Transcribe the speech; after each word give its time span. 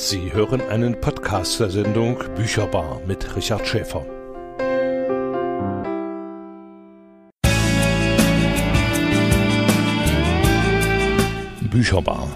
Sie 0.00 0.32
hören 0.32 0.60
einen 0.60 1.00
Podcast 1.00 1.58
der 1.58 1.70
Sendung 1.70 2.18
Bücherbar 2.36 3.00
mit 3.08 3.34
Richard 3.34 3.66
Schäfer. 3.66 4.06
Bücherbar. 11.68 12.28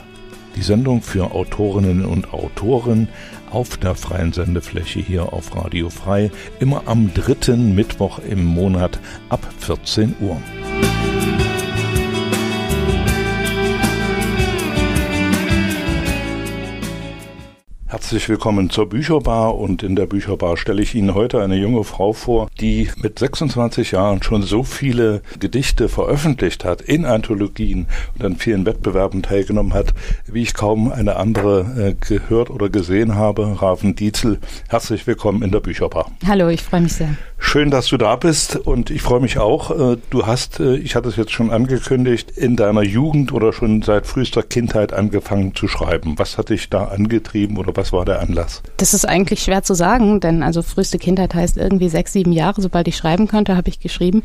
Die 0.56 0.62
Sendung 0.62 1.02
für 1.02 1.30
Autorinnen 1.30 2.04
und 2.04 2.34
Autoren 2.34 3.06
auf 3.52 3.76
der 3.76 3.94
freien 3.94 4.32
Sendefläche 4.32 4.98
hier 4.98 5.32
auf 5.32 5.54
Radio 5.54 5.88
Frei, 5.88 6.32
immer 6.58 6.82
am 6.86 7.14
dritten 7.14 7.76
Mittwoch 7.76 8.18
im 8.28 8.44
Monat 8.44 8.98
ab 9.28 9.46
14 9.60 10.16
Uhr. 10.20 10.36
Herzlich 18.02 18.28
willkommen 18.28 18.68
zur 18.68 18.88
Bücherbar 18.88 19.56
und 19.56 19.84
in 19.84 19.94
der 19.94 20.06
Bücherbar 20.06 20.56
stelle 20.56 20.82
ich 20.82 20.96
Ihnen 20.96 21.14
heute 21.14 21.40
eine 21.40 21.54
junge 21.54 21.84
Frau 21.84 22.12
vor, 22.12 22.48
die 22.60 22.90
mit 22.96 23.20
26 23.20 23.92
Jahren 23.92 24.24
schon 24.24 24.42
so 24.42 24.64
viele 24.64 25.22
Gedichte 25.38 25.88
veröffentlicht 25.88 26.64
hat, 26.64 26.80
in 26.80 27.06
Anthologien 27.06 27.86
und 28.16 28.24
an 28.24 28.36
vielen 28.36 28.66
Wettbewerben 28.66 29.22
teilgenommen 29.22 29.72
hat, 29.72 29.94
wie 30.26 30.42
ich 30.42 30.52
kaum 30.52 30.90
eine 30.90 31.14
andere 31.14 31.60
äh, 31.78 31.94
gehört 31.94 32.50
oder 32.50 32.70
gesehen 32.70 33.14
habe. 33.14 33.62
Raven 33.62 33.94
Dietzel, 33.94 34.40
herzlich 34.68 35.06
willkommen 35.06 35.42
in 35.42 35.52
der 35.52 35.60
Bücherbar. 35.60 36.10
Hallo, 36.26 36.48
ich 36.48 36.62
freue 36.62 36.80
mich 36.80 36.94
sehr. 36.94 37.16
Schön, 37.44 37.70
dass 37.70 37.88
du 37.88 37.98
da 37.98 38.16
bist 38.16 38.56
und 38.56 38.88
ich 38.88 39.02
freue 39.02 39.20
mich 39.20 39.36
auch. 39.36 39.70
Äh, 39.72 39.98
du 40.08 40.26
hast, 40.26 40.58
äh, 40.58 40.76
ich 40.76 40.94
hatte 40.94 41.08
es 41.10 41.16
jetzt 41.16 41.32
schon 41.32 41.50
angekündigt, 41.50 42.30
in 42.30 42.56
deiner 42.56 42.82
Jugend 42.82 43.32
oder 43.32 43.52
schon 43.52 43.82
seit 43.82 44.06
frühester 44.06 44.42
Kindheit 44.42 44.94
angefangen 44.94 45.54
zu 45.54 45.68
schreiben. 45.68 46.14
Was 46.16 46.38
hat 46.38 46.48
dich 46.48 46.70
da 46.70 46.84
angetrieben 46.84 47.58
oder 47.58 47.76
was 47.76 47.92
war 47.92 48.06
der 48.06 48.20
Anlass? 48.20 48.62
Das 48.78 48.94
ist 48.94 49.06
eigentlich 49.06 49.42
schwer 49.42 49.62
zu 49.62 49.74
sagen, 49.74 50.20
denn 50.20 50.42
also 50.42 50.62
früheste 50.62 50.98
Kindheit 50.98 51.34
heißt 51.34 51.58
irgendwie 51.58 51.90
sechs, 51.90 52.14
sieben 52.14 52.32
Jahre. 52.32 52.62
Sobald 52.62 52.88
ich 52.88 52.96
schreiben 52.96 53.28
konnte, 53.28 53.54
habe 53.54 53.68
ich 53.68 53.80
geschrieben. 53.80 54.22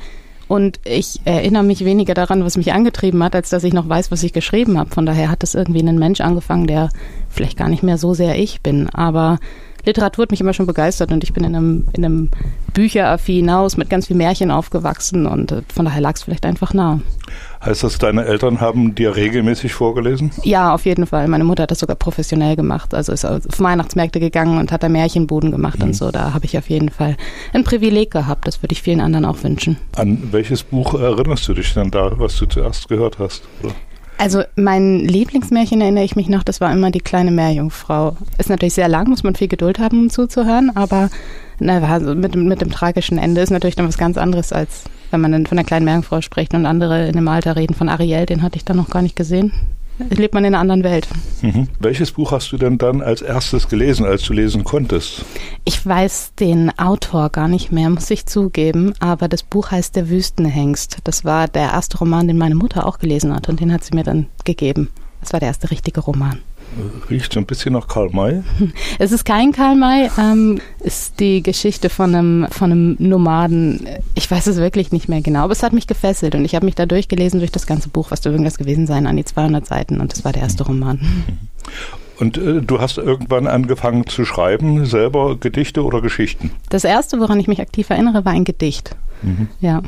Und 0.48 0.80
ich 0.86 1.20
erinnere 1.26 1.64
mich 1.64 1.84
weniger 1.84 2.14
daran, 2.14 2.46
was 2.46 2.56
mich 2.56 2.72
angetrieben 2.72 3.22
hat, 3.24 3.36
als 3.36 3.50
dass 3.50 3.66
ich 3.66 3.74
noch 3.74 3.90
weiß, 3.90 4.12
was 4.12 4.24
ich 4.24 4.32
geschrieben 4.32 4.78
habe. 4.78 4.92
Von 4.92 5.06
daher 5.06 5.30
hat 5.30 5.44
es 5.44 5.56
irgendwie 5.56 5.82
ein 5.82 6.00
Mensch 6.00 6.22
angefangen, 6.22 6.68
der 6.68 6.92
vielleicht 7.30 7.58
gar 7.58 7.68
nicht 7.68 7.84
mehr 7.84 7.98
so 7.98 8.14
sehr 8.14 8.38
ich 8.40 8.62
bin. 8.62 8.88
Aber 8.90 9.40
Literatur 9.88 10.24
hat 10.24 10.32
mich 10.32 10.42
immer 10.42 10.54
schon 10.54 10.68
begeistert 10.68 11.12
und 11.12 11.24
ich 11.24 11.34
bin 11.34 11.44
in 11.44 11.56
einem, 11.56 11.88
in 11.94 12.06
einem 12.06 12.30
Bücheraffin 12.74 13.52
Haus 13.52 13.78
mit 13.78 13.90
ganz 13.90 14.08
viel 14.08 14.16
Märchen 14.16 14.52
aufgewachsen 14.52 15.26
und 15.26 15.52
äh, 15.52 15.62
von 15.74 15.86
daher 15.86 16.02
lag 16.02 16.16
es 16.16 16.24
vielleicht 16.24 16.46
einfach 16.46 16.74
nah. 16.74 17.00
Heißt 17.64 17.84
das, 17.84 17.98
deine 17.98 18.26
Eltern 18.26 18.62
haben 18.62 18.94
dir 18.94 19.16
regelmäßig 19.16 19.74
vorgelesen? 19.74 20.32
Ja, 20.44 20.74
auf 20.74 20.86
jeden 20.86 21.08
Fall. 21.08 21.28
Meine 21.28 21.44
Mutter 21.44 21.64
hat 21.64 21.72
das 21.72 21.80
sogar 21.80 21.96
professionell 21.96 22.56
gemacht. 22.56 22.94
Also 22.94 23.12
ist 23.12 23.26
auf 23.26 23.42
Weihnachtsmärkte 23.58 24.20
gegangen 24.20 24.60
und 24.60 24.72
hat 24.72 24.84
da 24.84 24.90
Märchenbuden 24.90 25.52
gemacht 25.52 25.80
mhm. 25.80 25.86
und 25.86 25.94
so. 25.94 26.12
Da 26.12 26.34
habe 26.34 26.46
ich 26.46 26.58
auf 26.58 26.70
jeden 26.70 26.90
Fall 26.90 27.18
ein 27.54 27.64
Privileg 27.64 28.12
gehabt. 28.12 28.48
Das 28.48 28.62
würde 28.62 28.74
ich 28.74 28.82
vielen 28.82 29.02
anderen 29.02 29.26
auch 29.26 29.42
wünschen. 29.44 29.78
An 29.96 30.30
welches 30.32 30.64
Buch 30.64 30.94
erinnerst 30.94 31.48
du 31.48 31.54
dich 31.56 31.74
denn 31.74 31.90
da, 31.90 32.12
was 32.20 32.38
du 32.38 32.46
zuerst 32.46 32.88
gehört 32.90 33.18
hast? 33.18 33.44
Oder? 33.64 33.74
Also 34.18 34.44
mein 34.56 35.00
Lieblingsmärchen 35.00 35.80
erinnere 35.80 36.04
ich 36.04 36.16
mich 36.16 36.28
noch, 36.28 36.44
das 36.44 36.60
war 36.60 36.72
immer 36.72 36.90
die 36.90 37.00
kleine 37.00 37.32
Meerjungfrau. 37.32 38.18
Ist 38.40 38.50
natürlich 38.50 38.74
sehr 38.74 38.88
lang, 38.88 39.10
muss 39.10 39.24
man 39.24 39.36
viel 39.36 39.48
Geduld 39.48 39.78
haben, 39.78 40.00
um 40.02 40.10
zuzuhören, 40.10 40.76
aber 40.76 41.10
na, 41.60 42.00
mit, 42.00 42.36
mit 42.36 42.62
dem 42.62 42.72
tragischen 42.72 43.20
Ende 43.20 43.42
ist 43.42 43.52
natürlich 43.52 43.76
dann 43.76 43.88
was 43.88 43.98
ganz 43.98 44.18
anderes, 44.18 44.52
als 44.52 44.86
wenn 45.12 45.22
man 45.22 45.32
dann 45.32 45.46
von 45.46 45.56
der 45.56 45.66
kleinen 45.66 45.86
Meerjungfrau 45.86 46.22
spricht 46.22 46.54
und 46.56 46.66
andere 46.66 47.08
in 47.08 47.14
dem 47.14 47.28
Alter 47.28 47.56
reden 47.56 47.76
von 47.76 47.90
Ariel, 47.90 48.26
den 48.26 48.42
hatte 48.42 48.58
ich 48.58 48.66
dann 48.66 48.78
noch 48.78 48.90
gar 48.90 49.02
nicht 49.02 49.16
gesehen 49.16 49.52
lebt 50.10 50.34
man 50.34 50.46
in 50.46 50.54
einer 50.54 50.62
anderen 50.62 50.84
Welt. 50.84 51.08
Mhm. 51.42 51.68
Welches 51.80 52.12
Buch 52.12 52.32
hast 52.32 52.52
du 52.52 52.58
denn 52.58 52.78
dann 52.78 53.02
als 53.02 53.22
erstes 53.22 53.68
gelesen, 53.68 54.06
als 54.06 54.24
du 54.24 54.34
lesen 54.34 54.64
konntest? 54.64 55.26
Ich 55.66 55.86
weiß 55.86 56.34
den 56.40 56.78
Autor 56.78 57.30
gar 57.30 57.48
nicht 57.48 57.72
mehr, 57.72 57.90
muss 57.90 58.10
ich 58.10 58.26
zugeben, 58.26 58.94
aber 59.00 59.28
das 59.28 59.44
Buch 59.44 59.72
heißt 59.72 59.96
Der 59.96 60.10
Wüstenhengst. 60.10 60.98
Das 61.04 61.26
war 61.26 61.48
der 61.48 61.72
erste 61.72 61.98
Roman, 61.98 62.28
den 62.28 62.38
meine 62.38 62.56
Mutter 62.56 62.86
auch 62.86 63.00
gelesen 63.00 63.34
hat 63.34 63.50
und 63.50 63.60
den 63.60 63.74
hat 63.74 63.84
sie 63.84 63.96
mir 63.96 64.04
dann 64.04 64.28
gegeben. 64.44 64.90
Das 65.22 65.34
war 65.34 65.40
der 65.40 65.50
erste 65.50 65.72
richtige 65.72 66.02
Roman. 66.02 66.40
Riecht 67.10 67.34
so 67.34 67.40
ein 67.40 67.46
bisschen 67.46 67.74
nach 67.74 67.88
Karl 67.88 68.10
May. 68.12 68.44
Es 69.00 69.12
ist 69.12 69.26
kein 69.26 69.52
Karl 69.52 69.76
May, 69.76 70.10
ähm, 70.18 70.60
ist 70.80 71.20
die 71.20 71.42
Geschichte 71.42 71.90
von 71.90 72.14
einem, 72.14 72.48
von 72.52 72.72
einem 72.72 72.96
Nomaden. 73.00 73.88
Ich 74.16 74.30
weiß 74.30 74.48
es 74.48 74.58
wirklich 74.58 74.92
nicht 74.92 75.10
mehr 75.10 75.22
genau, 75.22 75.44
aber 75.44 75.54
es 75.54 75.64
hat 75.64 75.74
mich 75.74 75.88
gefesselt 75.88 76.36
und 76.36 76.46
ich 76.46 76.56
habe 76.56 76.66
mich 76.66 76.76
da 76.76 76.86
durchgelesen 76.86 77.40
durch 77.40 77.52
das 77.52 77.68
ganze 77.68 77.90
Buch, 77.90 78.12
was 78.12 78.22
da 78.22 78.30
irgendwas 78.30 78.58
gewesen 78.58 78.88
sein, 78.88 79.08
an 79.08 79.18
die 79.18 79.26
200 79.26 79.66
Seiten 79.66 80.00
und 80.00 80.12
das 80.12 80.26
war 80.26 80.34
der 80.34 80.44
erste 80.44 80.66
Roman. 80.66 81.00
Und 82.20 82.38
äh, 82.38 82.62
du 82.62 82.80
hast 82.80 82.98
irgendwann 82.98 83.48
angefangen 83.48 84.08
zu 84.08 84.26
schreiben, 84.26 84.86
selber 84.86 85.38
Gedichte 85.38 85.84
oder 85.84 86.02
Geschichten? 86.02 86.52
Das 86.70 86.84
erste, 86.84 87.20
woran 87.20 87.40
ich 87.40 87.48
mich 87.48 87.62
aktiv 87.62 87.90
erinnere, 87.90 88.26
war 88.26 88.34
ein 88.34 88.44
Gedicht. 88.44 88.96
Mhm. 89.22 89.48
Ja. 89.62 89.82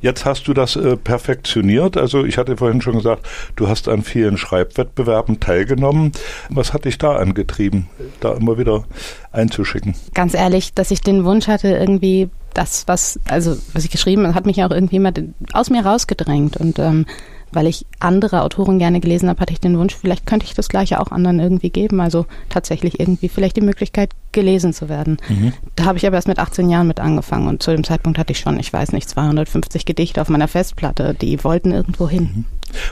Jetzt 0.00 0.24
hast 0.24 0.48
du 0.48 0.54
das 0.54 0.76
äh, 0.76 0.96
perfektioniert. 0.96 1.96
Also 1.96 2.24
ich 2.24 2.38
hatte 2.38 2.56
vorhin 2.56 2.80
schon 2.80 2.96
gesagt, 2.96 3.26
du 3.56 3.68
hast 3.68 3.88
an 3.88 4.02
vielen 4.02 4.36
Schreibwettbewerben 4.38 5.40
teilgenommen. 5.40 6.12
Was 6.48 6.72
hat 6.72 6.84
dich 6.84 6.98
da 6.98 7.16
angetrieben, 7.16 7.88
da 8.20 8.32
immer 8.32 8.58
wieder 8.58 8.84
einzuschicken? 9.32 9.94
Ganz 10.14 10.34
ehrlich, 10.34 10.72
dass 10.74 10.90
ich 10.90 11.00
den 11.00 11.24
Wunsch 11.24 11.48
hatte, 11.48 11.68
irgendwie 11.68 12.30
das, 12.54 12.88
was, 12.88 13.20
also 13.28 13.56
was 13.72 13.84
ich 13.84 13.90
geschrieben 13.90 14.24
habe, 14.26 14.34
hat 14.34 14.46
mich 14.46 14.62
auch 14.64 14.70
irgendwie 14.70 14.98
mal 14.98 15.12
aus 15.52 15.70
mir 15.70 15.84
rausgedrängt. 15.84 16.56
Und 16.56 16.78
ähm, 16.78 17.06
weil 17.52 17.66
ich 17.66 17.86
andere 17.98 18.42
Autoren 18.42 18.78
gerne 18.78 19.00
gelesen 19.00 19.28
habe, 19.28 19.40
hatte 19.40 19.52
ich 19.52 19.60
den 19.60 19.78
Wunsch, 19.78 19.94
vielleicht 19.94 20.26
könnte 20.26 20.46
ich 20.46 20.54
das 20.54 20.68
gleiche 20.68 21.00
auch 21.00 21.10
anderen 21.10 21.40
irgendwie 21.40 21.70
geben. 21.70 22.00
Also 22.00 22.26
tatsächlich 22.48 23.00
irgendwie 23.00 23.28
vielleicht 23.28 23.56
die 23.56 23.62
Möglichkeit, 23.62 24.10
gelesen 24.32 24.72
zu 24.72 24.88
werden. 24.88 25.16
Mhm. 25.28 25.52
Da 25.76 25.84
habe 25.84 25.98
ich 25.98 26.06
aber 26.06 26.16
erst 26.16 26.28
mit 26.28 26.38
18 26.38 26.70
Jahren 26.70 26.86
mit 26.86 27.00
angefangen 27.00 27.48
und 27.48 27.62
zu 27.62 27.72
dem 27.72 27.84
Zeitpunkt 27.84 28.18
hatte 28.18 28.32
ich 28.32 28.38
schon, 28.38 28.58
ich 28.60 28.72
weiß 28.72 28.92
nicht, 28.92 29.08
250 29.08 29.84
Gedichte 29.84 30.20
auf 30.20 30.28
meiner 30.28 30.48
Festplatte, 30.48 31.14
die 31.14 31.42
wollten 31.42 31.72
irgendwo 31.72 32.08
hin. 32.08 32.30
Mhm. 32.34 32.44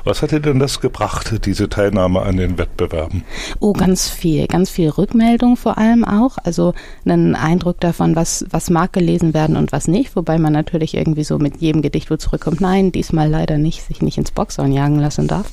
Was 0.05 0.23
hat 0.23 0.33
dir 0.33 0.41
denn 0.41 0.59
das 0.59 0.81
gebracht, 0.81 1.45
diese 1.45 1.69
Teilnahme 1.69 2.23
an 2.23 2.37
den 2.37 2.59
Wettbewerben? 2.59 3.25
Oh, 3.61 3.73
ganz 3.73 4.09
viel, 4.09 4.47
ganz 4.47 4.71
viel 4.71 4.89
Rückmeldung 4.89 5.57
vor 5.57 5.79
allem 5.79 6.05
auch. 6.05 6.39
Also 6.43 6.75
einen 7.05 7.35
Eindruck 7.35 7.81
davon, 7.81 8.17
was, 8.17 8.45
was 8.51 8.71
mag 8.71 8.93
gelesen 8.93 9.35
werden 9.35 9.57
und 9.57 9.73
was 9.73 9.89
nicht. 9.89 10.17
Wobei 10.17 10.39
man 10.39 10.53
natürlich 10.53 10.95
irgendwie 10.95 11.25
so 11.25 11.39
mit 11.39 11.59
jedem 11.59 11.83
Gedicht, 11.83 12.11
wo 12.11 12.17
zurückkommt, 12.17 12.61
nein, 12.61 12.93
diesmal 12.93 13.29
leider 13.29 13.59
nicht, 13.59 13.83
sich 13.83 14.03
nicht 14.03 14.19
ins 14.19 14.31
Boxhorn 14.31 14.73
jagen 14.73 14.99
lassen 14.99 15.27
darf. 15.29 15.51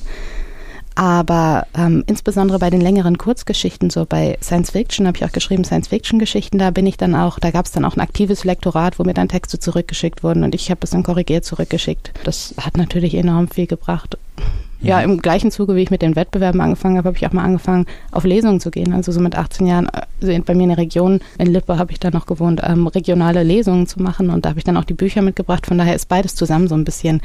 Aber 0.96 1.66
ähm, 1.76 2.04
insbesondere 2.06 2.58
bei 2.58 2.70
den 2.70 2.80
längeren 2.80 3.18
Kurzgeschichten, 3.18 3.90
so 3.90 4.06
bei 4.06 4.38
Science 4.42 4.70
Fiction 4.70 5.06
habe 5.06 5.18
ich 5.18 5.24
auch 5.26 5.32
geschrieben, 5.32 5.62
Science 5.62 5.88
Fiction 5.88 6.18
Geschichten, 6.18 6.58
da 6.58 6.70
bin 6.70 6.86
ich 6.86 6.96
dann 6.96 7.14
auch, 7.14 7.38
da 7.38 7.50
gab 7.50 7.66
es 7.66 7.72
dann 7.72 7.84
auch 7.84 7.96
ein 7.96 8.00
aktives 8.00 8.44
Lektorat, 8.44 8.98
wo 8.98 9.04
mir 9.04 9.12
dann 9.12 9.28
Texte 9.28 9.58
zurückgeschickt 9.58 10.22
wurden 10.22 10.42
und 10.42 10.54
ich 10.54 10.70
habe 10.70 10.80
es 10.82 10.90
dann 10.90 11.02
korrigiert 11.02 11.44
zurückgeschickt. 11.44 12.12
Das 12.24 12.54
hat 12.58 12.78
natürlich 12.78 13.14
enorm 13.14 13.48
viel 13.48 13.66
gebracht. 13.66 14.16
Ja, 14.80 14.98
mhm. 14.98 15.12
im 15.12 15.22
gleichen 15.22 15.50
Zuge, 15.50 15.76
wie 15.76 15.82
ich 15.82 15.90
mit 15.90 16.00
den 16.00 16.16
Wettbewerben 16.16 16.62
angefangen 16.62 16.96
habe, 16.96 17.08
habe 17.08 17.18
ich 17.18 17.26
auch 17.26 17.32
mal 17.32 17.44
angefangen, 17.44 17.84
auf 18.10 18.24
Lesungen 18.24 18.60
zu 18.60 18.70
gehen. 18.70 18.94
Also 18.94 19.12
so 19.12 19.20
mit 19.20 19.36
18 19.36 19.66
Jahren 19.66 19.88
also 19.88 20.42
bei 20.44 20.54
mir 20.54 20.62
in 20.62 20.68
der 20.70 20.78
Region, 20.78 21.20
in 21.38 21.52
Lippe 21.52 21.76
habe 21.78 21.92
ich 21.92 22.00
dann 22.00 22.14
noch 22.14 22.24
gewohnt, 22.24 22.62
ähm, 22.64 22.86
regionale 22.86 23.42
Lesungen 23.42 23.86
zu 23.86 24.02
machen 24.02 24.30
und 24.30 24.46
da 24.46 24.50
habe 24.50 24.58
ich 24.58 24.64
dann 24.64 24.78
auch 24.78 24.84
die 24.84 24.94
Bücher 24.94 25.20
mitgebracht. 25.20 25.66
Von 25.66 25.76
daher 25.76 25.94
ist 25.94 26.08
beides 26.08 26.34
zusammen 26.34 26.68
so 26.68 26.74
ein 26.74 26.84
bisschen 26.84 27.20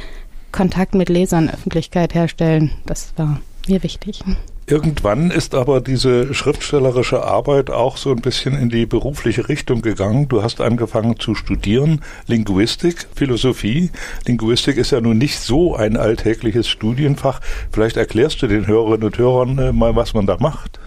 Kontakt 0.51 0.93
mit 0.93 1.07
Lesern, 1.07 1.49
Öffentlichkeit 1.49 2.13
herstellen. 2.13 2.71
Das 2.85 3.13
war 3.15 3.39
mir 3.67 3.83
wichtig. 3.83 4.21
Irgendwann 4.67 5.31
ist 5.31 5.53
aber 5.53 5.81
diese 5.81 6.33
schriftstellerische 6.33 7.23
Arbeit 7.23 7.69
auch 7.69 7.97
so 7.97 8.11
ein 8.11 8.21
bisschen 8.21 8.55
in 8.55 8.69
die 8.69 8.85
berufliche 8.85 9.49
Richtung 9.49 9.81
gegangen. 9.81 10.29
Du 10.29 10.43
hast 10.43 10.61
angefangen 10.61 11.19
zu 11.19 11.35
studieren, 11.35 12.01
Linguistik, 12.27 13.07
Philosophie. 13.13 13.89
Linguistik 14.27 14.77
ist 14.77 14.91
ja 14.91 15.01
nun 15.01 15.17
nicht 15.17 15.39
so 15.39 15.75
ein 15.75 15.97
alltägliches 15.97 16.69
Studienfach. 16.69 17.41
Vielleicht 17.71 17.97
erklärst 17.97 18.41
du 18.41 18.47
den 18.47 18.65
Hörerinnen 18.67 19.03
und 19.03 19.17
Hörern 19.17 19.57
äh, 19.57 19.71
mal, 19.73 19.95
was 19.95 20.13
man 20.13 20.25
da 20.25 20.37
macht. 20.39 20.79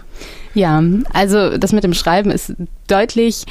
Ja, 0.55 0.81
also 1.13 1.57
das 1.57 1.73
mit 1.73 1.83
dem 1.83 1.93
Schreiben 1.93 2.31
ist 2.31 2.53
deutlich 2.87 3.45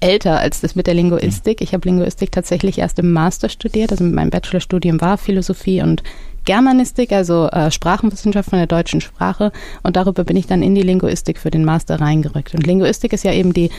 älter 0.00 0.38
als 0.38 0.60
das 0.60 0.74
mit 0.76 0.86
der 0.86 0.94
Linguistik. 0.94 1.60
Ich 1.60 1.74
habe 1.74 1.88
Linguistik 1.88 2.32
tatsächlich 2.32 2.78
erst 2.78 2.98
im 2.98 3.12
Master 3.12 3.48
studiert, 3.48 3.92
also 3.92 4.04
mit 4.04 4.14
meinem 4.14 4.30
Bachelorstudium 4.30 5.00
war 5.00 5.18
Philosophie 5.18 5.82
und 5.82 6.02
Germanistik, 6.44 7.12
also 7.12 7.48
äh, 7.48 7.70
Sprachenwissenschaft 7.70 8.50
von 8.50 8.58
der 8.58 8.66
deutschen 8.66 9.00
Sprache. 9.00 9.52
Und 9.82 9.96
darüber 9.96 10.24
bin 10.24 10.36
ich 10.36 10.46
dann 10.46 10.62
in 10.62 10.74
die 10.74 10.82
Linguistik 10.82 11.38
für 11.38 11.50
den 11.50 11.64
Master 11.64 12.00
reingerückt. 12.00 12.54
Und 12.54 12.66
Linguistik 12.66 13.12
ist 13.12 13.24
ja 13.24 13.32
eben 13.32 13.52
die 13.52 13.70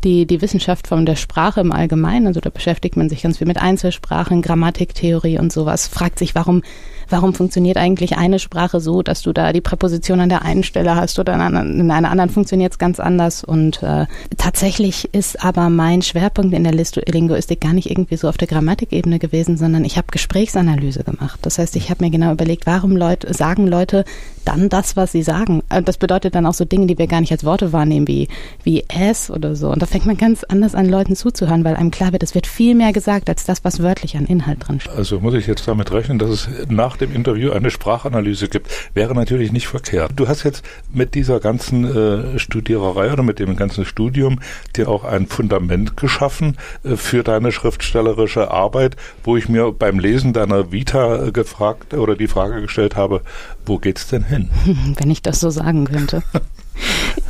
die, 0.00 0.26
die 0.26 0.42
Wissenschaft 0.42 0.86
von 0.86 1.06
der 1.06 1.16
Sprache 1.16 1.60
im 1.60 1.72
Allgemeinen. 1.72 2.26
Also 2.26 2.40
da 2.40 2.50
beschäftigt 2.50 2.96
man 2.96 3.08
sich 3.08 3.22
ganz 3.22 3.38
viel 3.38 3.46
mit 3.46 3.58
Einzelsprachen, 3.58 4.42
Grammatiktheorie 4.42 5.38
und 5.38 5.52
sowas. 5.52 5.88
Fragt 5.88 6.18
sich, 6.18 6.34
warum, 6.34 6.62
warum 7.08 7.34
funktioniert 7.34 7.76
eigentlich 7.76 8.16
eine 8.16 8.38
Sprache 8.38 8.80
so, 8.80 9.02
dass 9.02 9.22
du 9.22 9.32
da 9.32 9.52
die 9.52 9.60
Präposition 9.60 10.20
an 10.20 10.28
der 10.28 10.42
einen 10.42 10.62
Stelle 10.62 10.94
hast 10.94 11.18
oder 11.18 11.34
in 11.34 11.90
einer 11.90 12.10
anderen 12.10 12.30
funktioniert 12.30 12.72
es 12.72 12.78
ganz 12.78 13.00
anders. 13.00 13.44
Und 13.44 13.82
äh, 13.82 14.06
tatsächlich 14.36 15.12
ist 15.12 15.44
aber 15.44 15.70
mein 15.70 16.02
Schwerpunkt 16.02 16.54
in 16.54 16.64
der 16.64 16.72
Linguistik 16.72 17.60
gar 17.60 17.72
nicht 17.72 17.90
irgendwie 17.90 18.16
so 18.16 18.28
auf 18.28 18.36
der 18.36 18.48
Grammatikebene 18.48 19.18
gewesen, 19.18 19.56
sondern 19.56 19.84
ich 19.84 19.96
habe 19.96 20.08
Gesprächsanalyse 20.10 21.04
gemacht. 21.04 21.40
Das 21.42 21.58
heißt, 21.58 21.76
ich 21.76 21.90
habe 21.90 22.04
mir 22.04 22.10
genau 22.10 22.32
überlegt, 22.32 22.66
warum 22.66 22.96
Leute 22.96 23.32
sagen 23.34 23.66
Leute 23.66 24.04
dann 24.48 24.70
das, 24.70 24.96
was 24.96 25.12
sie 25.12 25.22
sagen. 25.22 25.62
Äh, 25.68 25.82
das 25.82 25.98
bedeutet 25.98 26.34
dann 26.34 26.46
auch 26.46 26.54
so 26.54 26.64
Dinge, 26.64 26.86
die 26.86 26.98
wir 26.98 27.06
gar 27.06 27.20
nicht 27.20 27.32
als 27.32 27.44
Worte 27.44 27.72
wahrnehmen, 27.72 28.08
wie, 28.08 28.28
wie 28.64 28.84
es 28.88 29.30
oder 29.30 29.54
so. 29.54 29.70
Und 29.70 29.82
da 29.82 29.86
fängt 29.86 30.06
man 30.06 30.16
ganz 30.16 30.42
anders 30.44 30.74
an, 30.74 30.88
Leuten 30.88 31.14
zuzuhören, 31.14 31.64
weil 31.64 31.76
einem 31.76 31.90
klar 31.90 32.12
wird, 32.12 32.22
es 32.22 32.34
wird 32.34 32.46
viel 32.46 32.74
mehr 32.74 32.92
gesagt, 32.92 33.28
als 33.28 33.44
das, 33.44 33.64
was 33.64 33.82
wörtlich 33.82 34.16
an 34.16 34.24
Inhalt 34.26 34.66
drin 34.66 34.80
steht. 34.80 34.94
Also 34.94 35.20
muss 35.20 35.34
ich 35.34 35.46
jetzt 35.46 35.68
damit 35.68 35.92
rechnen, 35.92 36.18
dass 36.18 36.30
es 36.30 36.48
nach 36.68 36.96
dem 36.96 37.14
Interview 37.14 37.52
eine 37.52 37.70
Sprachanalyse 37.70 38.48
gibt. 38.48 38.68
Wäre 38.94 39.14
natürlich 39.14 39.52
nicht 39.52 39.68
verkehrt. 39.68 40.12
Du 40.16 40.28
hast 40.28 40.44
jetzt 40.44 40.64
mit 40.92 41.14
dieser 41.14 41.40
ganzen 41.40 41.84
äh, 41.84 42.38
Studiererei 42.38 43.12
oder 43.12 43.22
mit 43.22 43.38
dem 43.38 43.54
ganzen 43.54 43.84
Studium 43.84 44.40
dir 44.76 44.88
auch 44.88 45.04
ein 45.04 45.26
Fundament 45.26 45.96
geschaffen 45.96 46.56
äh, 46.84 46.96
für 46.96 47.22
deine 47.22 47.52
schriftstellerische 47.52 48.50
Arbeit, 48.50 48.96
wo 49.24 49.36
ich 49.36 49.48
mir 49.48 49.72
beim 49.72 49.98
Lesen 49.98 50.32
deiner 50.32 50.72
Vita 50.72 51.26
äh, 51.26 51.32
gefragt 51.32 51.92
oder 51.92 52.16
die 52.16 52.28
Frage 52.28 52.62
gestellt 52.62 52.96
habe, 52.96 53.20
wo 53.66 53.78
geht's 53.78 54.08
denn 54.08 54.24
hin? 54.24 54.50
Wenn 54.96 55.10
ich 55.10 55.22
das 55.22 55.40
so 55.40 55.50
sagen 55.50 55.84
könnte. 55.84 56.22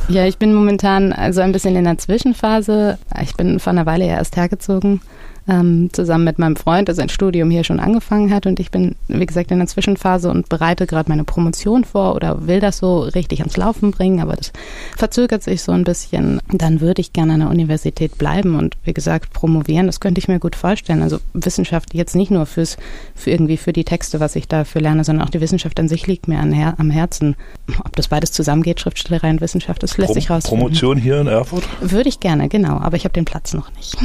ja, 0.07 0.25
ich 0.25 0.37
bin 0.37 0.53
momentan 0.53 1.13
also 1.13 1.41
ein 1.41 1.51
bisschen 1.51 1.75
in 1.75 1.83
der 1.85 1.97
Zwischenphase. 1.97 2.97
Ich 3.21 3.35
bin 3.35 3.59
vor 3.59 3.71
einer 3.71 3.85
Weile 3.85 4.05
erst 4.05 4.37
hergezogen 4.37 5.01
ähm, 5.49 5.89
zusammen 5.91 6.23
mit 6.23 6.39
meinem 6.39 6.55
Freund, 6.55 6.87
der 6.87 6.95
sein 6.95 7.09
Studium 7.09 7.49
hier 7.49 7.63
schon 7.63 7.79
angefangen 7.79 8.33
hat. 8.33 8.45
Und 8.45 8.59
ich 8.59 8.71
bin, 8.71 8.95
wie 9.07 9.25
gesagt, 9.25 9.51
in 9.51 9.57
der 9.57 9.67
Zwischenphase 9.67 10.29
und 10.29 10.47
bereite 10.49 10.85
gerade 10.85 11.09
meine 11.09 11.23
Promotion 11.23 11.83
vor 11.83 12.15
oder 12.15 12.47
will 12.47 12.59
das 12.59 12.77
so 12.77 12.99
richtig 12.99 13.39
ans 13.39 13.57
Laufen 13.57 13.91
bringen, 13.91 14.21
aber 14.21 14.35
das 14.35 14.51
verzögert 14.97 15.43
sich 15.43 15.61
so 15.61 15.71
ein 15.71 15.83
bisschen. 15.83 16.39
Dann 16.51 16.81
würde 16.81 17.01
ich 17.01 17.13
gerne 17.13 17.33
an 17.33 17.39
der 17.39 17.49
Universität 17.49 18.17
bleiben 18.17 18.55
und 18.55 18.77
wie 18.83 18.93
gesagt, 18.93 19.33
promovieren, 19.33 19.87
das 19.87 19.99
könnte 19.99 20.19
ich 20.19 20.27
mir 20.27 20.39
gut 20.39 20.55
vorstellen. 20.55 21.01
Also 21.01 21.19
Wissenschaft 21.33 21.93
jetzt 21.93 22.15
nicht 22.15 22.31
nur 22.31 22.45
fürs, 22.45 22.77
für 23.15 23.31
irgendwie 23.31 23.57
für 23.57 23.73
die 23.73 23.83
Texte, 23.83 24.19
was 24.19 24.35
ich 24.35 24.47
dafür 24.47 24.81
lerne, 24.81 25.03
sondern 25.03 25.25
auch 25.25 25.31
die 25.31 25.41
Wissenschaft 25.41 25.79
an 25.79 25.87
sich 25.87 26.05
liegt 26.07 26.27
mir 26.27 26.39
an 26.39 26.49
am 26.77 26.89
Herzen. 26.89 27.35
Ob 27.83 27.95
das 27.95 28.09
beides 28.09 28.31
zusammengeht, 28.31 28.79
Schriftstellerei 28.79 29.29
und 29.29 29.41
Wissenschaft, 29.41 29.81
das 29.83 29.97
lässt 29.97 30.07
Pro 30.07 30.13
sich 30.13 30.29
rausfinden. 30.29 30.59
Promotion 30.59 30.97
hier 30.97 31.21
in 31.21 31.27
Erfurt? 31.27 31.63
Würde 31.81 32.09
ich 32.09 32.19
gerne, 32.19 32.49
genau, 32.49 32.77
aber 32.77 32.97
ich 32.97 33.05
habe 33.05 33.13
den 33.13 33.25
Platz 33.25 33.53
noch 33.53 33.71
nicht. 33.75 33.97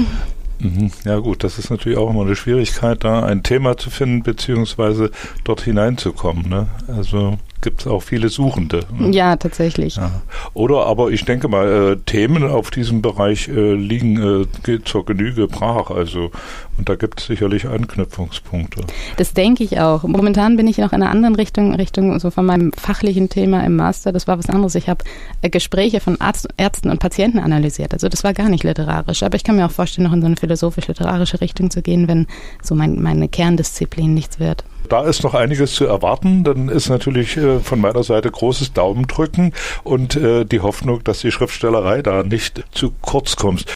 Mhm. 0.65 0.91
Ja 1.05 1.19
gut, 1.19 1.45
das 1.45 1.59
ist 1.59 1.71
natürlich 1.71 1.99
auch 1.99 2.09
immer 2.09 2.23
eine 2.23 2.37
Schwierigkeit, 2.37 3.05
da 3.05 3.23
ein 3.23 3.43
Thema 3.43 3.77
zu 3.77 3.91
finden, 3.91 4.23
beziehungsweise 4.23 5.11
dort 5.45 5.61
hineinzukommen. 5.61 6.49
Ne? 6.49 6.69
Also 6.89 7.37
gibt 7.61 7.83
es 7.83 7.87
auch 7.87 8.03
viele 8.03 8.31
Suchende. 8.31 8.81
Ne? 8.97 9.11
Ja, 9.11 9.37
tatsächlich. 9.37 9.97
Ja. 9.97 10.23
Oder 10.55 10.87
aber 10.87 11.11
ich 11.11 11.27
denke 11.27 11.49
mal, 11.49 11.93
äh, 11.93 11.97
Themen 12.07 12.45
auf 12.45 12.71
diesem 12.71 13.03
Bereich 13.03 13.49
äh, 13.49 13.75
liegen 13.75 14.47
äh, 14.67 14.79
zur 14.85 15.05
Genüge 15.05 15.49
brach. 15.49 15.91
Also 15.91 16.31
und 16.77 16.89
da 16.89 16.97
gibt 16.97 17.21
es 17.21 17.27
sicherlich 17.27 17.67
Anknüpfungspunkte. 17.67 18.83
Das 19.17 19.33
denke 19.33 19.65
ich 19.65 19.81
auch. 19.81 20.03
Momentan 20.03 20.57
bin 20.57 20.67
ich 20.67 20.79
noch 20.79 20.93
in 20.93 21.03
einer 21.03 21.11
anderen 21.11 21.35
Richtung, 21.37 21.75
Richtung 21.75 22.19
so 22.19 22.31
von 22.31 22.47
meinem 22.47 22.73
fachlichen 22.73 23.29
Thema 23.29 23.65
im 23.65 23.77
Master. 23.77 24.13
Das 24.13 24.27
war 24.27 24.39
was 24.39 24.49
anderes. 24.49 24.75
Ich 24.75 24.89
habe 24.89 25.05
äh, 25.43 25.51
Gespräche 25.51 26.01
von 26.01 26.21
Arzt, 26.21 26.49
Ärzten 26.57 26.91
und 26.91 26.99
Patienten 26.99 27.39
analysiert. 27.39 27.93
Also 27.93 28.09
das 28.09 28.25
war 28.25 28.35
gar 28.35 28.49
nicht 28.49 28.65
literarisch. 28.65 29.23
Aber 29.23 29.37
ich 29.37 29.45
kann 29.45 29.57
mir 29.57 29.67
auch 29.67 29.71
vorstellen, 29.71 30.07
noch 30.07 30.15
in 30.15 30.21
so 30.21 30.27
eine 30.27 30.37
philosophisch-literarische 30.37 31.41
Richtung 31.41 31.71
zu 31.71 31.83
gehen, 31.83 32.09
wenn 32.09 32.27
so 32.63 32.75
mein, 32.75 33.01
meine 33.01 33.29
Kerndisziplin 33.29 34.13
nichts 34.15 34.41
wird. 34.41 34.65
Da 34.89 35.05
ist 35.05 35.23
noch 35.23 35.35
einiges 35.35 35.75
zu 35.75 35.87
erwarten. 35.87 36.45
Dann 36.45 36.69
ist 36.69 36.89
natürlich 36.89 37.37
äh, 37.37 37.61
von 37.61 37.81
meiner 37.81 38.03
Seite 38.03 38.31
großes 38.31 38.73
Daumendrücken 38.73 39.53
und 39.83 40.17
äh, 40.17 40.45
die 40.45 40.61
Hoffnung, 40.61 41.03
dass 41.05 41.21
die 41.21 41.31
Schriftstellerei 41.31 42.03
da 42.03 42.23
nicht 42.23 42.65
zu 42.73 42.93
kurz 43.01 43.37
kommt. 43.37 43.75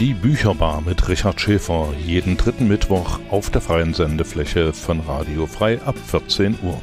Die 0.00 0.14
Bücherbar 0.14 0.80
mit 0.80 1.08
Richard 1.08 1.40
Schäfer 1.40 1.88
jeden 1.98 2.36
dritten 2.36 2.68
Mittwoch 2.68 3.18
auf 3.30 3.50
der 3.50 3.60
freien 3.60 3.94
Sendefläche 3.94 4.72
von 4.72 5.00
Radio 5.00 5.46
Frei 5.46 5.82
ab 5.82 5.96
14 5.98 6.56
Uhr. 6.62 6.80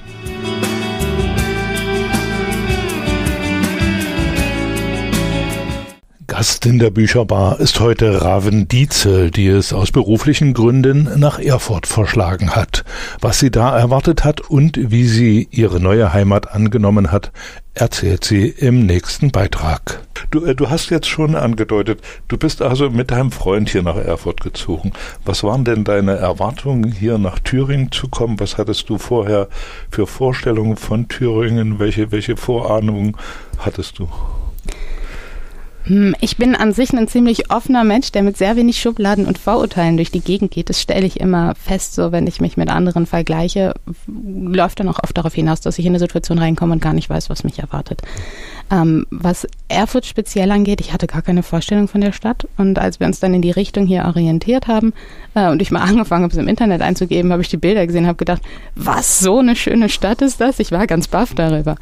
Gast 6.45 6.67
in 6.67 6.77
der 6.77 6.91
Bücherbar 6.91 7.59
ist 7.59 7.79
heute 7.79 8.21
Raven 8.21 8.67
Dietzel, 8.67 9.31
die 9.31 9.47
es 9.47 9.73
aus 9.73 9.91
beruflichen 9.91 10.53
Gründen 10.53 11.09
nach 11.17 11.39
Erfurt 11.39 11.87
verschlagen 11.87 12.55
hat. 12.55 12.85
Was 13.19 13.39
sie 13.39 13.49
da 13.49 13.75
erwartet 13.75 14.23
hat 14.23 14.41
und 14.41 14.77
wie 14.91 15.05
sie 15.05 15.47
ihre 15.49 15.79
neue 15.79 16.13
Heimat 16.13 16.53
angenommen 16.53 17.11
hat, 17.11 17.31
erzählt 17.73 18.25
sie 18.25 18.47
im 18.47 18.85
nächsten 18.85 19.31
Beitrag. 19.31 20.03
Du, 20.29 20.45
äh, 20.45 20.53
du 20.53 20.69
hast 20.69 20.91
jetzt 20.91 21.07
schon 21.07 21.33
angedeutet, 21.33 22.01
du 22.27 22.37
bist 22.37 22.61
also 22.61 22.91
mit 22.91 23.09
deinem 23.09 23.31
Freund 23.31 23.69
hier 23.69 23.81
nach 23.81 23.97
Erfurt 23.97 24.41
gezogen. 24.41 24.93
Was 25.25 25.43
waren 25.43 25.63
denn 25.65 25.83
deine 25.83 26.17
Erwartungen, 26.17 26.91
hier 26.91 27.17
nach 27.17 27.39
Thüringen 27.39 27.91
zu 27.91 28.07
kommen? 28.07 28.39
Was 28.39 28.59
hattest 28.59 28.87
du 28.89 28.99
vorher 28.99 29.47
für 29.89 30.05
Vorstellungen 30.05 30.77
von 30.77 31.07
Thüringen? 31.07 31.79
Welche, 31.79 32.11
welche 32.11 32.37
Vorahnungen 32.37 33.17
hattest 33.57 33.97
du? 33.97 34.07
Hm, 35.85 36.15
ich 36.19 36.37
bin 36.37 36.55
an 36.55 36.73
sich 36.73 36.93
ein 36.93 37.07
ziemlich 37.07 37.51
offener 37.51 37.83
Mensch, 37.83 38.11
der 38.11 38.23
mit 38.23 38.37
sehr 38.37 38.55
wenig 38.55 38.79
Schubladen 38.81 39.25
und 39.27 39.37
Vorurteilen 39.37 39.97
durch 39.97 40.09
die 40.09 40.19
Gegend 40.19 40.51
geht. 40.51 40.69
Das 40.69 40.81
stelle 40.81 41.05
ich 41.05 41.19
immer 41.19 41.53
fest, 41.55 41.93
so 41.93 42.11
wenn 42.11 42.25
ich 42.25 42.41
mich 42.41 42.57
mit 42.57 42.69
anderen 42.69 43.05
vergleiche, 43.05 43.73
läuft 44.07 44.79
dann 44.79 44.89
auch 44.89 44.99
oft 45.03 45.15
darauf 45.15 45.33
hinaus, 45.33 45.61
dass 45.61 45.77
ich 45.77 45.85
in 45.85 45.91
eine 45.91 45.99
Situation 45.99 46.39
reinkomme 46.39 46.73
und 46.73 46.81
gar 46.81 46.93
nicht 46.93 47.09
weiß, 47.09 47.29
was 47.29 47.43
mich 47.43 47.59
erwartet. 47.59 48.01
Ähm, 48.71 49.05
was 49.11 49.47
Erfurt 49.67 50.05
speziell 50.05 50.51
angeht, 50.51 50.81
ich 50.81 50.91
hatte 50.91 51.05
gar 51.05 51.21
keine 51.21 51.43
Vorstellung 51.43 51.87
von 51.87 52.01
der 52.01 52.11
Stadt 52.11 52.47
und 52.57 52.79
als 52.79 52.99
wir 52.99 53.07
uns 53.07 53.19
dann 53.19 53.33
in 53.33 53.41
die 53.41 53.51
Richtung 53.51 53.85
hier 53.85 54.05
orientiert 54.05 54.67
haben 54.67 54.93
äh, 55.35 55.49
und 55.49 55.61
ich 55.61 55.71
mal 55.71 55.81
angefangen 55.87 56.23
habe, 56.23 56.31
es 56.31 56.39
im 56.39 56.47
Internet 56.47 56.81
einzugeben, 56.81 57.31
habe 57.31 57.41
ich 57.41 57.49
die 57.49 57.57
Bilder 57.57 57.85
gesehen, 57.85 58.07
habe 58.07 58.17
gedacht, 58.17 58.41
was 58.75 59.19
so 59.19 59.39
eine 59.39 59.55
schöne 59.55 59.89
Stadt 59.89 60.21
ist 60.21 60.41
das? 60.41 60.59
Ich 60.59 60.71
war 60.71 60.87
ganz 60.87 61.07
baff 61.07 61.33
darüber. 61.35 61.75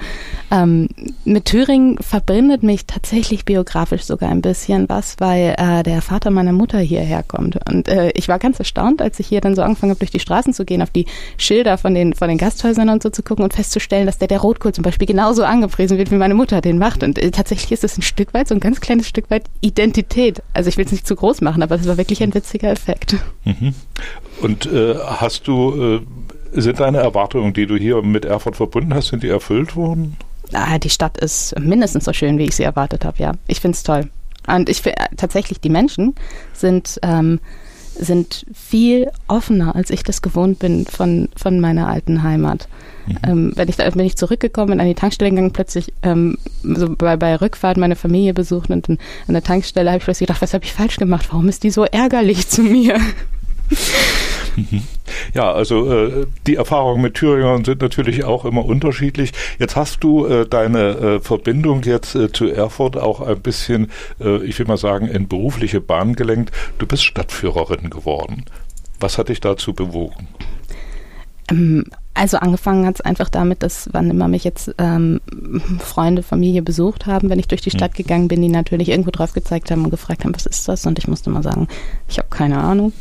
Ähm, 0.51 0.89
mit 1.24 1.45
Thüringen 1.45 1.97
verbindet 2.00 2.63
mich 2.63 2.85
tatsächlich 2.85 3.45
biografisch 3.45 4.03
sogar 4.03 4.30
ein 4.30 4.41
bisschen 4.41 4.89
was, 4.89 5.15
weil 5.19 5.56
äh, 5.57 5.83
der 5.83 6.01
Vater 6.01 6.31
meiner 6.31 6.53
Mutter 6.53 6.80
hierher 6.80 7.24
kommt 7.24 7.59
und 7.69 7.88
äh, 7.88 8.12
ich 8.15 8.27
war 8.27 8.39
ganz 8.39 8.59
erstaunt, 8.59 9.01
als 9.01 9.19
ich 9.19 9.27
hier 9.27 9.41
dann 9.41 9.56
so 9.56 9.62
angefangen 9.62 9.91
habe, 9.91 10.00
durch 10.00 10.12
die 10.12 10.19
Straßen 10.19 10.53
zu 10.53 10.65
gehen, 10.65 10.81
auf 10.81 10.89
die 10.89 11.06
Schilder 11.38 11.77
von 11.77 11.94
den 11.94 12.13
von 12.13 12.27
den 12.27 12.38
Gasthäusern 12.38 12.89
und 12.89 13.03
so 13.03 13.09
zu 13.09 13.24
gucken 13.24 13.44
und 13.44 13.53
festzustellen, 13.53 14.06
dass 14.06 14.18
der 14.18 14.27
der 14.27 14.39
Rotkohl 14.39 14.74
zum 14.74 14.83
Beispiel 14.83 15.07
genauso 15.07 15.44
angepriesen 15.44 15.97
wird, 15.97 16.12
wie 16.12 16.15
meine 16.15 16.33
Mutter 16.33 16.62
den 16.62 16.72
macht 16.77 17.03
und 17.03 17.19
äh, 17.19 17.31
tatsächlich 17.31 17.71
ist 17.71 17.83
es 17.83 17.97
ein 17.97 18.01
Stück 18.01 18.33
weit 18.33 18.47
so 18.47 18.55
ein 18.55 18.59
ganz 18.59 18.81
kleines 18.81 19.07
Stück 19.07 19.29
weit 19.29 19.43
Identität. 19.61 20.41
Also 20.53 20.69
ich 20.69 20.77
will 20.77 20.85
es 20.85 20.91
nicht 20.91 21.07
zu 21.07 21.15
groß 21.15 21.41
machen, 21.41 21.63
aber 21.63 21.75
es 21.75 21.87
war 21.87 21.97
wirklich 21.97 22.21
ein 22.23 22.33
witziger 22.33 22.71
Effekt. 22.71 23.15
Mhm. 23.45 23.73
Und 24.42 24.65
äh, 24.65 24.95
hast 24.97 25.47
du, 25.47 26.01
äh, 26.53 26.61
sind 26.61 26.80
deine 26.80 26.99
Erwartungen, 26.99 27.53
die 27.53 27.65
du 27.65 27.75
hier 27.75 28.01
mit 28.01 28.25
Erfurt 28.25 28.56
verbunden 28.56 28.94
hast, 28.94 29.07
sind 29.07 29.23
die 29.23 29.30
erfüllt 29.30 29.75
worden? 29.75 30.18
Ah, 30.53 30.77
die 30.77 30.89
Stadt 30.89 31.18
ist 31.18 31.57
mindestens 31.59 32.06
so 32.06 32.13
schön, 32.13 32.37
wie 32.37 32.44
ich 32.44 32.56
sie 32.56 32.63
erwartet 32.63 33.06
habe, 33.06 33.18
ja. 33.18 33.31
Ich 33.47 33.59
finde 33.59 33.75
es 33.75 33.83
toll. 33.83 34.09
Und 34.47 34.69
ich 34.69 34.81
finde 34.81 34.99
äh, 34.99 35.15
tatsächlich, 35.15 35.61
die 35.61 35.69
Menschen 35.69 36.15
sind, 36.53 36.99
ähm, 37.01 37.39
sind 37.95 38.45
viel 38.54 39.09
offener, 39.28 39.76
als 39.76 39.90
ich 39.90 40.04
das 40.04 40.21
gewohnt 40.21 40.59
bin 40.59 40.85
von, 40.85 41.30
von 41.35 41.59
meiner 41.59 41.88
alten 41.88 42.23
Heimat. 42.23 42.68
Mhm. 43.07 43.18
Ähm, 43.23 43.52
wenn 43.56 43.69
ich 43.69 43.76
da 43.76 43.90
bin 43.90 44.06
ich 44.06 44.16
zurückgekommen, 44.16 44.71
bin 44.71 44.80
an 44.80 44.88
die 44.88 44.95
Tankstelle 44.95 45.30
gegangen, 45.31 45.54
plötzlich 45.54 45.94
ähm, 46.04 46.38
so 46.64 46.95
bei, 46.95 47.18
bei 47.18 47.35
Rückfahrt 47.35 47.78
meine 47.78 47.95
Familie 47.95 48.33
besucht 48.33 48.69
und 48.69 48.90
an 48.90 48.97
der 49.28 49.44
Tankstelle 49.44 49.90
habe 49.90 49.97
ich 50.00 50.04
plötzlich 50.04 50.28
gedacht, 50.28 50.42
was 50.42 50.54
habe 50.54 50.66
ich 50.66 50.73
falsch 50.73 50.97
gemacht? 50.97 51.28
Warum 51.31 51.50
ist 51.50 51.64
die 51.64 51.71
so 51.71 51.83
ärgerlich 51.83 52.47
zu 52.50 52.62
mir? 52.64 53.00
Mhm. 54.56 54.83
Ja, 55.33 55.52
also 55.52 55.92
äh, 55.92 56.28
die 56.45 56.56
Erfahrungen 56.56 57.02
mit 57.02 57.16
Thüringern 57.16 57.66
sind 57.66 57.81
natürlich 57.81 58.24
auch 58.24 58.45
immer 58.45 58.66
unterschiedlich. 58.66 59.31
Jetzt 59.57 59.76
hast 59.76 60.04
du 60.04 60.26
äh, 60.26 60.48
deine 60.48 60.80
äh, 60.80 61.19
Verbindung 61.19 61.81
jetzt 61.83 62.16
äh, 62.16 62.31
zu 62.31 62.48
Erfurt 62.48 62.98
auch 62.98 63.22
ein 63.22 63.40
bisschen, 63.42 63.90
äh, 64.19 64.44
ich 64.44 64.60
will 64.60 64.68
mal 64.68 64.78
sagen, 64.78 65.07
in 65.07 65.28
berufliche 65.28 65.81
Bahn 65.81 66.16
gelenkt. 66.16 66.52
Du 66.78 66.86
bist 66.86 67.04
Stadtführerin 67.04 67.90
geworden. 67.90 68.45
Was 69.00 69.18
hat 69.18 69.30
dich 69.30 69.40
dazu 69.40 69.74
bewogen? 69.74 70.28
Ähm, 71.50 71.86
Also 72.16 72.38
angefangen 72.38 72.86
hat 72.86 72.95
es 72.95 73.02
einfach 73.02 73.30
damit, 73.30 73.64
dass 73.64 73.90
wann 73.92 74.12
immer 74.12 74.28
mich 74.28 74.44
jetzt 74.44 74.76
ähm, 74.78 75.19
Freunde, 75.80 76.22
Familie 76.22 76.62
besucht 76.62 77.07
haben, 77.07 77.30
wenn 77.30 77.40
ich 77.40 77.48
durch 77.48 77.62
die 77.62 77.72
hm. 77.72 77.80
Stadt 77.80 77.95
gegangen 77.95 78.28
bin, 78.28 78.42
die 78.42 78.50
natürlich 78.50 78.90
irgendwo 78.90 79.10
drauf 79.10 79.33
gezeigt 79.33 79.72
haben 79.72 79.83
und 79.83 79.90
gefragt 79.90 80.24
haben, 80.24 80.36
was 80.36 80.45
ist 80.45 80.68
das? 80.68 80.86
Und 80.86 81.00
ich 81.00 81.07
musste 81.07 81.31
mal 81.31 81.44
sagen, 81.44 81.68
ich 82.07 82.19
habe 82.19 82.30
keine 82.30 82.60
Ahnung. 82.60 82.94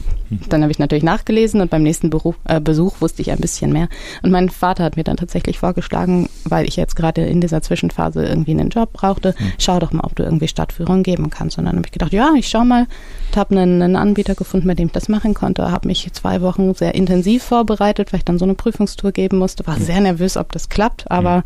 Dann 0.49 0.63
habe 0.63 0.71
ich 0.71 0.79
natürlich 0.79 1.05
nachgelesen 1.05 1.61
und 1.61 1.71
beim 1.71 1.83
nächsten 1.83 2.11
Beruf, 2.11 2.37
äh, 2.45 2.61
Besuch 2.61 3.01
wusste 3.01 3.23
ich 3.23 3.31
ein 3.31 3.39
bisschen 3.39 3.73
mehr. 3.73 3.89
Und 4.23 4.31
mein 4.31 4.49
Vater 4.49 4.85
hat 4.85 4.97
mir 4.97 5.05
dann 5.05 5.17
tatsächlich 5.17 5.59
vorgeschlagen, 5.59 6.29
weil 6.45 6.67
ich 6.67 6.77
jetzt 6.77 6.97
gerade 6.97 7.23
in 7.23 7.41
dieser 7.41 7.63
Zwischenphase 7.63 8.25
irgendwie 8.25 8.53
einen 8.53 8.71
Job 8.71 8.93
brauchte, 8.93 9.35
hm. 9.37 9.53
schau 9.59 9.79
doch 9.79 9.93
mal, 9.93 10.05
ob 10.05 10.15
du 10.17 10.23
irgendwie 10.23 10.49
Stadtführung 10.49 11.03
geben 11.03 11.31
kannst. 11.31 11.59
Und 11.59 11.65
dann 11.65 11.77
habe 11.77 11.87
ich 11.87 11.93
gedacht, 11.93 12.13
ja, 12.13 12.33
ich 12.37 12.49
schau 12.49 12.65
mal, 12.65 12.87
habe 13.35 13.57
einen, 13.57 13.83
einen 13.83 13.97
Anbieter 13.97 14.35
gefunden, 14.35 14.67
mit 14.67 14.79
dem 14.79 14.87
ich 14.87 14.93
das 14.93 15.09
machen 15.09 15.35
konnte, 15.35 15.71
habe 15.71 15.89
mich 15.89 16.13
zwei 16.13 16.41
Wochen 16.41 16.75
sehr 16.75 16.95
intensiv 16.95 17.43
vorbereitet, 17.43 18.13
weil 18.13 18.19
ich 18.19 18.25
dann 18.25 18.39
so 18.39 18.45
eine 18.45 18.55
Prüfungstour 18.55 19.13
geben 19.13 19.39
musste, 19.39 19.67
war 19.67 19.79
sehr 19.79 20.01
nervös, 20.01 20.37
ob 20.37 20.53
das 20.53 20.69
klappt, 20.69 21.11
aber 21.11 21.45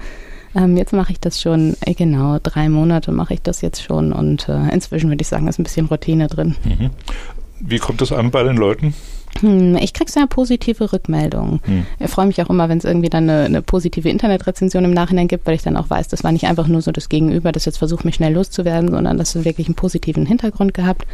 ähm, 0.57 0.77
jetzt 0.77 0.93
mache 0.93 1.13
ich 1.13 1.21
das 1.21 1.41
schon, 1.41 1.77
äh, 1.81 1.95
genau, 1.95 2.39
drei 2.43 2.69
Monate 2.69 3.13
mache 3.13 3.35
ich 3.35 3.43
das 3.43 3.61
jetzt 3.61 3.83
schon 3.83 4.13
und 4.13 4.49
äh, 4.49 4.71
inzwischen 4.71 5.11
würde 5.11 5.21
ich 5.21 5.29
sagen, 5.29 5.49
ist 5.49 5.59
ein 5.59 5.65
bisschen 5.65 5.87
Routine 5.87 6.29
drin. 6.29 6.57
Mhm. 6.65 6.91
Wie 7.61 7.79
kommt 7.79 8.01
das 8.01 8.13
an 8.13 8.31
bei 8.31 8.43
den 8.43 8.57
Leuten? 8.57 8.95
Hm, 9.41 9.77
ich 9.77 9.93
kriege 9.93 10.11
sehr 10.11 10.27
positive 10.27 10.93
Rückmeldungen. 10.93 11.61
Hm. 11.65 11.87
Ich 11.99 12.11
freue 12.11 12.27
mich 12.27 12.41
auch 12.43 12.51
immer, 12.51 12.69
wenn 12.69 12.79
es 12.79 12.85
irgendwie 12.85 13.09
dann 13.09 13.29
eine, 13.29 13.45
eine, 13.45 13.63
positive 13.63 14.09
Internetrezension 14.09 14.85
im 14.85 14.93
Nachhinein 14.93 15.29
gibt, 15.29 15.47
weil 15.47 15.55
ich 15.55 15.63
dann 15.63 15.77
auch 15.77 15.91
weiß, 15.91 16.09
das 16.09 16.25
war 16.25 16.33
nicht 16.33 16.47
einfach 16.47 16.69
nur 16.69 16.81
so 16.81 16.93
das 16.93 17.09
Gegenüber, 17.09 17.53
das 17.53 17.65
jetzt 17.65 17.79
versucht, 17.79 18.05
mich 18.05 18.15
schnell 18.17 18.33
loszuwerden, 18.33 18.91
sondern 18.91 19.19
das 19.19 19.35
hat 19.35 19.45
wirklich 19.45 19.69
einen 19.69 19.75
positiven 19.75 20.27
Hintergrund 20.27 20.75
gehabt. 20.75 21.07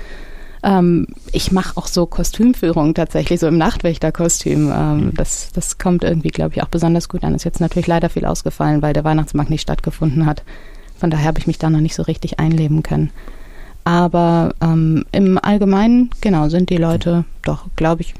Ähm, 0.62 1.08
ich 1.32 1.50
mache 1.50 1.76
auch 1.76 1.88
so 1.88 2.06
Kostümführungen 2.06 2.94
tatsächlich, 2.94 3.40
so 3.40 3.48
im 3.48 3.58
Nachtwächterkostüm. 3.58 4.70
Ähm, 4.72 5.06
mhm. 5.06 5.14
das, 5.14 5.50
das 5.52 5.78
kommt 5.78 6.04
irgendwie, 6.04 6.28
glaube 6.28 6.54
ich, 6.54 6.62
auch 6.62 6.68
besonders 6.68 7.08
gut 7.08 7.24
an. 7.24 7.34
Ist 7.34 7.44
jetzt 7.44 7.60
natürlich 7.60 7.88
leider 7.88 8.08
viel 8.08 8.24
ausgefallen, 8.24 8.82
weil 8.82 8.92
der 8.92 9.04
Weihnachtsmarkt 9.04 9.50
nicht 9.50 9.62
stattgefunden 9.62 10.26
hat. 10.26 10.44
Von 10.96 11.10
daher 11.10 11.26
habe 11.26 11.40
ich 11.40 11.48
mich 11.48 11.58
da 11.58 11.68
noch 11.68 11.80
nicht 11.80 11.96
so 11.96 12.02
richtig 12.04 12.38
einleben 12.38 12.84
können. 12.84 13.10
Aber 13.84 14.54
ähm, 14.60 15.04
im 15.12 15.38
Allgemeinen, 15.38 16.10
genau, 16.20 16.48
sind 16.48 16.70
die 16.70 16.76
Leute 16.76 17.24
doch, 17.42 17.66
glaube 17.76 18.02
ich, 18.02 18.14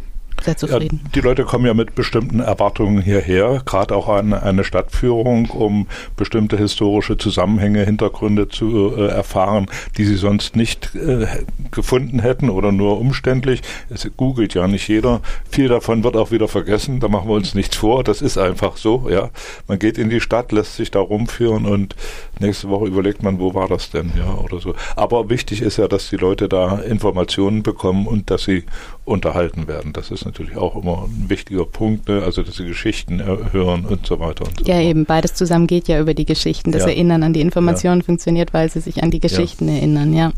sehr 0.44 0.56
zufrieden. 0.56 1.00
Ja, 1.04 1.10
die 1.14 1.20
Leute 1.20 1.44
kommen 1.44 1.66
ja 1.66 1.74
mit 1.74 1.94
bestimmten 1.94 2.40
Erwartungen 2.40 3.00
hierher, 3.00 3.62
gerade 3.64 3.94
auch 3.94 4.08
an 4.08 4.34
eine 4.34 4.64
Stadtführung, 4.64 5.50
um 5.50 5.86
bestimmte 6.16 6.56
historische 6.56 7.16
Zusammenhänge, 7.16 7.84
Hintergründe 7.84 8.48
zu 8.48 8.94
äh, 8.96 9.06
erfahren, 9.08 9.66
die 9.96 10.04
sie 10.04 10.16
sonst 10.16 10.56
nicht 10.56 10.94
äh, 10.94 11.26
gefunden 11.70 12.20
hätten 12.20 12.50
oder 12.50 12.72
nur 12.72 12.98
umständlich. 12.98 13.62
Es 13.88 14.08
googelt 14.16 14.54
ja 14.54 14.66
nicht 14.66 14.88
jeder. 14.88 15.20
Viel 15.48 15.68
davon 15.68 16.04
wird 16.04 16.16
auch 16.16 16.30
wieder 16.30 16.48
vergessen. 16.48 17.00
Da 17.00 17.08
machen 17.08 17.28
wir 17.28 17.34
uns 17.34 17.54
nichts 17.54 17.76
vor. 17.76 18.04
Das 18.04 18.22
ist 18.22 18.38
einfach 18.38 18.76
so. 18.76 19.08
Ja, 19.10 19.30
man 19.68 19.78
geht 19.78 19.98
in 19.98 20.10
die 20.10 20.20
Stadt, 20.20 20.52
lässt 20.52 20.76
sich 20.76 20.90
da 20.90 21.00
rumführen 21.00 21.66
und 21.66 21.94
nächste 22.42 22.68
Woche 22.68 22.86
überlegt 22.86 23.22
man, 23.22 23.38
wo 23.38 23.54
war 23.54 23.68
das 23.68 23.90
denn, 23.90 24.12
ja 24.16 24.34
oder 24.34 24.60
so. 24.60 24.74
Aber 24.96 25.30
wichtig 25.30 25.62
ist 25.62 25.78
ja, 25.78 25.88
dass 25.88 26.10
die 26.10 26.16
Leute 26.16 26.48
da 26.48 26.78
Informationen 26.80 27.62
bekommen 27.62 28.06
und 28.06 28.30
dass 28.30 28.44
sie 28.44 28.64
unterhalten 29.04 29.66
werden. 29.68 29.92
Das 29.92 30.10
ist 30.10 30.24
natürlich 30.24 30.56
auch 30.56 30.76
immer 30.76 31.04
ein 31.04 31.28
wichtiger 31.28 31.64
Punkt, 31.64 32.08
ne? 32.08 32.22
also 32.22 32.42
dass 32.42 32.56
sie 32.56 32.66
Geschichten 32.66 33.22
hören 33.52 33.84
und 33.84 34.06
so 34.06 34.20
weiter. 34.20 34.44
Und 34.44 34.60
so 34.60 34.64
ja, 34.64 34.80
eben, 34.80 35.04
beides 35.04 35.34
zusammen 35.34 35.66
geht 35.66 35.88
ja 35.88 36.00
über 36.00 36.14
die 36.14 36.26
Geschichten. 36.26 36.72
Das 36.72 36.82
ja. 36.82 36.88
Erinnern 36.88 37.22
an 37.22 37.32
die 37.32 37.40
Informationen 37.40 38.00
ja. 38.00 38.04
funktioniert, 38.04 38.52
weil 38.52 38.70
sie 38.70 38.80
sich 38.80 39.02
an 39.02 39.10
die 39.10 39.20
Geschichten 39.20 39.68
ja. 39.68 39.74
erinnern, 39.76 40.12
ja. 40.12 40.32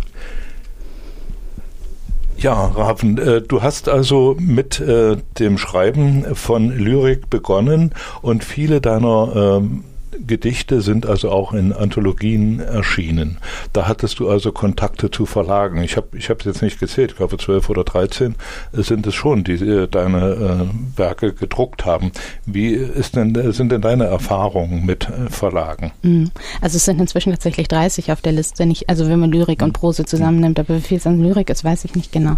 Ja, 2.36 2.66
Raven, 2.66 3.16
äh, 3.18 3.40
du 3.40 3.62
hast 3.62 3.88
also 3.88 4.36
mit 4.38 4.80
äh, 4.80 5.16
dem 5.38 5.56
Schreiben 5.56 6.34
von 6.34 6.76
Lyrik 6.76 7.30
begonnen 7.30 7.92
und 8.22 8.44
viele 8.44 8.80
deiner 8.80 9.60
ähm, 9.62 9.84
Gedichte 10.26 10.80
sind 10.80 11.06
also 11.06 11.30
auch 11.30 11.52
in 11.52 11.72
Anthologien 11.72 12.60
erschienen. 12.60 13.38
Da 13.72 13.88
hattest 13.88 14.18
du 14.18 14.28
also 14.28 14.52
Kontakte 14.52 15.10
zu 15.10 15.26
Verlagen. 15.26 15.82
Ich 15.82 15.96
habe 15.96 16.16
ich 16.16 16.28
es 16.28 16.44
jetzt 16.44 16.62
nicht 16.62 16.80
gezählt, 16.80 17.12
ich 17.12 17.16
glaube 17.16 17.36
zwölf 17.38 17.68
oder 17.70 17.84
dreizehn 17.84 18.34
sind 18.72 19.06
es 19.06 19.14
schon, 19.14 19.44
die 19.44 19.54
äh, 19.54 19.88
deine 19.88 20.68
äh, 20.68 20.98
Werke 20.98 21.32
gedruckt 21.32 21.84
haben. 21.84 22.12
Wie 22.46 22.72
ist 22.72 23.16
denn, 23.16 23.52
sind 23.52 23.72
denn 23.72 23.80
deine 23.80 24.04
Erfahrungen 24.04 24.84
mit 24.86 25.08
äh, 25.08 25.30
Verlagen? 25.30 25.92
Mhm. 26.02 26.30
Also 26.60 26.76
es 26.76 26.84
sind 26.84 27.00
inzwischen 27.00 27.32
tatsächlich 27.32 27.68
30 27.68 28.12
auf 28.12 28.20
der 28.20 28.32
Liste, 28.32 28.66
nicht, 28.66 28.88
also 28.88 29.08
wenn 29.08 29.20
man 29.20 29.32
Lyrik 29.32 29.62
und 29.62 29.72
Prose 29.72 30.04
zusammennimmt, 30.04 30.58
aber 30.58 30.76
wie 30.76 30.80
viel 30.80 30.98
es 30.98 31.06
an 31.06 31.20
Lyrik 31.20 31.50
ist, 31.50 31.64
weiß 31.64 31.84
ich 31.84 31.94
nicht 31.94 32.12
genau. 32.12 32.36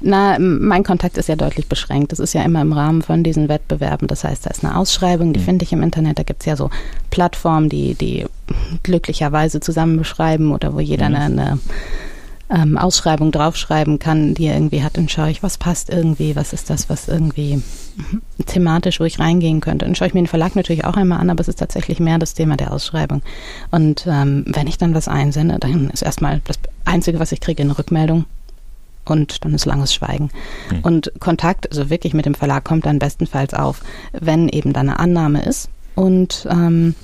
Na, 0.00 0.38
mein 0.38 0.84
Kontakt 0.84 1.16
ist 1.18 1.28
ja 1.28 1.36
deutlich 1.36 1.68
beschränkt. 1.68 2.12
Das 2.12 2.18
ist 2.18 2.32
ja 2.32 2.42
immer 2.42 2.62
im 2.62 2.72
Rahmen 2.72 3.02
von 3.02 3.22
diesen 3.22 3.48
Wettbewerben. 3.48 4.08
Das 4.08 4.24
heißt, 4.24 4.46
da 4.46 4.50
ist 4.50 4.64
eine 4.64 4.76
Ausschreibung, 4.76 5.32
die 5.32 5.40
mhm. 5.40 5.44
finde 5.44 5.64
ich 5.64 5.72
im 5.72 5.82
Internet, 5.82 6.18
da 6.18 6.22
gibt 6.22 6.42
es 6.42 6.46
ja 6.46 6.56
so 6.56 6.70
Plattformen, 7.10 7.68
die, 7.68 7.94
die 7.94 8.26
glücklicherweise 8.82 9.60
zusammen 9.60 9.96
beschreiben 9.96 10.52
oder 10.52 10.74
wo 10.74 10.80
jeder 10.80 11.08
mhm. 11.08 11.14
eine, 11.14 11.24
eine 11.24 11.58
ähm, 12.48 12.78
Ausschreibung 12.78 13.32
draufschreiben 13.32 13.98
kann, 13.98 14.34
die 14.34 14.46
er 14.46 14.54
irgendwie 14.54 14.82
hat, 14.82 14.96
dann 14.96 15.08
schaue 15.08 15.30
ich, 15.30 15.42
was 15.42 15.58
passt 15.58 15.90
irgendwie, 15.90 16.36
was 16.36 16.52
ist 16.52 16.70
das, 16.70 16.88
was 16.88 17.08
irgendwie 17.08 17.60
thematisch, 18.46 19.00
wo 19.00 19.04
ich 19.04 19.18
reingehen 19.18 19.60
könnte. 19.60 19.84
Dann 19.84 19.94
schaue 19.94 20.08
ich 20.08 20.14
mir 20.14 20.22
den 20.22 20.28
Verlag 20.28 20.54
natürlich 20.54 20.84
auch 20.84 20.96
einmal 20.96 21.18
an, 21.18 21.30
aber 21.30 21.40
es 21.40 21.48
ist 21.48 21.58
tatsächlich 21.58 21.98
mehr 21.98 22.18
das 22.18 22.34
Thema 22.34 22.56
der 22.56 22.72
Ausschreibung. 22.72 23.22
Und 23.70 24.06
ähm, 24.06 24.44
wenn 24.46 24.68
ich 24.68 24.78
dann 24.78 24.94
was 24.94 25.08
einsende, 25.08 25.58
dann 25.58 25.90
ist 25.90 26.02
erstmal 26.02 26.40
das 26.44 26.58
Einzige, 26.84 27.18
was 27.18 27.32
ich 27.32 27.40
kriege, 27.40 27.62
eine 27.62 27.76
Rückmeldung 27.76 28.26
und 29.04 29.44
dann 29.44 29.54
ist 29.54 29.64
langes 29.64 29.92
Schweigen. 29.92 30.30
Mhm. 30.70 30.80
Und 30.80 31.12
Kontakt, 31.18 31.68
also 31.70 31.90
wirklich 31.90 32.14
mit 32.14 32.26
dem 32.26 32.34
Verlag, 32.34 32.64
kommt 32.64 32.86
dann 32.86 33.00
bestenfalls 33.00 33.54
auf, 33.54 33.80
wenn 34.12 34.48
eben 34.48 34.72
da 34.72 34.80
eine 34.80 35.00
Annahme 35.00 35.42
ist 35.42 35.68
und 35.96 36.46
ähm, 36.48 36.94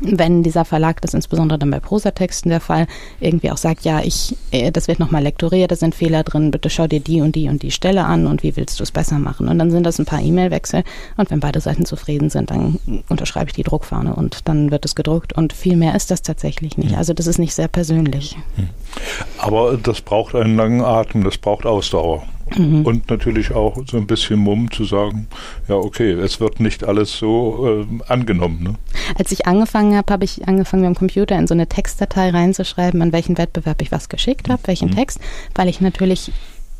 wenn 0.00 0.42
dieser 0.42 0.64
Verlag, 0.64 1.00
das 1.00 1.14
insbesondere 1.14 1.58
dann 1.58 1.70
bei 1.70 1.80
Prosatexten 1.80 2.50
der 2.50 2.60
Fall, 2.60 2.86
irgendwie 3.20 3.50
auch 3.50 3.56
sagt, 3.56 3.84
ja, 3.84 4.00
ich, 4.00 4.36
äh, 4.50 4.70
das 4.70 4.88
wird 4.88 4.98
nochmal 4.98 5.22
lektoriert, 5.22 5.70
da 5.70 5.76
sind 5.76 5.94
Fehler 5.94 6.22
drin, 6.22 6.50
bitte 6.50 6.70
schau 6.70 6.86
dir 6.86 7.00
die 7.00 7.20
und 7.20 7.34
die 7.34 7.48
und 7.48 7.62
die 7.62 7.70
Stelle 7.70 8.04
an 8.04 8.26
und 8.26 8.42
wie 8.42 8.56
willst 8.56 8.78
du 8.78 8.84
es 8.84 8.92
besser 8.92 9.18
machen? 9.18 9.48
Und 9.48 9.58
dann 9.58 9.70
sind 9.70 9.84
das 9.84 9.98
ein 9.98 10.04
paar 10.04 10.20
E-Mail-Wechsel 10.20 10.84
und 11.16 11.30
wenn 11.30 11.40
beide 11.40 11.60
Seiten 11.60 11.84
zufrieden 11.84 12.30
sind, 12.30 12.50
dann 12.50 12.78
unterschreibe 13.08 13.46
ich 13.48 13.54
die 13.54 13.62
Druckfahne 13.62 14.14
und 14.14 14.48
dann 14.48 14.70
wird 14.70 14.84
es 14.84 14.94
gedruckt 14.94 15.32
und 15.32 15.52
viel 15.52 15.76
mehr 15.76 15.94
ist 15.94 16.10
das 16.10 16.22
tatsächlich 16.22 16.76
nicht. 16.76 16.92
Hm. 16.92 16.98
Also 16.98 17.14
das 17.14 17.26
ist 17.26 17.38
nicht 17.38 17.54
sehr 17.54 17.68
persönlich. 17.68 18.36
Hm. 18.56 18.68
Aber 19.38 19.76
das 19.76 20.00
braucht 20.00 20.34
einen 20.34 20.56
langen 20.56 20.80
Atem, 20.80 21.24
das 21.24 21.38
braucht 21.38 21.66
Ausdauer. 21.66 22.22
Mhm. 22.56 22.86
Und 22.86 23.10
natürlich 23.10 23.52
auch 23.52 23.78
so 23.86 23.96
ein 23.96 24.06
bisschen 24.06 24.38
Mumm 24.38 24.70
zu 24.70 24.84
sagen, 24.84 25.28
ja, 25.68 25.74
okay, 25.74 26.12
es 26.12 26.40
wird 26.40 26.60
nicht 26.60 26.84
alles 26.84 27.18
so 27.18 27.86
äh, 27.90 28.10
angenommen. 28.10 28.62
Ne? 28.62 28.74
Als 29.18 29.32
ich 29.32 29.46
angefangen 29.46 29.96
habe, 29.96 30.12
habe 30.12 30.24
ich 30.24 30.46
angefangen, 30.46 30.84
am 30.84 30.94
Computer 30.94 31.36
in 31.36 31.46
so 31.46 31.54
eine 31.54 31.66
Textdatei 31.66 32.30
reinzuschreiben, 32.30 33.02
an 33.02 33.12
welchen 33.12 33.38
Wettbewerb 33.38 33.82
ich 33.82 33.92
was 33.92 34.08
geschickt 34.08 34.48
habe, 34.48 34.62
welchen 34.66 34.90
mhm. 34.90 34.96
Text, 34.96 35.20
weil 35.54 35.68
ich 35.68 35.80
natürlich 35.80 36.32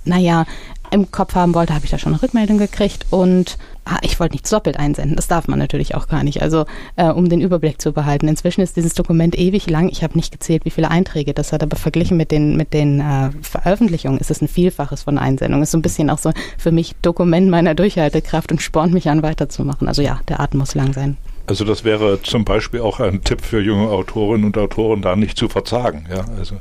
naja, 0.05 0.47
im 0.91 1.11
Kopf 1.11 1.35
haben 1.35 1.55
wollte, 1.55 1.75
habe 1.75 1.85
ich 1.85 1.91
da 1.91 1.99
schon 1.99 2.15
eine 2.15 2.23
Rückmeldung 2.23 2.59
gekriegt 2.59 3.07
und 3.11 3.59
ah, 3.89 3.99
ich 4.03 4.21
wollte 4.21 4.35
nichts 4.35 4.51
doppelt 4.51 4.79
einsenden. 4.79 5.17
Das 5.17 5.29
darf 5.29 5.49
man 5.49 5.59
natürlich 5.59 5.95
auch 5.95 6.09
gar 6.09 6.23
nicht. 6.23 6.43
Also 6.43 6.67
äh, 6.97 7.07
um 7.07 7.29
den 7.29 7.41
Überblick 7.41 7.81
zu 7.81 7.93
behalten. 7.93 8.29
Inzwischen 8.29 8.61
ist 8.61 8.77
dieses 8.77 8.95
Dokument 8.95 9.37
ewig 9.39 9.69
lang. 9.69 9.89
Ich 9.89 10.03
habe 10.03 10.17
nicht 10.17 10.33
gezählt, 10.33 10.65
wie 10.65 10.71
viele 10.71 10.91
Einträge 10.91 11.35
das 11.35 11.53
hat, 11.53 11.63
aber 11.63 11.77
verglichen 11.77 12.17
mit 12.17 12.31
den 12.31 12.57
mit 12.57 12.75
den 12.75 13.01
äh, 13.01 13.31
Veröffentlichungen 13.43 14.19
ist 14.19 14.31
es 14.31 14.43
ein 14.43 14.49
Vielfaches 14.49 15.03
von 15.05 15.19
Einsendungen. 15.19 15.63
Ist 15.63 15.73
so 15.73 15.79
ein 15.79 15.83
bisschen 15.83 16.11
auch 16.11 16.19
so 16.19 16.33
für 16.59 16.73
mich 16.73 16.95
Dokument 17.03 17.49
meiner 17.51 17.75
Durchhaltekraft 17.75 18.53
und 18.53 18.63
spornt 18.63 18.93
mich 18.93 19.09
an, 19.09 19.23
weiterzumachen. 19.23 19.89
Also 19.89 20.03
ja, 20.03 20.21
der 20.29 20.41
Atem 20.41 20.61
muss 20.61 20.75
lang 20.75 20.93
sein. 20.93 21.17
Also 21.49 21.65
das 21.65 21.83
wäre 21.83 22.21
zum 22.21 22.45
Beispiel 22.45 22.81
auch 22.81 23.01
ein 23.01 23.25
Tipp 23.25 23.41
für 23.41 23.61
junge 23.61 23.89
Autorinnen 23.89 24.45
und 24.45 24.59
Autoren, 24.59 25.01
da 25.01 25.17
nicht 25.17 25.39
zu 25.39 25.49
verzagen. 25.49 26.07
Ja, 26.11 26.27
also. 26.37 26.57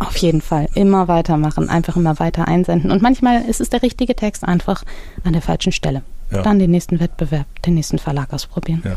Auf 0.00 0.16
jeden 0.16 0.40
Fall. 0.40 0.68
Immer 0.74 1.06
weitermachen, 1.06 1.68
einfach 1.68 1.96
immer 1.96 2.18
weiter 2.18 2.48
einsenden. 2.48 2.90
Und 2.90 3.02
manchmal 3.02 3.42
ist 3.42 3.60
es 3.60 3.70
der 3.70 3.82
richtige 3.82 4.16
Text 4.16 4.42
einfach 4.42 4.82
an 5.22 5.32
der 5.32 5.42
falschen 5.42 5.70
Stelle. 5.70 6.02
Ja. 6.32 6.42
Dann 6.42 6.58
den 6.58 6.70
nächsten 6.70 6.98
Wettbewerb, 6.98 7.46
den 7.62 7.74
nächsten 7.74 7.98
Verlag 7.98 8.32
ausprobieren. 8.32 8.82
Ja. 8.84 8.96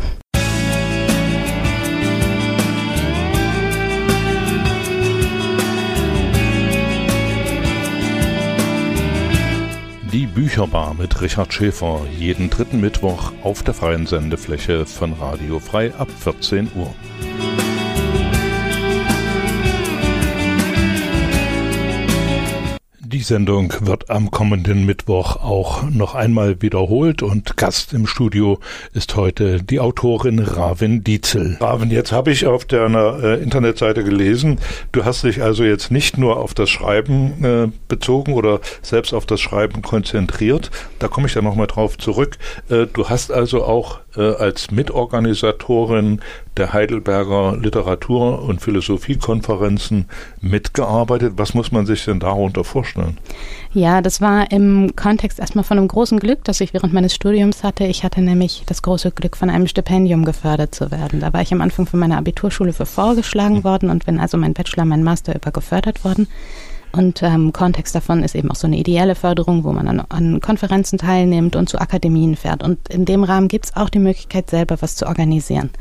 Die 10.11 10.27
Bücherbar 10.27 10.93
mit 10.93 11.21
Richard 11.21 11.53
Schäfer 11.53 11.99
jeden 12.17 12.49
dritten 12.49 12.79
Mittwoch 12.79 13.33
auf 13.43 13.63
der 13.63 13.73
freien 13.73 14.07
Sendefläche 14.07 14.85
von 14.85 15.11
Radio 15.11 15.59
Frei 15.59 15.93
ab 15.95 16.07
14 16.21 16.71
Uhr. 16.73 16.95
Sendung 23.25 23.73
wird 23.81 24.11
am 24.11 24.29
kommenden 24.29 24.85
Mittwoch 24.85 25.37
auch 25.37 25.83
noch 25.89 26.13
einmal 26.13 26.61
wiederholt 26.61 27.23
und 27.23 27.57
Gast 27.57 27.91
im 27.91 28.05
Studio 28.05 28.59
ist 28.93 29.15
heute 29.15 29.63
die 29.63 29.79
Autorin 29.79 30.39
Ravin 30.39 31.03
Dietzel. 31.03 31.57
Ravin, 31.59 31.89
jetzt 31.89 32.11
habe 32.11 32.31
ich 32.31 32.45
auf 32.45 32.65
deiner 32.65 33.23
äh, 33.23 33.41
Internetseite 33.41 34.03
gelesen, 34.03 34.59
du 34.91 35.05
hast 35.05 35.23
dich 35.23 35.41
also 35.41 35.63
jetzt 35.63 35.89
nicht 35.89 36.19
nur 36.19 36.37
auf 36.37 36.53
das 36.53 36.69
Schreiben 36.69 37.43
äh, 37.43 37.71
bezogen 37.87 38.33
oder 38.33 38.59
selbst 38.83 39.13
auf 39.13 39.25
das 39.25 39.41
Schreiben 39.41 39.81
konzentriert. 39.81 40.69
Da 40.99 41.07
komme 41.07 41.25
ich 41.25 41.33
dann 41.33 41.45
nochmal 41.45 41.67
drauf 41.67 41.97
zurück. 41.97 42.37
Äh, 42.69 42.85
du 42.85 43.09
hast 43.09 43.31
also 43.31 43.63
auch 43.63 43.99
als 44.21 44.71
Mitorganisatorin 44.71 46.21
der 46.57 46.73
Heidelberger 46.73 47.57
Literatur- 47.57 48.41
und 48.43 48.61
Philosophiekonferenzen 48.61 50.05
mitgearbeitet. 50.41 51.33
Was 51.37 51.53
muss 51.53 51.71
man 51.71 51.85
sich 51.85 52.05
denn 52.05 52.19
darunter 52.19 52.63
vorstellen? 52.63 53.17
Ja, 53.73 54.01
das 54.01 54.21
war 54.21 54.51
im 54.51 54.95
Kontext 54.95 55.39
erstmal 55.39 55.65
von 55.65 55.77
einem 55.77 55.87
großen 55.87 56.19
Glück, 56.19 56.43
das 56.45 56.61
ich 56.61 56.73
während 56.73 56.93
meines 56.93 57.13
Studiums 57.13 57.63
hatte. 57.63 57.83
Ich 57.85 58.03
hatte 58.03 58.21
nämlich 58.21 58.63
das 58.65 58.81
große 58.81 59.11
Glück, 59.11 59.35
von 59.35 59.49
einem 59.49 59.67
Stipendium 59.67 60.23
gefördert 60.23 60.73
zu 60.73 60.91
werden. 60.91 61.19
Da 61.19 61.33
war 61.33 61.41
ich 61.41 61.51
am 61.51 61.61
Anfang 61.61 61.85
von 61.85 61.99
meiner 61.99 62.17
Abiturschule 62.17 62.73
für 62.73 62.85
vorgeschlagen 62.85 63.57
mhm. 63.57 63.63
worden 63.63 63.89
und 63.89 64.05
bin 64.05 64.19
also 64.19 64.37
mein 64.37 64.53
Bachelor, 64.53 64.85
mein 64.85 65.03
Master 65.03 65.35
über 65.35 65.51
gefördert 65.51 66.03
worden. 66.05 66.27
Und 66.95 67.21
ähm, 67.23 67.51
Kontext 67.51 67.93
davon 67.93 68.23
ist 68.23 68.35
eben 68.35 68.49
auch 68.49 68.55
so 68.55 68.67
eine 68.67 68.77
ideelle 68.77 69.15
Förderung, 69.15 69.65
wo 69.65 69.73
man 69.73 69.87
an, 69.89 69.99
an 70.07 70.39
Konferenzen 70.39 70.97
teilnimmt 70.97 71.57
und 71.57 71.67
zu 71.67 71.77
Akademien 71.77 72.37
fährt. 72.37 72.63
Und 72.63 72.87
in 72.87 73.03
dem 73.03 73.25
Rahmen 73.25 73.49
gibt 73.49 73.65
es 73.65 73.75
auch 73.75 73.89
die 73.89 73.99
Möglichkeit, 73.99 74.49
selber 74.49 74.77
was 74.79 74.95
zu 74.95 75.05
organisieren. 75.05 75.71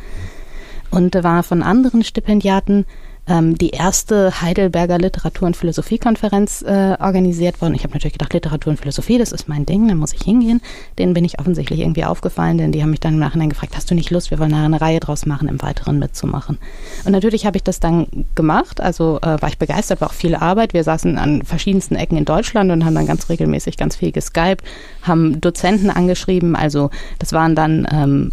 Und 0.91 1.15
war 1.23 1.45
von 1.45 1.63
anderen 1.63 2.03
Stipendiaten 2.03 2.85
ähm, 3.27 3.57
die 3.57 3.71
erste 3.71 4.41
Heidelberger 4.41 4.99
Literatur- 4.99 5.47
und 5.47 5.57
Philosophiekonferenz 5.57 6.63
äh, 6.63 6.97
organisiert 7.01 7.61
worden. 7.61 7.75
Ich 7.75 7.83
habe 7.83 7.95
natürlich 7.95 8.13
gedacht, 8.15 8.33
Literatur 8.33 8.71
und 8.71 8.79
Philosophie, 8.79 9.19
das 9.19 9.33
ist 9.33 9.49
mein 9.49 9.67
Ding, 9.67 9.89
da 9.89 9.95
muss 9.95 10.13
ich 10.13 10.23
hingehen. 10.23 10.61
Denen 10.99 11.15
bin 11.15 11.25
ich 11.25 11.39
offensichtlich 11.39 11.81
irgendwie 11.81 12.05
aufgefallen, 12.05 12.59
denn 12.59 12.73
die 12.73 12.83
haben 12.83 12.91
mich 12.91 13.01
dann 13.01 13.15
im 13.15 13.21
Nachhinein 13.21 13.51
gefragt, 13.51 13.77
hast 13.77 13.91
du 13.91 13.95
nicht 13.95 14.11
Lust, 14.11 14.31
wir 14.31 14.39
wollen 14.39 14.55
eine 14.55 14.81
Reihe 14.81 15.01
draus 15.01 15.27
machen, 15.27 15.49
im 15.49 15.63
Weiteren 15.63 15.99
mitzumachen. 15.99 16.59
Und 17.05 17.13
natürlich 17.13 17.47
habe 17.47 17.57
ich 17.57 17.63
das 17.63 17.81
dann 17.81 18.07
gemacht, 18.35 18.81
also 18.81 19.19
äh, 19.23 19.41
war 19.41 19.49
ich 19.49 19.59
begeistert, 19.59 20.01
war 20.01 20.09
auch 20.09 20.15
viel 20.15 20.35
Arbeit. 20.35 20.75
Wir 20.75 20.85
saßen 20.85 21.19
an 21.19 21.43
verschiedensten 21.43 21.97
Ecken 21.97 22.17
in 22.17 22.25
Deutschland 22.25 22.71
und 22.71 22.85
haben 22.85 22.95
dann 22.95 23.07
ganz 23.07 23.29
regelmäßig 23.29 23.77
ganz 23.77 23.97
viel 23.97 24.13
geskypt, 24.13 24.65
haben 25.03 25.41
Dozenten 25.41 25.91
angeschrieben, 25.91 26.57
also 26.57 26.91
das 27.19 27.33
waren 27.33 27.55
dann 27.55 27.87
ähm, 27.91 28.33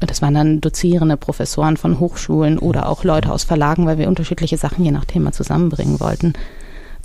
das 0.00 0.22
waren 0.22 0.34
dann 0.34 0.60
Dozierende, 0.60 1.16
Professoren 1.16 1.76
von 1.76 1.98
Hochschulen 1.98 2.58
oder 2.58 2.88
auch 2.88 3.04
Leute 3.04 3.32
aus 3.32 3.44
Verlagen, 3.44 3.86
weil 3.86 3.98
wir 3.98 4.08
unterschiedliche 4.08 4.56
Sachen 4.56 4.84
je 4.84 4.90
nach 4.90 5.04
Thema 5.04 5.32
zusammenbringen 5.32 6.00
wollten. 6.00 6.34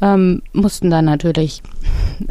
Ähm, 0.02 0.42
mussten 0.54 0.90
dann 0.90 1.06
natürlich 1.06 1.62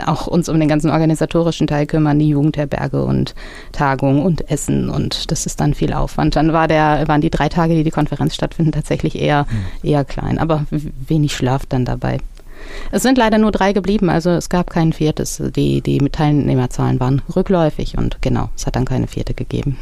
auch 0.04 0.26
uns 0.26 0.48
um 0.48 0.58
den 0.58 0.68
ganzen 0.68 0.90
organisatorischen 0.90 1.66
Teil 1.66 1.86
kümmern, 1.86 2.18
die 2.18 2.28
Jugendherberge 2.28 3.02
und 3.04 3.34
Tagung 3.72 4.22
und 4.24 4.50
Essen 4.50 4.90
und 4.90 5.30
das 5.30 5.46
ist 5.46 5.60
dann 5.60 5.72
viel 5.72 5.92
Aufwand. 5.92 6.36
Dann 6.36 6.52
war 6.52 6.68
der, 6.68 7.06
waren 7.08 7.20
die 7.20 7.30
drei 7.30 7.48
Tage, 7.48 7.74
die 7.74 7.84
die 7.84 7.90
Konferenz 7.90 8.34
stattfinden, 8.34 8.72
tatsächlich 8.72 9.18
eher, 9.18 9.46
mhm. 9.48 9.88
eher 9.88 10.04
klein, 10.04 10.38
aber 10.38 10.66
wenig 10.70 11.34
Schlaf 11.34 11.64
dann 11.66 11.84
dabei. 11.84 12.18
Es 12.90 13.02
sind 13.02 13.18
leider 13.18 13.38
nur 13.38 13.52
drei 13.52 13.72
geblieben, 13.72 14.10
also 14.10 14.30
es 14.30 14.48
gab 14.48 14.70
kein 14.70 14.92
viertes. 14.92 15.42
Die, 15.56 15.80
die 15.80 15.98
Teilnehmerzahlen 15.98 17.00
waren 17.00 17.22
rückläufig 17.34 17.96
und 17.96 18.20
genau, 18.20 18.50
es 18.56 18.66
hat 18.66 18.76
dann 18.76 18.84
keine 18.84 19.06
vierte 19.08 19.34
gegeben 19.34 19.78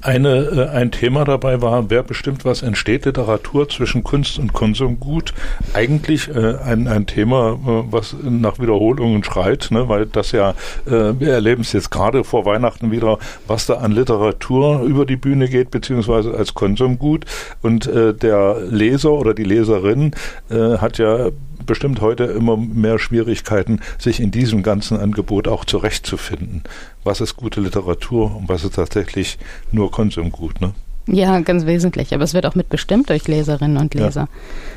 eine, 0.00 0.28
äh, 0.28 0.68
ein 0.68 0.90
Thema 0.90 1.24
dabei 1.24 1.60
war, 1.62 1.90
wer 1.90 2.02
bestimmt, 2.02 2.44
was 2.44 2.62
entsteht, 2.62 3.04
Literatur 3.04 3.68
zwischen 3.68 4.04
Kunst 4.04 4.38
und 4.38 4.52
Konsumgut. 4.52 5.34
Eigentlich 5.74 6.28
äh, 6.28 6.56
ein, 6.56 6.88
ein 6.88 7.06
Thema, 7.06 7.52
äh, 7.52 7.92
was 7.92 8.16
nach 8.22 8.58
Wiederholungen 8.58 9.24
schreit, 9.24 9.68
ne, 9.70 9.88
weil 9.88 10.06
das 10.06 10.32
ja, 10.32 10.54
wir 10.84 11.32
erleben 11.32 11.62
es 11.62 11.72
jetzt 11.72 11.90
gerade 11.90 12.24
vor 12.24 12.44
Weihnachten 12.44 12.90
wieder, 12.90 13.18
was 13.46 13.66
da 13.66 13.74
an 13.74 13.92
Literatur 13.92 14.82
über 14.82 15.06
die 15.06 15.16
Bühne 15.16 15.48
geht, 15.48 15.70
beziehungsweise 15.70 16.34
als 16.34 16.54
Konsumgut. 16.54 17.24
Und 17.62 17.86
der 17.86 18.56
Leser 18.68 19.12
oder 19.12 19.34
die 19.34 19.44
Leserin 19.44 20.12
hat 20.50 20.98
ja 20.98 21.30
bestimmt 21.68 22.00
heute 22.00 22.24
immer 22.24 22.56
mehr 22.56 22.98
Schwierigkeiten, 22.98 23.80
sich 23.98 24.18
in 24.18 24.32
diesem 24.32 24.64
ganzen 24.64 24.98
Angebot 24.98 25.46
auch 25.46 25.64
zurechtzufinden. 25.64 26.64
Was 27.04 27.20
ist 27.20 27.36
gute 27.36 27.60
Literatur 27.60 28.34
und 28.34 28.48
was 28.48 28.64
ist 28.64 28.74
tatsächlich 28.74 29.38
nur 29.70 29.92
Konsumgut, 29.92 30.60
ne? 30.60 30.72
Ja, 31.10 31.40
ganz 31.40 31.64
wesentlich. 31.64 32.12
Aber 32.12 32.24
es 32.24 32.34
wird 32.34 32.44
auch 32.44 32.54
mitbestimmt 32.54 33.08
durch 33.08 33.26
Leserinnen 33.28 33.78
und 33.78 33.94
Leser. 33.94 34.22
Ja. 34.22 34.28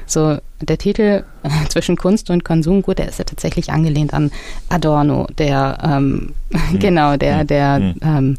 So, 0.06 0.38
der 0.62 0.78
Titel 0.78 1.24
äh, 1.44 1.50
zwischen 1.68 1.98
Kunst 1.98 2.30
und 2.30 2.46
Konsumgut, 2.46 3.00
der 3.00 3.10
ist 3.10 3.20
ja 3.20 3.26
tatsächlich 3.26 3.72
angelehnt 3.72 4.14
an 4.14 4.32
Adorno, 4.70 5.28
der, 5.38 5.78
ähm, 5.84 6.34
mhm. 6.50 6.80
genau, 6.80 7.18
der, 7.18 7.40
hm. 7.40 7.48
der, 7.48 7.80
mhm. 7.80 7.96
ähm, 8.02 8.38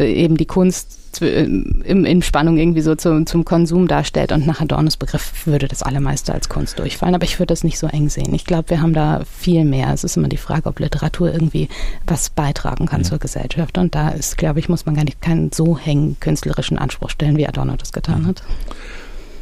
eben 0.00 0.36
die 0.36 0.46
Kunst 0.46 0.97
in, 1.20 2.04
in 2.04 2.22
Spannung 2.22 2.58
irgendwie 2.58 2.80
so 2.80 2.94
zum, 2.94 3.26
zum 3.26 3.44
Konsum 3.44 3.88
darstellt 3.88 4.32
und 4.32 4.46
nach 4.46 4.60
Adornos 4.60 4.96
Begriff 4.96 5.46
würde 5.46 5.68
das 5.68 5.82
allermeiste 5.82 6.32
als 6.32 6.48
Kunst 6.48 6.78
durchfallen. 6.78 7.14
Aber 7.14 7.24
ich 7.24 7.38
würde 7.38 7.52
das 7.52 7.64
nicht 7.64 7.78
so 7.78 7.86
eng 7.86 8.08
sehen. 8.08 8.34
Ich 8.34 8.44
glaube, 8.44 8.70
wir 8.70 8.80
haben 8.80 8.92
da 8.92 9.22
viel 9.30 9.64
mehr. 9.64 9.92
Es 9.92 10.04
ist 10.04 10.16
immer 10.16 10.28
die 10.28 10.36
Frage, 10.36 10.68
ob 10.68 10.78
Literatur 10.78 11.32
irgendwie 11.32 11.68
was 12.06 12.30
beitragen 12.30 12.86
kann 12.86 13.00
mhm. 13.00 13.04
zur 13.04 13.18
Gesellschaft. 13.18 13.78
Und 13.78 13.94
da 13.94 14.10
ist, 14.10 14.38
glaube 14.38 14.60
ich, 14.60 14.68
muss 14.68 14.86
man 14.86 14.94
gar 14.94 15.04
nicht 15.04 15.20
keinen 15.20 15.52
so 15.52 15.78
hängen 15.78 16.16
künstlerischen 16.20 16.78
Anspruch 16.78 17.10
stellen, 17.10 17.36
wie 17.36 17.46
Adorno 17.46 17.76
das 17.76 17.92
getan 17.92 18.22
mhm. 18.22 18.26
hat. 18.28 18.42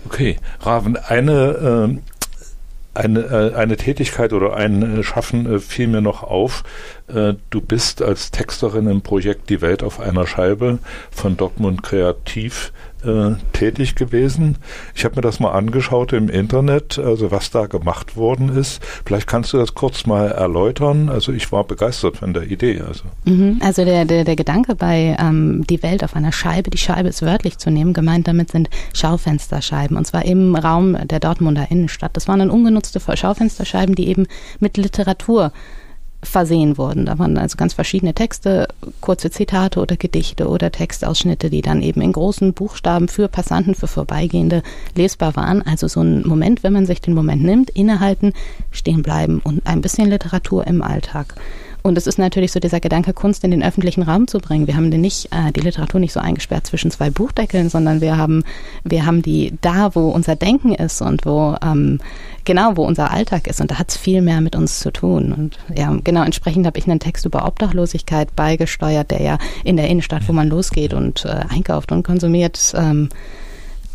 Okay, 0.07 0.37
Raven, 0.61 0.97
eine 0.97 1.99
äh 1.99 2.16
eine, 2.97 3.21
äh, 3.21 3.55
eine 3.55 3.77
Tätigkeit 3.77 4.33
oder 4.33 4.57
ein 4.57 5.01
äh, 5.01 5.03
Schaffen 5.03 5.55
äh, 5.55 5.59
fiel 5.59 5.89
mir 5.89 6.01
noch 6.01 6.23
auf. 6.23 6.65
Du 7.51 7.61
bist 7.61 8.03
als 8.03 8.33
Texterin 8.33 8.89
im 8.89 9.01
Projekt 9.01 9.49
Die 9.49 9.61
Welt 9.61 9.85
auf 9.85 10.01
einer 10.01 10.27
Scheibe 10.27 10.81
von 11.13 11.37
Dortmund 11.37 11.85
Kreativ 11.85 12.73
äh, 13.07 13.37
tätig 13.53 13.95
gewesen. 13.95 14.57
Ich 14.95 15.05
habe 15.05 15.17
mir 15.17 15.23
das 15.23 15.41
mal 15.41 15.53
angeschaut 15.53 16.13
im 16.13 16.29
Internet, 16.29 16.99
also 16.99 17.31
was 17.31 17.51
da 17.51 17.67
gemacht 17.67 18.17
worden 18.17 18.55
ist. 18.57 18.83
Vielleicht 19.05 19.27
kannst 19.27 19.53
du 19.53 19.59
das 19.59 19.75
kurz 19.75 20.07
mal 20.07 20.31
erläutern. 20.31 21.09
Also 21.09 21.33
ich 21.33 21.51
war 21.53 21.65
begeistert 21.65 22.19
von 22.19 22.35
der 22.35 22.45
Idee. 22.45 22.83
Also, 22.87 23.05
mhm, 23.25 23.61
also 23.63 23.85
der, 23.85 24.05
der, 24.05 24.25
der 24.25 24.37
Gedanke 24.37 24.75
bei 24.75 25.17
ähm, 25.19 25.65
die 25.69 25.83
Welt 25.83 26.05
auf 26.05 26.17
einer 26.17 26.33
Scheibe, 26.33 26.71
die 26.71 26.79
Scheibe 26.79 27.09
ist 27.09 27.23
wörtlich 27.23 27.59
zu 27.59 27.71
nehmen, 27.71 27.93
gemeint 27.93 28.29
damit 28.29 28.51
sind 28.51 28.69
Schaufensterscheiben 28.95 29.97
und 29.97 30.07
zwar 30.07 30.25
im 30.25 30.55
Raum 30.55 30.97
der 31.07 31.21
Dortmunder 31.21 31.71
Innenstadt. 31.71 32.17
Das 32.17 32.29
waren 32.29 32.41
dann 32.41 32.51
ungenutzte 32.51 33.01
Schaufensterscheiben, 33.17 33.95
die 33.95 34.09
eben 34.09 34.27
mit 34.61 34.77
Literatur 34.77 35.53
versehen 36.23 36.79
wurden. 36.79 37.07
Da 37.07 37.19
waren 37.19 37.39
also 37.39 37.57
ganz 37.57 37.75
verschiedene 37.75 38.15
Texte, 38.15 38.69
kurze 39.01 39.31
Zitate 39.31 39.81
oder 39.81 39.97
Gedichte 39.97 40.49
oder 40.49 40.73
Textausschnitte, 40.73 41.51
die 41.51 41.63
dann 41.63 41.83
eben 41.83 42.01
in 42.01 42.13
großen 42.13 42.53
Buchstaben 42.53 43.09
für 43.09 43.29
Passanten, 43.29 43.75
für 43.75 43.87
Vorbeigehende 43.87 44.63
lesbar 44.95 45.37
waren. 45.37 45.63
Also 45.63 45.89
so 45.89 46.01
ein 46.01 46.27
Moment, 46.27 46.63
wenn 46.63 46.73
man 46.73 46.87
sich 46.87 47.01
den 47.01 47.15
Moment 47.15 47.43
nimmt, 47.43 47.71
innehalten, 47.71 48.33
stehen 48.71 49.03
bleiben 49.03 49.41
und 49.45 49.67
ein 49.67 49.81
bisschen 49.81 50.09
Literatur 50.09 50.67
im 50.67 50.83
Alltag. 50.83 51.35
Und 51.87 51.97
es 51.97 52.09
ist 52.09 52.19
natürlich 52.19 52.51
so 52.51 52.59
dieser 52.59 52.81
Gedanke, 52.81 53.13
Kunst 53.13 53.45
in 53.45 53.53
den 53.53 53.63
öffentlichen 53.63 54.03
Raum 54.03 54.27
zu 54.27 54.41
bringen. 54.41 54.67
Wir 54.67 54.75
haben 54.75 54.89
nicht, 54.89 55.27
äh, 55.27 55.53
die 55.53 55.61
Literatur 55.61 56.01
nicht 56.01 56.13
so 56.13 56.19
eingesperrt 56.19 56.67
zwischen 56.67 56.91
zwei 56.91 57.11
Buchdeckeln, 57.11 57.69
sondern 57.69 58.01
wir 58.01 58.19
haben, 58.19 58.43
wir 58.83 59.07
haben 59.07 59.23
die 59.23 59.57
da, 59.61 59.95
wo 59.95 60.09
unser 60.09 60.35
Denken 60.35 60.75
ist 60.75 61.01
und 61.01 61.25
wo 61.25 61.55
ähm, 61.63 62.01
genau, 62.45 62.77
wo 62.77 62.85
unser 62.85 63.13
Alltag 63.13 63.47
ist. 63.47 63.61
Und 63.61 63.71
da 63.71 63.79
hat 63.79 63.91
es 63.91 63.97
viel 63.97 64.21
mehr 64.21 64.41
mit 64.41 64.57
uns 64.57 64.81
zu 64.81 64.91
tun. 64.91 65.33
Und 65.33 65.59
ja, 65.79 65.97
genau, 66.03 66.25
entsprechend 66.25 66.67
habe 66.67 66.77
ich 66.77 66.89
einen 66.89 66.99
Text 66.99 67.25
über 67.25 67.47
Obdachlosigkeit 67.47 68.35
beigesteuert, 68.35 69.13
der 69.13 69.23
ja 69.23 69.39
in 69.63 69.77
der 69.77 69.87
Innenstadt, 69.87 70.29
wo 70.29 70.33
man 70.33 70.49
losgeht 70.49 70.93
und 70.93 71.25
äh, 71.25 71.45
einkauft 71.49 71.93
und 71.93 72.03
konsumiert, 72.03 72.75
ähm, 72.77 73.11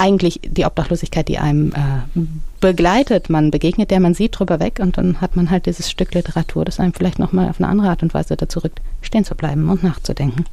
eigentlich 0.02 0.42
die 0.44 0.66
Obdachlosigkeit, 0.66 1.28
die 1.28 1.38
einem 1.38 1.72
äh, 1.74 2.22
begleitet. 2.60 3.30
Man 3.30 3.52
begegnet 3.52 3.92
der, 3.92 4.00
man 4.00 4.16
sieht 4.16 4.38
drüber 4.38 4.60
weg 4.60 4.80
und 4.82 4.98
dann 4.98 5.22
hat 5.22 5.36
man 5.36 5.52
halt 5.52 5.68
dieses 5.68 5.92
Stück 5.92 6.14
Literatur, 6.16 6.66
das 6.66 6.80
einem 6.80 6.94
vielleicht 6.94 7.20
nochmal 7.20 7.50
auf 7.50 7.60
eine 7.60 7.68
andere 7.68 7.90
Art 7.90 8.02
und 8.02 8.14
Weise 8.14 8.36
dazu 8.36 8.60
rückt, 8.60 8.82
stehen 9.02 9.24
zu 9.24 9.36
bleiben 9.36 9.70
und 9.70 9.84
nachzudenken. 9.84 10.46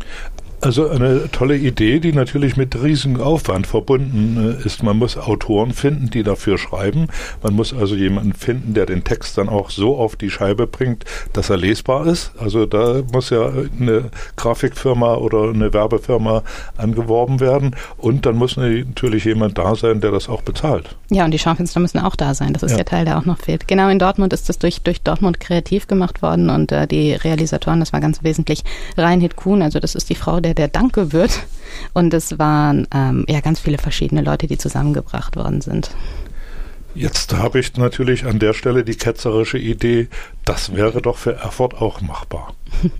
Also 0.60 0.88
eine 0.88 1.30
tolle 1.30 1.56
Idee, 1.56 2.00
die 2.00 2.12
natürlich 2.12 2.56
mit 2.56 2.82
riesigem 2.82 3.20
Aufwand 3.20 3.68
verbunden 3.68 4.58
äh, 4.60 4.66
ist. 4.66 4.82
Man 4.82 4.98
muss 4.98 5.16
Autoren 5.16 5.72
finden, 5.72 6.10
die 6.10 6.24
dafür 6.24 6.58
schreiben. 6.58 7.06
Man 7.42 7.54
muss 7.54 7.72
also 7.72 7.94
jemanden 7.94 8.32
finden, 8.32 8.74
der 8.74 8.84
den 8.86 9.04
Text 9.04 9.38
dann 9.38 9.48
auch 9.48 9.70
so 9.70 9.96
auf 9.96 10.16
die 10.16 10.30
Scheibe 10.30 10.66
bringt, 10.66 11.04
dass 11.32 11.48
er 11.50 11.58
lesbar 11.58 12.06
ist. 12.06 12.32
Also 12.40 12.66
da 12.66 13.02
muss 13.12 13.30
ja 13.30 13.48
eine 13.48 14.10
Grafikfirma 14.34 15.14
oder 15.14 15.50
eine 15.50 15.72
Werbefirma 15.72 16.42
angeworben 16.76 17.38
werden. 17.38 17.76
Und 17.96 18.26
dann 18.26 18.34
muss 18.34 18.56
natürlich 18.56 19.26
jemand 19.26 19.58
da 19.58 19.76
sein, 19.76 20.00
der 20.00 20.10
das 20.10 20.28
auch 20.28 20.42
bezahlt. 20.42 20.96
Ja, 21.10 21.24
und 21.24 21.30
die 21.30 21.38
Schaufenster 21.38 21.78
müssen 21.78 22.00
auch 22.00 22.16
da 22.16 22.34
sein. 22.34 22.52
Das 22.52 22.64
ist 22.64 22.72
ja. 22.72 22.78
der 22.78 22.86
Teil, 22.86 23.04
der 23.04 23.18
auch 23.18 23.24
noch 23.24 23.38
fehlt. 23.38 23.68
Genau 23.68 23.88
in 23.88 24.00
Dortmund 24.00 24.32
ist 24.32 24.48
das 24.48 24.58
durch, 24.58 24.82
durch 24.82 25.02
Dortmund 25.02 25.38
kreativ 25.38 25.86
gemacht 25.86 26.20
worden 26.20 26.50
und 26.50 26.72
äh, 26.72 26.88
die 26.88 27.12
Realisatoren, 27.12 27.78
das 27.78 27.92
war 27.92 28.00
ganz 28.00 28.24
wesentlich 28.24 28.64
Reinhard 28.96 29.36
Kuhn, 29.36 29.62
also 29.62 29.78
das 29.78 29.94
ist 29.94 30.10
die 30.10 30.14
Frau 30.16 30.40
der 30.40 30.47
der 30.54 30.68
der 30.68 30.80
Danke 30.80 31.12
wird. 31.12 31.46
Und 31.94 32.14
es 32.14 32.38
waren 32.38 32.86
ähm, 32.94 33.24
ja 33.28 33.40
ganz 33.40 33.60
viele 33.60 33.78
verschiedene 33.78 34.22
Leute, 34.22 34.46
die 34.46 34.58
zusammengebracht 34.58 35.36
worden 35.36 35.60
sind. 35.60 35.90
Jetzt 36.94 37.34
habe 37.34 37.60
ich 37.60 37.76
natürlich 37.76 38.24
an 38.24 38.38
der 38.38 38.54
Stelle 38.54 38.82
die 38.82 38.96
ketzerische 38.96 39.58
Idee, 39.58 40.08
das 40.44 40.74
wäre 40.74 41.00
doch 41.02 41.16
für 41.16 41.34
Erfurt 41.34 41.74
auch 41.74 42.00
machbar. 42.00 42.54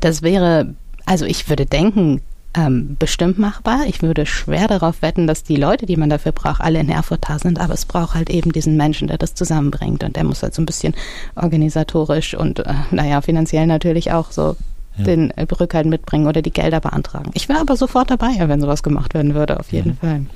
Das 0.00 0.22
wäre, 0.22 0.74
also 1.04 1.24
ich 1.24 1.48
würde 1.48 1.66
denken, 1.66 2.20
ähm, 2.54 2.96
bestimmt 2.98 3.38
machbar. 3.38 3.86
Ich 3.86 4.02
würde 4.02 4.26
schwer 4.26 4.66
darauf 4.68 5.02
wetten, 5.02 5.26
dass 5.26 5.42
die 5.42 5.56
Leute, 5.56 5.86
die 5.86 5.96
man 5.96 6.10
dafür 6.10 6.32
braucht, 6.32 6.60
alle 6.60 6.80
in 6.80 6.88
Erfurt 6.88 7.28
da 7.28 7.38
sind. 7.38 7.60
Aber 7.60 7.74
es 7.74 7.86
braucht 7.86 8.14
halt 8.14 8.30
eben 8.30 8.52
diesen 8.52 8.76
Menschen, 8.76 9.08
der 9.08 9.18
das 9.18 9.34
zusammenbringt. 9.34 10.02
Und 10.02 10.16
der 10.16 10.24
muss 10.24 10.42
halt 10.42 10.54
so 10.54 10.62
ein 10.62 10.66
bisschen 10.66 10.94
organisatorisch 11.36 12.34
und, 12.34 12.60
äh, 12.60 12.74
naja, 12.90 13.20
finanziell 13.20 13.66
natürlich 13.66 14.12
auch 14.12 14.32
so 14.32 14.56
mhm. 15.00 15.04
den 15.04 15.30
äh, 15.32 15.42
Rückhalt 15.42 15.86
mitbringen 15.86 16.26
oder 16.26 16.42
die 16.42 16.52
Gelder 16.52 16.80
beantragen. 16.80 17.30
Ich 17.34 17.48
wäre 17.48 17.60
aber 17.60 17.76
sofort 17.76 18.10
dabei, 18.10 18.34
wenn 18.38 18.60
sowas 18.60 18.82
gemacht 18.82 19.14
werden 19.14 19.34
würde, 19.34 19.58
auf 19.58 19.72
jeden 19.72 19.92
mhm. 19.92 19.96
Fall. 19.96 20.26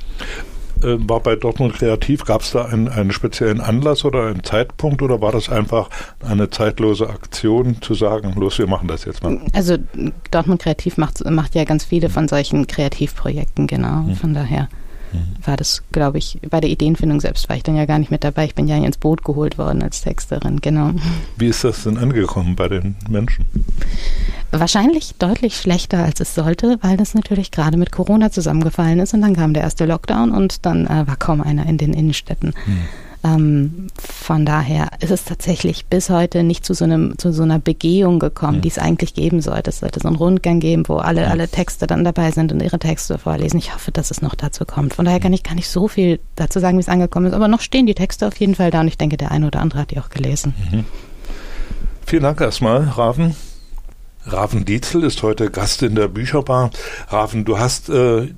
Äh, 0.82 0.96
war 1.08 1.20
bei 1.20 1.36
Dortmund 1.36 1.74
Kreativ, 1.74 2.24
gab 2.24 2.42
es 2.42 2.50
da 2.50 2.64
einen, 2.64 2.88
einen 2.88 3.12
speziellen 3.12 3.60
Anlass 3.60 4.04
oder 4.04 4.26
einen 4.26 4.42
Zeitpunkt 4.42 5.02
oder 5.02 5.20
war 5.20 5.32
das 5.32 5.48
einfach 5.48 5.88
eine 6.26 6.50
zeitlose 6.50 7.08
Aktion 7.08 7.80
zu 7.80 7.94
sagen, 7.94 8.34
los, 8.36 8.58
wir 8.58 8.66
machen 8.66 8.88
das 8.88 9.04
jetzt 9.04 9.22
mal? 9.22 9.40
Also 9.52 9.76
Dortmund 10.30 10.62
Kreativ 10.62 10.96
macht, 10.96 11.24
macht 11.30 11.54
ja 11.54 11.64
ganz 11.64 11.84
viele 11.84 12.08
von 12.08 12.28
solchen 12.28 12.66
Kreativprojekten, 12.66 13.66
genau. 13.66 14.02
Mhm. 14.02 14.16
Von 14.16 14.34
daher 14.34 14.68
war 15.44 15.56
das, 15.56 15.82
glaube 15.92 16.18
ich, 16.18 16.38
bei 16.48 16.60
der 16.60 16.70
Ideenfindung 16.70 17.20
selbst 17.20 17.48
war 17.48 17.56
ich 17.56 17.62
dann 17.62 17.76
ja 17.76 17.86
gar 17.86 17.98
nicht 17.98 18.10
mit 18.10 18.24
dabei. 18.24 18.44
Ich 18.44 18.54
bin 18.54 18.68
ja 18.68 18.76
ins 18.76 18.98
Boot 18.98 19.24
geholt 19.24 19.58
worden 19.58 19.82
als 19.82 20.02
Texterin, 20.02 20.60
genau. 20.60 20.92
Wie 21.36 21.46
ist 21.48 21.64
das 21.64 21.84
denn 21.84 21.98
angekommen 21.98 22.56
bei 22.56 22.68
den 22.68 22.96
Menschen? 23.08 23.46
Wahrscheinlich 24.50 25.14
deutlich 25.18 25.56
schlechter, 25.56 26.04
als 26.04 26.20
es 26.20 26.34
sollte, 26.34 26.78
weil 26.80 26.96
das 26.96 27.14
natürlich 27.14 27.50
gerade 27.50 27.76
mit 27.76 27.90
Corona 27.90 28.30
zusammengefallen 28.30 29.00
ist 29.00 29.14
und 29.14 29.22
dann 29.22 29.34
kam 29.34 29.52
der 29.52 29.64
erste 29.64 29.84
Lockdown 29.84 30.30
und 30.30 30.64
dann 30.64 30.86
äh, 30.86 31.06
war 31.06 31.16
kaum 31.16 31.40
einer 31.40 31.66
in 31.66 31.78
den 31.78 31.92
Innenstädten. 31.92 32.54
Hm. 32.64 32.78
Ähm, 33.24 33.86
von 33.98 34.44
daher 34.44 34.90
ist 35.00 35.10
es 35.10 35.24
tatsächlich 35.24 35.86
bis 35.86 36.10
heute 36.10 36.42
nicht 36.42 36.64
zu 36.64 36.74
so, 36.74 36.84
einem, 36.84 37.16
zu 37.18 37.32
so 37.32 37.42
einer 37.42 37.58
Begehung 37.58 38.18
gekommen, 38.18 38.58
mhm. 38.58 38.62
die 38.62 38.68
es 38.68 38.78
eigentlich 38.78 39.14
geben 39.14 39.40
sollte. 39.40 39.70
Es 39.70 39.78
sollte 39.78 40.00
so 40.00 40.08
einen 40.08 40.16
Rundgang 40.16 40.60
geben, 40.60 40.84
wo 40.86 40.96
alle, 40.96 41.24
mhm. 41.24 41.32
alle 41.32 41.48
Texte 41.48 41.86
dann 41.86 42.04
dabei 42.04 42.30
sind 42.32 42.52
und 42.52 42.62
ihre 42.62 42.78
Texte 42.78 43.16
vorlesen. 43.16 43.56
Ich 43.56 43.74
hoffe, 43.74 43.92
dass 43.92 44.10
es 44.10 44.20
noch 44.20 44.34
dazu 44.34 44.66
kommt. 44.66 44.94
Von 44.94 45.06
daher 45.06 45.20
kann 45.20 45.32
ich 45.32 45.42
gar 45.42 45.54
nicht 45.54 45.68
so 45.68 45.88
viel 45.88 46.20
dazu 46.36 46.60
sagen, 46.60 46.76
wie 46.76 46.82
es 46.82 46.88
angekommen 46.88 47.26
ist. 47.26 47.32
Aber 47.32 47.48
noch 47.48 47.62
stehen 47.62 47.86
die 47.86 47.94
Texte 47.94 48.26
auf 48.28 48.36
jeden 48.36 48.54
Fall 48.54 48.70
da 48.70 48.80
und 48.80 48.88
ich 48.88 48.98
denke, 48.98 49.16
der 49.16 49.30
eine 49.30 49.46
oder 49.46 49.60
andere 49.60 49.80
hat 49.80 49.90
die 49.90 49.98
auch 49.98 50.10
gelesen. 50.10 50.54
Mhm. 50.70 50.84
Vielen 52.04 52.22
Dank 52.22 52.40
erstmal, 52.42 52.82
Raven. 52.82 53.34
Raven 54.26 54.64
Dietzel 54.64 55.02
ist 55.02 55.22
heute 55.22 55.50
Gast 55.50 55.82
in 55.82 55.94
der 55.94 56.08
Bücherbar. 56.08 56.70
Raven, 57.08 57.44
du 57.44 57.58
hast 57.58 57.88
äh, 57.88 58.28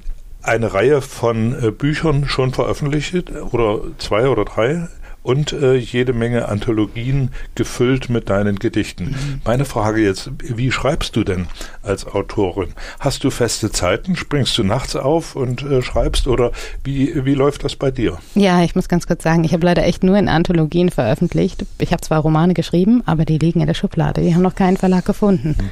eine 0.46 0.72
Reihe 0.72 1.02
von 1.02 1.62
äh, 1.62 1.70
Büchern 1.70 2.28
schon 2.28 2.52
veröffentlicht 2.52 3.30
oder 3.52 3.80
zwei 3.98 4.28
oder 4.28 4.44
drei 4.44 4.88
und 5.26 5.52
äh, 5.52 5.74
jede 5.74 6.12
Menge 6.12 6.48
Anthologien 6.48 7.30
gefüllt 7.56 8.09
mit 8.09 8.30
deinen 8.30 8.61
Gedichten. 8.61 9.06
Mhm. 9.06 9.40
Meine 9.44 9.64
Frage 9.64 10.00
jetzt, 10.00 10.30
wie 10.38 10.70
schreibst 10.70 11.16
du 11.16 11.24
denn 11.24 11.48
als 11.82 12.06
Autorin? 12.06 12.68
Hast 13.00 13.24
du 13.24 13.30
feste 13.30 13.72
Zeiten? 13.72 14.14
Springst 14.14 14.56
du 14.56 14.62
nachts 14.62 14.94
auf 14.94 15.35
und 15.35 15.64
äh, 15.64 15.82
schreibst 15.82 16.28
oder 16.28 16.52
wie, 16.85 17.24
wie 17.24 17.35
läuft 17.35 17.64
das 17.64 17.74
bei 17.74 17.90
dir? 17.90 18.18
Ja, 18.37 18.62
ich 18.62 18.76
muss 18.76 18.88
ganz 18.88 19.09
kurz 19.09 19.24
sagen, 19.24 19.42
ich 19.42 19.52
habe 19.52 19.66
leider 19.66 19.85
echt 19.85 20.04
nur 20.04 20.16
in 20.16 20.28
Anthologien 20.28 20.90
veröffentlicht. 20.90 21.66
Ich 21.78 21.90
habe 21.90 22.02
zwar 22.02 22.20
Romane 22.20 22.54
geschrieben, 22.54 23.02
aber 23.04 23.24
die 23.24 23.38
liegen 23.38 23.61
in 23.61 23.66
der 23.66 23.74
Schublade. 23.74 24.20
Die 24.20 24.32
haben 24.32 24.42
noch 24.42 24.54
keinen 24.54 24.76
Verlag 24.76 25.04
gefunden. 25.04 25.56
Mhm. 25.59 25.70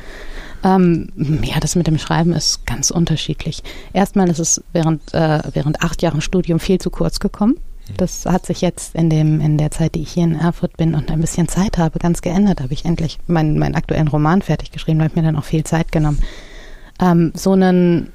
Ähm, 0.65 1.09
ja, 1.43 1.61
das 1.61 1.77
mit 1.77 1.87
dem 1.87 1.99
Schreiben 1.99 2.33
ist 2.33 2.67
ganz 2.67 2.91
unterschiedlich. 2.91 3.63
Erstmal 3.93 4.31
ist 4.31 4.39
es 4.39 4.65
während, 4.73 5.13
äh, 5.13 5.43
während 5.53 5.83
acht 5.83 6.03
Jahren 6.03 6.23
Studium 6.23 6.59
viel 6.59 6.81
zu 6.81 6.91
kurz 6.91 7.21
gekommen. 7.21 7.57
Das 7.99 8.25
hat 8.25 8.47
sich 8.47 8.63
jetzt 8.63 8.95
in 8.95 9.11
dem 9.11 9.41
in 9.41 9.59
der 9.59 9.71
Zeit, 9.71 9.95
die 9.95 10.03
ich 10.03 10.13
hier 10.13 10.25
in 10.25 10.39
Erfurt 10.39 10.79
bin 10.79 10.95
und 10.95 11.11
ein 11.11 11.21
bisschen 11.21 11.49
Zeit 11.49 11.77
habe, 11.77 11.99
ganz 11.99 12.23
geändert. 12.23 12.63
Habe 12.63 12.73
ich 12.73 12.87
endlich 12.87 13.19
meinen, 13.27 13.59
meinen 13.59 13.75
aktuellen 13.75 14.09
Roman 14.09 14.41
fertig 14.41 14.73
geschrieben, 14.73 15.03
habe 15.03 15.13
mir 15.17 15.27
dann 15.27 15.37
auch 15.37 15.45
viel 15.45 15.65
Zeit 15.65 15.93
genommen. 15.93 16.21
Ähm, 16.99 17.33
so 17.35 17.53
einen 17.53 18.11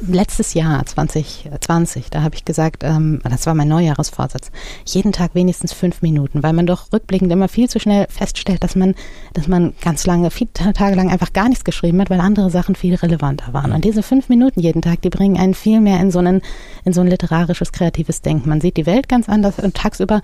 letztes 0.00 0.54
Jahr, 0.54 0.84
2020, 0.84 2.10
da 2.10 2.22
habe 2.22 2.34
ich 2.34 2.44
gesagt, 2.44 2.84
ähm, 2.84 3.20
das 3.24 3.46
war 3.46 3.54
mein 3.54 3.68
Neujahresvorsatz, 3.68 4.50
jeden 4.84 5.12
Tag 5.12 5.34
wenigstens 5.34 5.72
fünf 5.72 6.02
Minuten, 6.02 6.42
weil 6.42 6.52
man 6.52 6.66
doch 6.66 6.92
rückblickend 6.92 7.32
immer 7.32 7.48
viel 7.48 7.68
zu 7.68 7.80
schnell 7.80 8.06
feststellt, 8.08 8.62
dass 8.62 8.76
man, 8.76 8.94
dass 9.34 9.48
man 9.48 9.74
ganz 9.80 10.06
lange, 10.06 10.30
viele 10.30 10.50
Tage 10.52 10.94
lang 10.94 11.10
einfach 11.10 11.32
gar 11.32 11.48
nichts 11.48 11.64
geschrieben 11.64 12.00
hat, 12.00 12.10
weil 12.10 12.20
andere 12.20 12.50
Sachen 12.50 12.74
viel 12.74 12.94
relevanter 12.94 13.52
waren. 13.52 13.72
Und 13.72 13.84
diese 13.84 14.02
fünf 14.02 14.28
Minuten 14.28 14.60
jeden 14.60 14.82
Tag, 14.82 15.02
die 15.02 15.10
bringen 15.10 15.38
einen 15.38 15.54
viel 15.54 15.80
mehr 15.80 16.00
in 16.00 16.10
so, 16.10 16.20
einen, 16.20 16.42
in 16.84 16.92
so 16.92 17.00
ein 17.00 17.08
literarisches, 17.08 17.72
kreatives 17.72 18.22
Denken. 18.22 18.48
Man 18.48 18.60
sieht 18.60 18.76
die 18.76 18.86
Welt 18.86 19.08
ganz 19.08 19.28
anders 19.28 19.58
und 19.58 19.74
tagsüber 19.74 20.22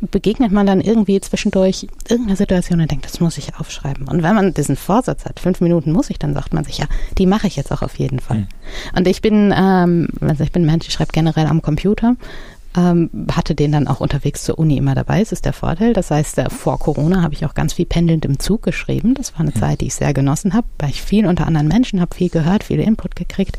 begegnet 0.00 0.52
man 0.52 0.66
dann 0.66 0.80
irgendwie 0.80 1.20
zwischendurch 1.20 1.88
irgendeiner 2.08 2.36
Situation 2.36 2.80
und 2.80 2.90
denkt, 2.90 3.04
das 3.04 3.20
muss 3.20 3.38
ich 3.38 3.56
aufschreiben. 3.58 4.06
Und 4.06 4.22
wenn 4.22 4.34
man 4.34 4.54
diesen 4.54 4.76
Vorsatz 4.76 5.24
hat, 5.24 5.40
fünf 5.40 5.60
Minuten 5.60 5.92
muss 5.92 6.10
ich, 6.10 6.18
dann 6.18 6.34
sagt 6.34 6.54
man 6.54 6.64
sich, 6.64 6.78
ja, 6.78 6.86
die 7.18 7.26
mache 7.26 7.48
ich 7.48 7.56
jetzt 7.56 7.72
auch 7.72 7.82
auf 7.82 7.98
jeden 7.98 8.20
Fall. 8.20 8.38
Mhm. 8.38 8.46
Und 8.96 9.08
ich 9.08 9.20
bin, 9.20 9.52
ähm, 9.56 10.08
also 10.20 10.44
ich 10.44 10.52
bin 10.52 10.64
Mensch, 10.64 10.86
ich 10.86 10.94
schreibe 10.94 11.12
generell 11.12 11.46
am 11.46 11.62
Computer, 11.62 12.16
ähm, 12.76 13.10
hatte 13.32 13.56
den 13.56 13.72
dann 13.72 13.88
auch 13.88 14.00
unterwegs 14.00 14.44
zur 14.44 14.58
Uni 14.58 14.76
immer 14.76 14.94
dabei. 14.94 15.18
Das 15.18 15.32
ist 15.32 15.44
der 15.44 15.52
Vorteil. 15.52 15.94
Das 15.94 16.12
heißt, 16.12 16.38
äh, 16.38 16.50
vor 16.50 16.78
Corona 16.78 17.22
habe 17.22 17.34
ich 17.34 17.44
auch 17.44 17.54
ganz 17.54 17.72
viel 17.72 17.86
pendelnd 17.86 18.24
im 18.24 18.38
Zug 18.38 18.62
geschrieben. 18.62 19.14
Das 19.14 19.32
war 19.32 19.40
eine 19.40 19.50
mhm. 19.50 19.58
Zeit, 19.58 19.80
die 19.80 19.86
ich 19.86 19.94
sehr 19.94 20.14
genossen 20.14 20.54
habe, 20.54 20.66
weil 20.78 20.90
ich 20.90 21.02
viel 21.02 21.26
unter 21.26 21.46
anderen 21.46 21.66
Menschen 21.66 22.00
habe, 22.00 22.14
viel 22.14 22.28
gehört, 22.28 22.62
viel 22.62 22.78
Input 22.78 23.16
gekriegt. 23.16 23.58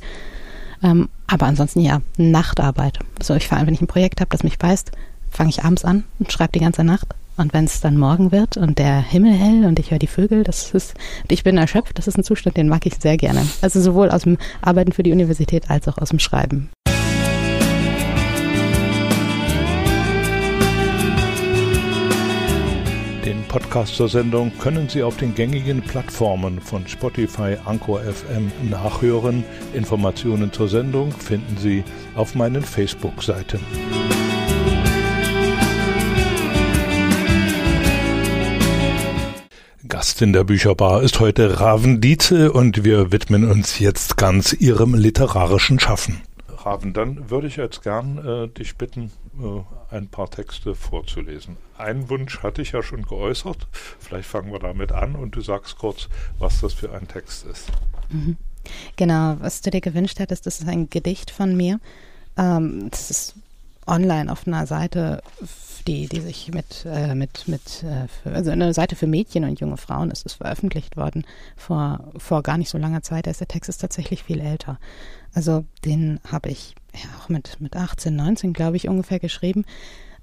Ähm, 0.81 1.09
aber 1.27 1.47
ansonsten 1.47 1.81
ja, 1.81 2.01
Nachtarbeit. 2.17 2.99
So, 3.21 3.35
ich 3.35 3.47
fahre, 3.49 3.67
wenn 3.67 3.73
ich 3.73 3.81
ein 3.81 3.87
Projekt 3.87 4.21
habe, 4.21 4.29
das 4.31 4.43
mich 4.43 4.57
beißt, 4.57 4.91
fange 5.29 5.49
ich 5.49 5.63
abends 5.63 5.85
an 5.85 6.03
und 6.19 6.31
schreibe 6.31 6.53
die 6.53 6.59
ganze 6.59 6.83
Nacht. 6.83 7.07
Und 7.37 7.53
wenn 7.53 7.63
es 7.63 7.79
dann 7.79 7.97
morgen 7.97 8.33
wird 8.33 8.57
und 8.57 8.79
der 8.79 9.01
Himmel 9.01 9.31
hell 9.31 9.65
und 9.65 9.79
ich 9.79 9.91
höre 9.91 9.99
die 9.99 10.07
Vögel, 10.07 10.43
das 10.43 10.71
ist, 10.71 10.95
ich 11.29 11.43
bin 11.43 11.57
erschöpft, 11.57 11.97
das 11.97 12.07
ist 12.07 12.17
ein 12.17 12.23
Zustand, 12.25 12.57
den 12.57 12.67
mag 12.67 12.85
ich 12.85 12.95
sehr 12.99 13.15
gerne. 13.15 13.47
Also 13.61 13.79
sowohl 13.79 14.11
aus 14.11 14.23
dem 14.23 14.37
Arbeiten 14.61 14.91
für 14.91 15.03
die 15.03 15.13
Universität 15.13 15.69
als 15.69 15.87
auch 15.87 15.97
aus 15.97 16.09
dem 16.09 16.19
Schreiben. 16.19 16.69
Den 23.29 23.43
Podcast 23.47 23.95
zur 23.95 24.09
Sendung 24.09 24.51
können 24.59 24.89
Sie 24.89 25.03
auf 25.03 25.15
den 25.15 25.33
gängigen 25.33 25.81
Plattformen 25.81 26.59
von 26.59 26.87
Spotify, 26.87 27.55
Anchor 27.63 28.01
FM 28.01 28.51
nachhören. 28.69 29.45
Informationen 29.73 30.51
zur 30.51 30.67
Sendung 30.67 31.11
finden 31.11 31.55
Sie 31.57 31.83
auf 32.15 32.35
meinen 32.35 32.63
Facebook-Seiten. 32.63 33.59
Gast 39.89 40.21
in 40.21 40.33
der 40.33 40.43
Bücherbar 40.43 41.01
ist 41.01 41.19
heute 41.19 41.59
Raven 41.59 41.99
Dietze 41.99 42.53
und 42.53 42.83
wir 42.83 43.11
widmen 43.11 43.49
uns 43.49 43.79
jetzt 43.79 44.17
ganz 44.17 44.53
ihrem 44.53 44.93
literarischen 44.93 45.79
Schaffen. 45.79 46.21
Raven, 46.47 46.93
dann 46.93 47.31
würde 47.31 47.47
ich 47.47 47.55
jetzt 47.55 47.81
gern 47.81 48.19
äh, 48.23 48.47
dich 48.49 48.75
bitten, 48.75 49.11
äh, 49.41 49.95
ein 49.95 50.07
paar 50.07 50.29
Texte 50.29 50.75
vorzulesen. 50.75 51.57
Einen 51.75 52.07
Wunsch 52.07 52.43
hatte 52.43 52.61
ich 52.61 52.73
ja 52.73 52.83
schon 52.83 53.01
geäußert. 53.01 53.67
Vielleicht 53.99 54.29
fangen 54.29 54.51
wir 54.51 54.59
damit 54.59 54.91
an 54.91 55.15
und 55.15 55.35
du 55.35 55.41
sagst 55.41 55.79
kurz, 55.79 56.07
was 56.37 56.61
das 56.61 56.73
für 56.73 56.93
ein 56.93 57.07
Text 57.07 57.47
ist. 57.47 57.71
Mhm. 58.09 58.37
Genau, 58.95 59.37
was 59.39 59.61
du 59.61 59.71
dir 59.71 59.81
gewünscht 59.81 60.19
hättest, 60.19 60.45
das 60.45 60.59
ist 60.59 60.67
ein 60.67 60.91
Gedicht 60.91 61.31
von 61.31 61.57
mir. 61.57 61.79
Ähm, 62.37 62.91
das 62.91 63.09
ist 63.09 63.35
online 63.89 64.31
auf 64.31 64.47
einer 64.47 64.65
Seite 64.65 65.21
die, 65.87 66.07
die 66.07 66.21
sich 66.21 66.51
mit, 66.53 66.85
äh, 66.85 67.15
mit, 67.15 67.47
mit 67.47 67.83
äh, 67.83 68.29
also 68.29 68.51
eine 68.51 68.73
Seite 68.73 68.95
für 68.95 69.07
Mädchen 69.07 69.43
und 69.43 69.59
junge 69.59 69.77
Frauen 69.77 70.11
ist 70.11 70.25
es 70.25 70.33
veröffentlicht 70.33 70.97
worden 70.97 71.25
vor, 71.55 72.11
vor 72.17 72.43
gar 72.43 72.57
nicht 72.57 72.69
so 72.69 72.77
langer 72.77 73.01
Zeit. 73.01 73.25
Der 73.25 73.33
Text 73.33 73.69
ist 73.69 73.79
tatsächlich 73.79 74.23
viel 74.23 74.39
älter. 74.39 74.79
Also 75.33 75.65
den 75.85 76.19
habe 76.29 76.49
ich 76.49 76.75
ja 76.93 77.09
auch 77.19 77.29
mit, 77.29 77.59
mit 77.59 77.75
18, 77.75 78.15
19, 78.15 78.53
glaube 78.53 78.77
ich, 78.77 78.87
ungefähr 78.87 79.19
geschrieben. 79.19 79.65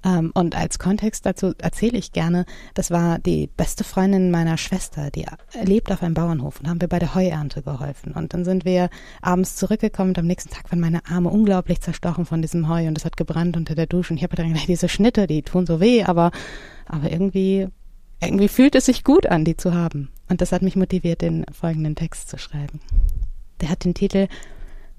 Ähm, 0.03 0.31
und 0.33 0.55
als 0.55 0.79
Kontext 0.79 1.25
dazu 1.25 1.53
erzähle 1.57 1.97
ich 1.97 2.11
gerne, 2.11 2.45
das 2.73 2.91
war 2.91 3.19
die 3.19 3.47
beste 3.47 3.83
Freundin 3.83 4.31
meiner 4.31 4.57
Schwester, 4.57 5.09
die 5.11 5.25
lebt 5.63 5.91
auf 5.91 6.03
einem 6.03 6.13
Bauernhof 6.13 6.59
und 6.59 6.69
haben 6.69 6.81
wir 6.81 6.87
bei 6.87 6.99
der 6.99 7.15
Heuernte 7.15 7.61
geholfen. 7.61 8.13
Und 8.13 8.33
dann 8.33 8.45
sind 8.45 8.65
wir 8.65 8.89
abends 9.21 9.55
zurückgekommen 9.55 10.09
und 10.09 10.19
am 10.19 10.27
nächsten 10.27 10.49
Tag 10.49 10.71
waren 10.71 10.79
meine 10.79 11.05
Arme 11.05 11.29
unglaublich 11.29 11.81
zerstochen 11.81 12.25
von 12.25 12.41
diesem 12.41 12.69
Heu 12.69 12.87
und 12.87 12.97
es 12.97 13.05
hat 13.05 13.17
gebrannt 13.17 13.57
unter 13.57 13.75
der 13.75 13.87
Dusche. 13.87 14.13
Und 14.13 14.17
ich 14.17 14.23
habe 14.23 14.35
gedacht, 14.35 14.67
diese 14.67 14.89
Schnitte, 14.89 15.27
die 15.27 15.41
tun 15.41 15.65
so 15.65 15.79
weh, 15.79 16.03
aber, 16.03 16.31
aber 16.85 17.11
irgendwie, 17.11 17.67
irgendwie 18.21 18.47
fühlt 18.47 18.75
es 18.75 18.85
sich 18.85 19.03
gut 19.03 19.25
an, 19.27 19.45
die 19.45 19.57
zu 19.57 19.73
haben. 19.73 20.09
Und 20.29 20.41
das 20.41 20.51
hat 20.51 20.61
mich 20.61 20.75
motiviert, 20.75 21.21
den 21.21 21.45
folgenden 21.51 21.95
Text 21.95 22.29
zu 22.29 22.37
schreiben. 22.37 22.79
Der 23.61 23.69
hat 23.69 23.85
den 23.85 23.93
Titel 23.93 24.27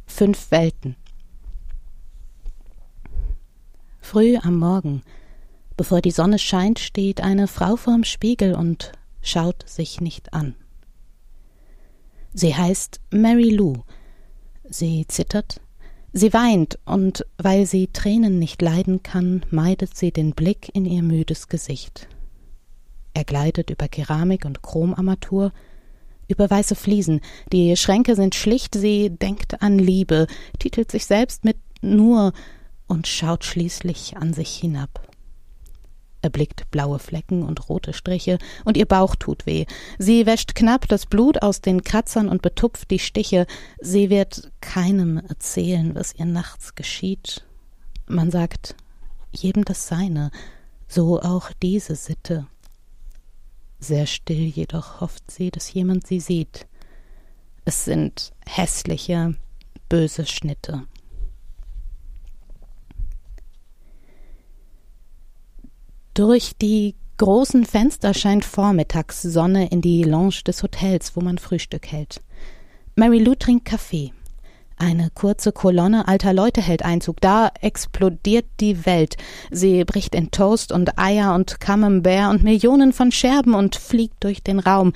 Fünf 0.06 0.50
Welten. 0.50 0.96
Früh 4.10 4.38
am 4.38 4.58
Morgen, 4.58 5.02
bevor 5.76 6.00
die 6.00 6.12
Sonne 6.12 6.38
scheint, 6.38 6.78
steht 6.78 7.20
eine 7.20 7.46
Frau 7.46 7.76
vorm 7.76 8.04
Spiegel 8.04 8.54
und 8.54 8.92
schaut 9.20 9.68
sich 9.68 10.00
nicht 10.00 10.32
an. 10.32 10.54
Sie 12.32 12.54
heißt 12.54 13.02
Mary 13.10 13.50
Lou. 13.50 13.82
Sie 14.64 15.04
zittert, 15.08 15.60
sie 16.14 16.32
weint, 16.32 16.78
und 16.86 17.26
weil 17.36 17.66
sie 17.66 17.88
Tränen 17.88 18.38
nicht 18.38 18.62
leiden 18.62 19.02
kann, 19.02 19.44
meidet 19.50 19.94
sie 19.94 20.10
den 20.10 20.30
Blick 20.30 20.70
in 20.74 20.86
ihr 20.86 21.02
müdes 21.02 21.48
Gesicht. 21.48 22.08
Er 23.12 23.24
gleitet 23.24 23.68
über 23.68 23.88
Keramik 23.88 24.46
und 24.46 24.62
Chromarmatur, 24.62 25.52
über 26.28 26.48
weiße 26.48 26.76
Fliesen, 26.76 27.20
die 27.52 27.76
Schränke 27.76 28.16
sind 28.16 28.34
schlicht, 28.34 28.74
sie 28.74 29.10
denkt 29.10 29.60
an 29.60 29.78
Liebe, 29.78 30.28
titelt 30.58 30.90
sich 30.90 31.04
selbst 31.04 31.44
mit 31.44 31.58
nur 31.82 32.32
und 32.88 33.06
schaut 33.06 33.44
schließlich 33.44 34.16
an 34.16 34.32
sich 34.32 34.56
hinab. 34.56 35.08
erblickt 36.20 36.68
blaue 36.72 36.98
Flecken 36.98 37.44
und 37.44 37.68
rote 37.68 37.92
Striche, 37.92 38.38
und 38.64 38.76
ihr 38.76 38.86
Bauch 38.86 39.14
tut 39.14 39.46
weh. 39.46 39.66
Sie 39.98 40.26
wäscht 40.26 40.56
knapp 40.56 40.88
das 40.88 41.06
Blut 41.06 41.42
aus 41.42 41.60
den 41.60 41.84
Kratzern 41.84 42.28
und 42.28 42.42
betupft 42.42 42.90
die 42.90 42.98
Stiche. 42.98 43.46
Sie 43.80 44.10
wird 44.10 44.50
keinem 44.60 45.18
erzählen, 45.18 45.94
was 45.94 46.14
ihr 46.16 46.24
nachts 46.24 46.74
geschieht. 46.74 47.44
Man 48.08 48.32
sagt 48.32 48.74
jedem 49.30 49.64
das 49.64 49.86
Seine, 49.86 50.32
so 50.88 51.20
auch 51.20 51.52
diese 51.62 51.94
Sitte. 51.94 52.48
Sehr 53.78 54.06
still 54.06 54.44
jedoch 54.46 55.00
hofft 55.00 55.30
sie, 55.30 55.50
dass 55.50 55.72
jemand 55.72 56.06
sie 56.06 56.18
sieht. 56.18 56.66
Es 57.64 57.84
sind 57.84 58.32
hässliche, 58.44 59.36
böse 59.88 60.26
Schnitte. 60.26 60.84
Durch 66.18 66.56
die 66.60 66.96
großen 67.18 67.64
Fenster 67.64 68.12
scheint 68.12 68.44
Vormittagssonne 68.44 69.68
in 69.68 69.80
die 69.80 70.02
Lounge 70.02 70.40
des 70.44 70.64
Hotels, 70.64 71.14
wo 71.14 71.20
man 71.20 71.38
Frühstück 71.38 71.86
hält. 71.86 72.20
Mary 72.96 73.20
Lou 73.20 73.36
trinkt 73.36 73.66
Kaffee. 73.66 74.12
Eine 74.76 75.10
kurze 75.14 75.52
Kolonne 75.52 76.08
alter 76.08 76.32
Leute 76.32 76.60
hält 76.60 76.84
Einzug. 76.84 77.20
Da 77.20 77.52
explodiert 77.60 78.46
die 78.58 78.84
Welt. 78.84 79.16
Sie 79.52 79.84
bricht 79.84 80.16
in 80.16 80.32
Toast 80.32 80.72
und 80.72 80.98
Eier 80.98 81.36
und 81.36 81.60
Camembert 81.60 82.30
und 82.30 82.42
Millionen 82.42 82.92
von 82.92 83.12
Scherben 83.12 83.54
und 83.54 83.76
fliegt 83.76 84.24
durch 84.24 84.42
den 84.42 84.58
Raum. 84.58 84.94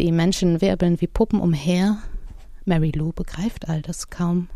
Die 0.00 0.10
Menschen 0.10 0.60
wirbeln 0.60 1.00
wie 1.00 1.06
Puppen 1.06 1.38
umher. 1.38 1.98
Mary 2.64 2.90
Lou 2.90 3.12
begreift 3.12 3.68
all 3.68 3.80
das 3.80 4.10
kaum. 4.10 4.48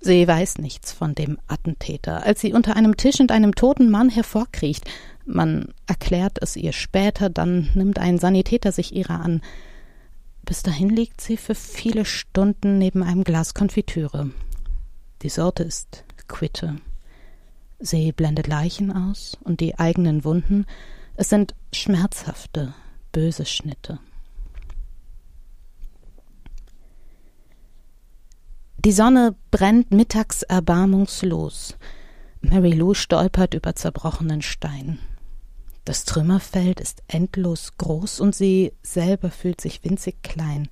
Sie 0.00 0.26
weiß 0.26 0.58
nichts 0.58 0.92
von 0.92 1.14
dem 1.14 1.38
Attentäter. 1.46 2.24
Als 2.24 2.40
sie 2.40 2.54
unter 2.54 2.74
einem 2.74 2.96
Tisch 2.96 3.20
und 3.20 3.30
einem 3.30 3.54
toten 3.54 3.90
Mann 3.90 4.08
hervorkriecht, 4.08 4.90
man 5.26 5.74
erklärt 5.86 6.38
es 6.40 6.56
ihr 6.56 6.72
später, 6.72 7.28
dann 7.28 7.68
nimmt 7.74 7.98
ein 7.98 8.18
Sanitäter 8.18 8.72
sich 8.72 8.94
ihrer 8.94 9.20
an. 9.20 9.42
Bis 10.42 10.62
dahin 10.62 10.88
liegt 10.88 11.20
sie 11.20 11.36
für 11.36 11.54
viele 11.54 12.06
Stunden 12.06 12.78
neben 12.78 13.02
einem 13.02 13.24
Glas 13.24 13.52
Konfitüre. 13.52 14.30
Die 15.22 15.28
Sorte 15.28 15.64
ist 15.64 16.04
Quitte. 16.28 16.76
Sie 17.78 18.12
blendet 18.12 18.46
Leichen 18.46 18.90
aus 18.90 19.36
und 19.44 19.60
die 19.60 19.78
eigenen 19.78 20.24
Wunden. 20.24 20.66
Es 21.14 21.28
sind 21.28 21.54
schmerzhafte, 21.74 22.74
böse 23.12 23.44
Schnitte. 23.44 24.00
Die 28.82 28.92
Sonne 28.92 29.36
brennt 29.50 29.90
mittags 29.90 30.42
erbarmungslos. 30.42 31.76
Mary 32.40 32.72
Lou 32.72 32.94
stolpert 32.94 33.52
über 33.52 33.74
zerbrochenen 33.74 34.40
Stein. 34.40 34.98
Das 35.84 36.06
Trümmerfeld 36.06 36.80
ist 36.80 37.02
endlos 37.06 37.72
groß 37.76 38.20
und 38.20 38.34
sie 38.34 38.72
selber 38.82 39.30
fühlt 39.30 39.60
sich 39.60 39.84
winzig 39.84 40.22
klein. 40.22 40.70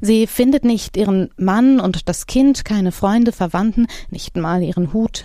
Sie 0.00 0.26
findet 0.26 0.64
nicht 0.64 0.96
ihren 0.96 1.30
Mann 1.36 1.78
und 1.78 2.08
das 2.08 2.26
Kind, 2.26 2.64
keine 2.64 2.90
Freunde, 2.90 3.30
Verwandten, 3.30 3.86
nicht 4.10 4.36
mal 4.36 4.60
ihren 4.60 4.92
Hut. 4.92 5.24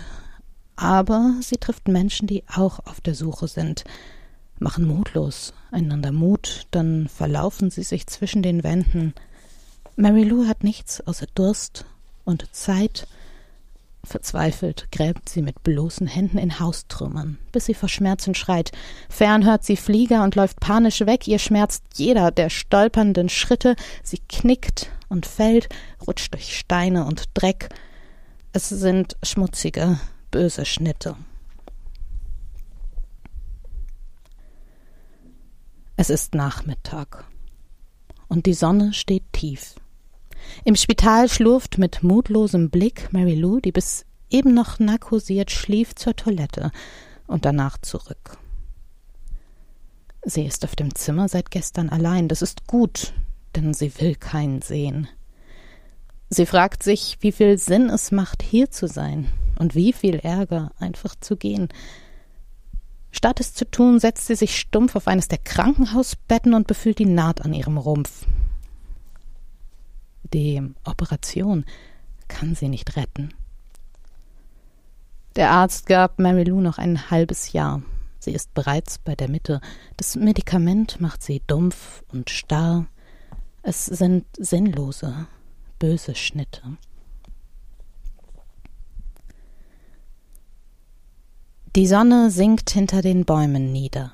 Aber 0.76 1.34
sie 1.40 1.56
trifft 1.56 1.88
Menschen, 1.88 2.28
die 2.28 2.44
auch 2.46 2.78
auf 2.86 3.00
der 3.00 3.16
Suche 3.16 3.48
sind, 3.48 3.82
machen 4.60 4.86
mutlos 4.86 5.52
einander 5.72 6.12
Mut, 6.12 6.68
dann 6.70 7.08
verlaufen 7.08 7.70
sie 7.70 7.82
sich 7.82 8.06
zwischen 8.06 8.44
den 8.44 8.62
Wänden. 8.62 9.14
Mary 9.96 10.22
Lou 10.22 10.46
hat 10.46 10.62
nichts 10.62 11.00
außer 11.00 11.26
Durst 11.34 11.86
und 12.24 12.54
Zeit. 12.54 13.06
Verzweifelt 14.02 14.90
gräbt 14.92 15.28
sie 15.28 15.42
mit 15.42 15.62
bloßen 15.62 16.06
Händen 16.06 16.38
in 16.38 16.58
Haustrümmern, 16.58 17.38
bis 17.52 17.66
sie 17.66 17.74
vor 17.74 17.88
Schmerzen 17.88 18.34
schreit. 18.34 18.72
Fern 19.10 19.44
hört 19.44 19.64
sie 19.64 19.76
Flieger 19.76 20.24
und 20.24 20.36
läuft 20.36 20.58
panisch 20.58 21.00
weg. 21.00 21.28
Ihr 21.28 21.38
schmerzt 21.38 21.84
jeder 21.94 22.30
der 22.30 22.48
stolpernden 22.48 23.28
Schritte. 23.28 23.76
Sie 24.02 24.18
knickt 24.28 24.90
und 25.08 25.26
fällt, 25.26 25.68
rutscht 26.06 26.32
durch 26.32 26.58
Steine 26.58 27.04
und 27.04 27.28
Dreck. 27.34 27.68
Es 28.52 28.68
sind 28.68 29.16
schmutzige, 29.22 30.00
böse 30.30 30.64
Schnitte. 30.64 31.16
Es 35.96 36.08
ist 36.08 36.34
Nachmittag 36.34 37.24
und 38.28 38.46
die 38.46 38.54
Sonne 38.54 38.94
steht 38.94 39.30
tief. 39.32 39.74
Im 40.64 40.76
Spital 40.76 41.28
schlurft 41.28 41.78
mit 41.78 42.02
mutlosem 42.02 42.70
Blick 42.70 43.12
Mary 43.12 43.34
Lou, 43.34 43.60
die 43.60 43.72
bis 43.72 44.04
eben 44.30 44.54
noch 44.54 44.78
narkosiert 44.78 45.50
schlief, 45.50 45.94
zur 45.94 46.16
Toilette 46.16 46.70
und 47.26 47.44
danach 47.44 47.78
zurück. 47.78 48.38
Sie 50.22 50.44
ist 50.44 50.64
auf 50.64 50.76
dem 50.76 50.94
Zimmer 50.94 51.28
seit 51.28 51.50
gestern 51.50 51.88
allein. 51.88 52.28
Das 52.28 52.42
ist 52.42 52.66
gut, 52.66 53.14
denn 53.56 53.72
sie 53.72 53.92
will 54.00 54.14
keinen 54.14 54.62
sehen. 54.62 55.08
Sie 56.28 56.46
fragt 56.46 56.82
sich, 56.82 57.18
wie 57.20 57.32
viel 57.32 57.58
Sinn 57.58 57.90
es 57.90 58.12
macht, 58.12 58.42
hier 58.42 58.70
zu 58.70 58.86
sein 58.86 59.28
und 59.58 59.74
wie 59.74 59.92
viel 59.92 60.16
Ärger, 60.16 60.72
einfach 60.78 61.14
zu 61.18 61.36
gehen. 61.36 61.68
Statt 63.10 63.40
es 63.40 63.54
zu 63.54 63.68
tun, 63.68 63.98
setzt 63.98 64.26
sie 64.26 64.36
sich 64.36 64.58
stumpf 64.58 64.94
auf 64.94 65.08
eines 65.08 65.26
der 65.26 65.38
Krankenhausbetten 65.38 66.54
und 66.54 66.68
befühlt 66.68 66.98
die 67.00 67.06
Naht 67.06 67.42
an 67.42 67.52
ihrem 67.52 67.78
Rumpf. 67.78 68.26
Die 70.32 70.62
Operation 70.84 71.64
kann 72.28 72.54
sie 72.54 72.68
nicht 72.68 72.96
retten. 72.96 73.34
Der 75.36 75.50
Arzt 75.50 75.86
gab 75.86 76.18
Mary 76.18 76.44
Lou 76.44 76.60
noch 76.60 76.78
ein 76.78 77.10
halbes 77.10 77.52
Jahr. 77.52 77.82
Sie 78.18 78.32
ist 78.32 78.52
bereits 78.52 78.98
bei 78.98 79.14
der 79.14 79.30
Mitte. 79.30 79.60
Das 79.96 80.16
Medikament 80.16 81.00
macht 81.00 81.22
sie 81.22 81.40
dumpf 81.46 82.02
und 82.12 82.30
starr. 82.30 82.86
Es 83.62 83.86
sind 83.86 84.26
sinnlose, 84.38 85.26
böse 85.78 86.14
Schnitte. 86.14 86.62
Die 91.76 91.86
Sonne 91.86 92.30
sinkt 92.30 92.70
hinter 92.70 93.00
den 93.00 93.24
Bäumen 93.24 93.70
nieder. 93.70 94.12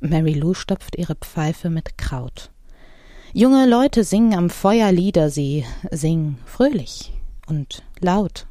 Mary 0.00 0.34
Lou 0.34 0.54
stopft 0.54 0.96
ihre 0.96 1.16
Pfeife 1.16 1.70
mit 1.70 1.98
Kraut. 1.98 2.52
Junge 3.38 3.66
Leute 3.66 4.02
singen 4.02 4.32
am 4.32 4.48
Feuer 4.48 4.90
Lieder, 4.90 5.28
sie 5.28 5.66
singen 5.90 6.38
fröhlich 6.46 7.12
und 7.46 7.82
laut. 8.00 8.46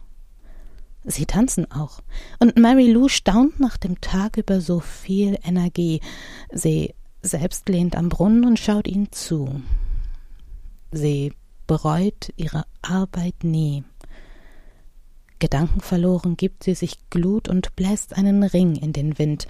Sie 1.04 1.26
tanzen 1.26 1.72
auch. 1.72 2.02
Und 2.38 2.56
Mary 2.56 2.92
Lou 2.92 3.08
staunt 3.08 3.60
nach 3.60 3.78
dem 3.78 4.00
Tag 4.00 4.38
über 4.38 4.62
so 4.62 4.80
viel 4.80 5.40
Energie. 5.44 6.02
Sie 6.52 6.94
selbst 7.24 7.68
lehnt 7.68 7.96
am 7.96 8.10
Brunnen 8.10 8.46
und 8.46 8.60
schaut 8.60 8.88
ihnen 8.88 9.12
zu. 9.12 9.60
Sie 10.92 11.34
bereut 11.66 12.32
ihre 12.36 12.66
Arbeit 12.84 13.44
nie. 13.44 13.84
Gedankenverloren 15.40 16.38
gibt 16.38 16.64
sie 16.64 16.76
sich 16.76 17.10
Glut 17.10 17.50
und 17.50 17.76
bläst 17.76 18.16
einen 18.16 18.44
Ring 18.44 18.76
in 18.76 18.94
den 18.94 19.18
Wind. 19.18 19.48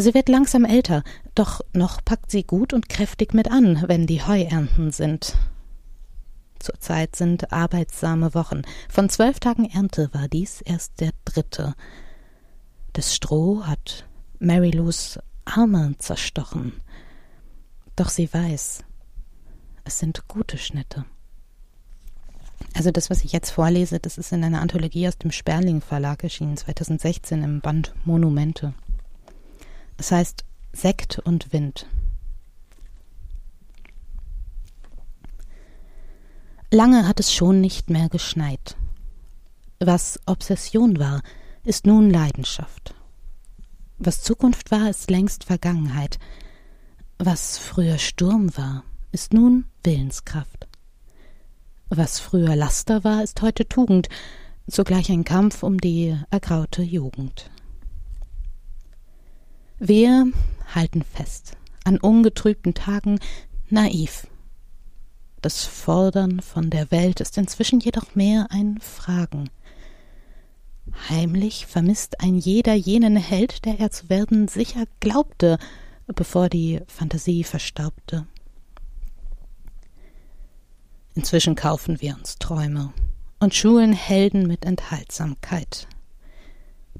Sie 0.00 0.14
wird 0.14 0.30
langsam 0.30 0.64
älter, 0.64 1.02
doch 1.34 1.60
noch 1.74 2.02
packt 2.02 2.30
sie 2.30 2.42
gut 2.42 2.72
und 2.72 2.88
kräftig 2.88 3.34
mit 3.34 3.50
an, 3.50 3.84
wenn 3.86 4.06
die 4.06 4.22
Heuernten 4.22 4.92
sind. 4.92 5.34
Zurzeit 6.58 7.16
sind 7.16 7.52
arbeitsame 7.52 8.32
Wochen. 8.34 8.62
Von 8.88 9.10
zwölf 9.10 9.40
Tagen 9.40 9.68
Ernte 9.68 10.08
war 10.12 10.26
dies 10.28 10.62
erst 10.62 11.00
der 11.00 11.10
dritte. 11.26 11.74
Das 12.94 13.14
Stroh 13.14 13.64
hat 13.66 14.06
Mary 14.38 14.70
Lou's 14.70 15.18
Arme 15.44 15.94
zerstochen. 15.98 16.72
Doch 17.94 18.08
sie 18.08 18.32
weiß, 18.32 18.84
es 19.84 19.98
sind 19.98 20.28
gute 20.28 20.56
Schnitte. 20.56 21.04
Also 22.74 22.90
das, 22.90 23.10
was 23.10 23.22
ich 23.22 23.32
jetzt 23.32 23.50
vorlese, 23.50 24.00
das 24.00 24.16
ist 24.16 24.32
in 24.32 24.44
einer 24.44 24.62
Anthologie 24.62 25.08
aus 25.08 25.18
dem 25.18 25.30
Sperling 25.30 25.82
Verlag 25.82 26.24
erschienen, 26.24 26.56
2016 26.56 27.42
im 27.42 27.60
Band 27.60 27.92
Monumente. 28.06 28.72
Es 30.00 30.12
heißt 30.12 30.46
Sekt 30.72 31.18
und 31.18 31.52
Wind. 31.52 31.86
Lange 36.70 37.06
hat 37.06 37.20
es 37.20 37.34
schon 37.34 37.60
nicht 37.60 37.90
mehr 37.90 38.08
geschneit. 38.08 38.78
Was 39.78 40.18
Obsession 40.24 40.98
war, 40.98 41.20
ist 41.64 41.86
nun 41.86 42.08
Leidenschaft. 42.08 42.94
Was 43.98 44.22
Zukunft 44.22 44.70
war, 44.70 44.88
ist 44.88 45.10
längst 45.10 45.44
Vergangenheit. 45.44 46.18
Was 47.18 47.58
früher 47.58 47.98
Sturm 47.98 48.56
war, 48.56 48.84
ist 49.12 49.34
nun 49.34 49.66
Willenskraft. 49.84 50.66
Was 51.90 52.20
früher 52.20 52.56
Laster 52.56 53.04
war, 53.04 53.22
ist 53.22 53.42
heute 53.42 53.68
Tugend, 53.68 54.08
zugleich 54.66 55.10
ein 55.10 55.24
Kampf 55.24 55.62
um 55.62 55.76
die 55.76 56.16
ergraute 56.30 56.80
Jugend. 56.80 57.50
Wir 59.82 60.30
halten 60.74 61.02
fest, 61.02 61.56
an 61.84 61.96
ungetrübten 61.96 62.74
Tagen 62.74 63.18
naiv. 63.70 64.26
Das 65.40 65.64
Fordern 65.64 66.40
von 66.40 66.68
der 66.68 66.90
Welt 66.90 67.20
ist 67.20 67.38
inzwischen 67.38 67.80
jedoch 67.80 68.14
mehr 68.14 68.48
ein 68.50 68.78
Fragen. 68.78 69.48
Heimlich 71.08 71.64
vermisst 71.64 72.20
ein 72.20 72.36
jeder 72.36 72.74
jenen 72.74 73.16
Held, 73.16 73.64
der 73.64 73.80
er 73.80 73.90
zu 73.90 74.10
werden 74.10 74.48
sicher 74.48 74.84
glaubte, 75.00 75.58
bevor 76.08 76.50
die 76.50 76.82
Fantasie 76.86 77.42
verstaubte. 77.42 78.26
Inzwischen 81.14 81.54
kaufen 81.54 82.02
wir 82.02 82.16
uns 82.16 82.36
Träume 82.36 82.92
und 83.38 83.54
schulen 83.54 83.94
Helden 83.94 84.46
mit 84.46 84.66
Enthaltsamkeit. 84.66 85.88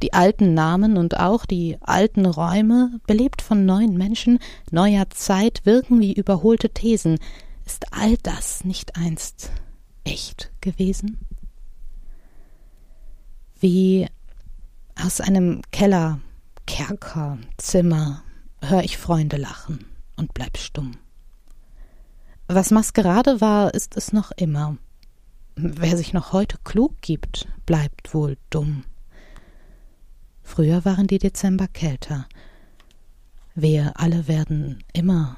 Die 0.02 0.12
alten 0.12 0.54
Namen 0.54 0.96
und 0.96 1.18
auch 1.18 1.44
die 1.44 1.76
alten 1.80 2.24
Räume, 2.24 3.00
belebt 3.06 3.42
von 3.42 3.66
neuen 3.66 3.96
Menschen, 3.96 4.38
neuer 4.70 5.10
Zeit, 5.10 5.60
wirken 5.64 6.00
wie 6.00 6.14
überholte 6.14 6.70
Thesen. 6.70 7.18
Ist 7.66 7.92
all 7.92 8.16
das 8.22 8.64
nicht 8.64 8.96
einst 8.96 9.50
echt 10.04 10.50
gewesen? 10.60 11.18
Wie 13.60 14.06
aus 14.96 15.20
einem 15.20 15.60
Keller, 15.70 16.20
Kerker, 16.66 17.38
Zimmer 17.58 18.22
hör 18.62 18.82
ich 18.82 18.96
Freunde 18.96 19.36
lachen 19.36 19.84
und 20.16 20.32
bleib 20.34 20.56
stumm. 20.56 20.96
Was 22.48 22.70
Maskerade 22.70 23.40
war, 23.40 23.74
ist 23.74 23.96
es 23.96 24.12
noch 24.12 24.32
immer. 24.32 24.76
Wer 25.56 25.96
sich 25.96 26.12
noch 26.12 26.32
heute 26.32 26.58
klug 26.64 27.00
gibt, 27.00 27.46
bleibt 27.66 28.14
wohl 28.14 28.38
dumm. 28.50 28.84
Früher 30.52 30.84
waren 30.84 31.06
die 31.06 31.20
Dezember 31.20 31.68
kälter. 31.68 32.26
Wir 33.54 33.92
alle 33.94 34.26
werden 34.26 34.82
immer, 34.92 35.36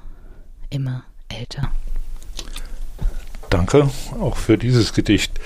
immer 0.70 1.04
älter. 1.28 1.70
Danke 3.50 3.90
auch 4.18 4.38
für 4.38 4.56
dieses 4.56 4.94
Gedicht. 4.94 5.38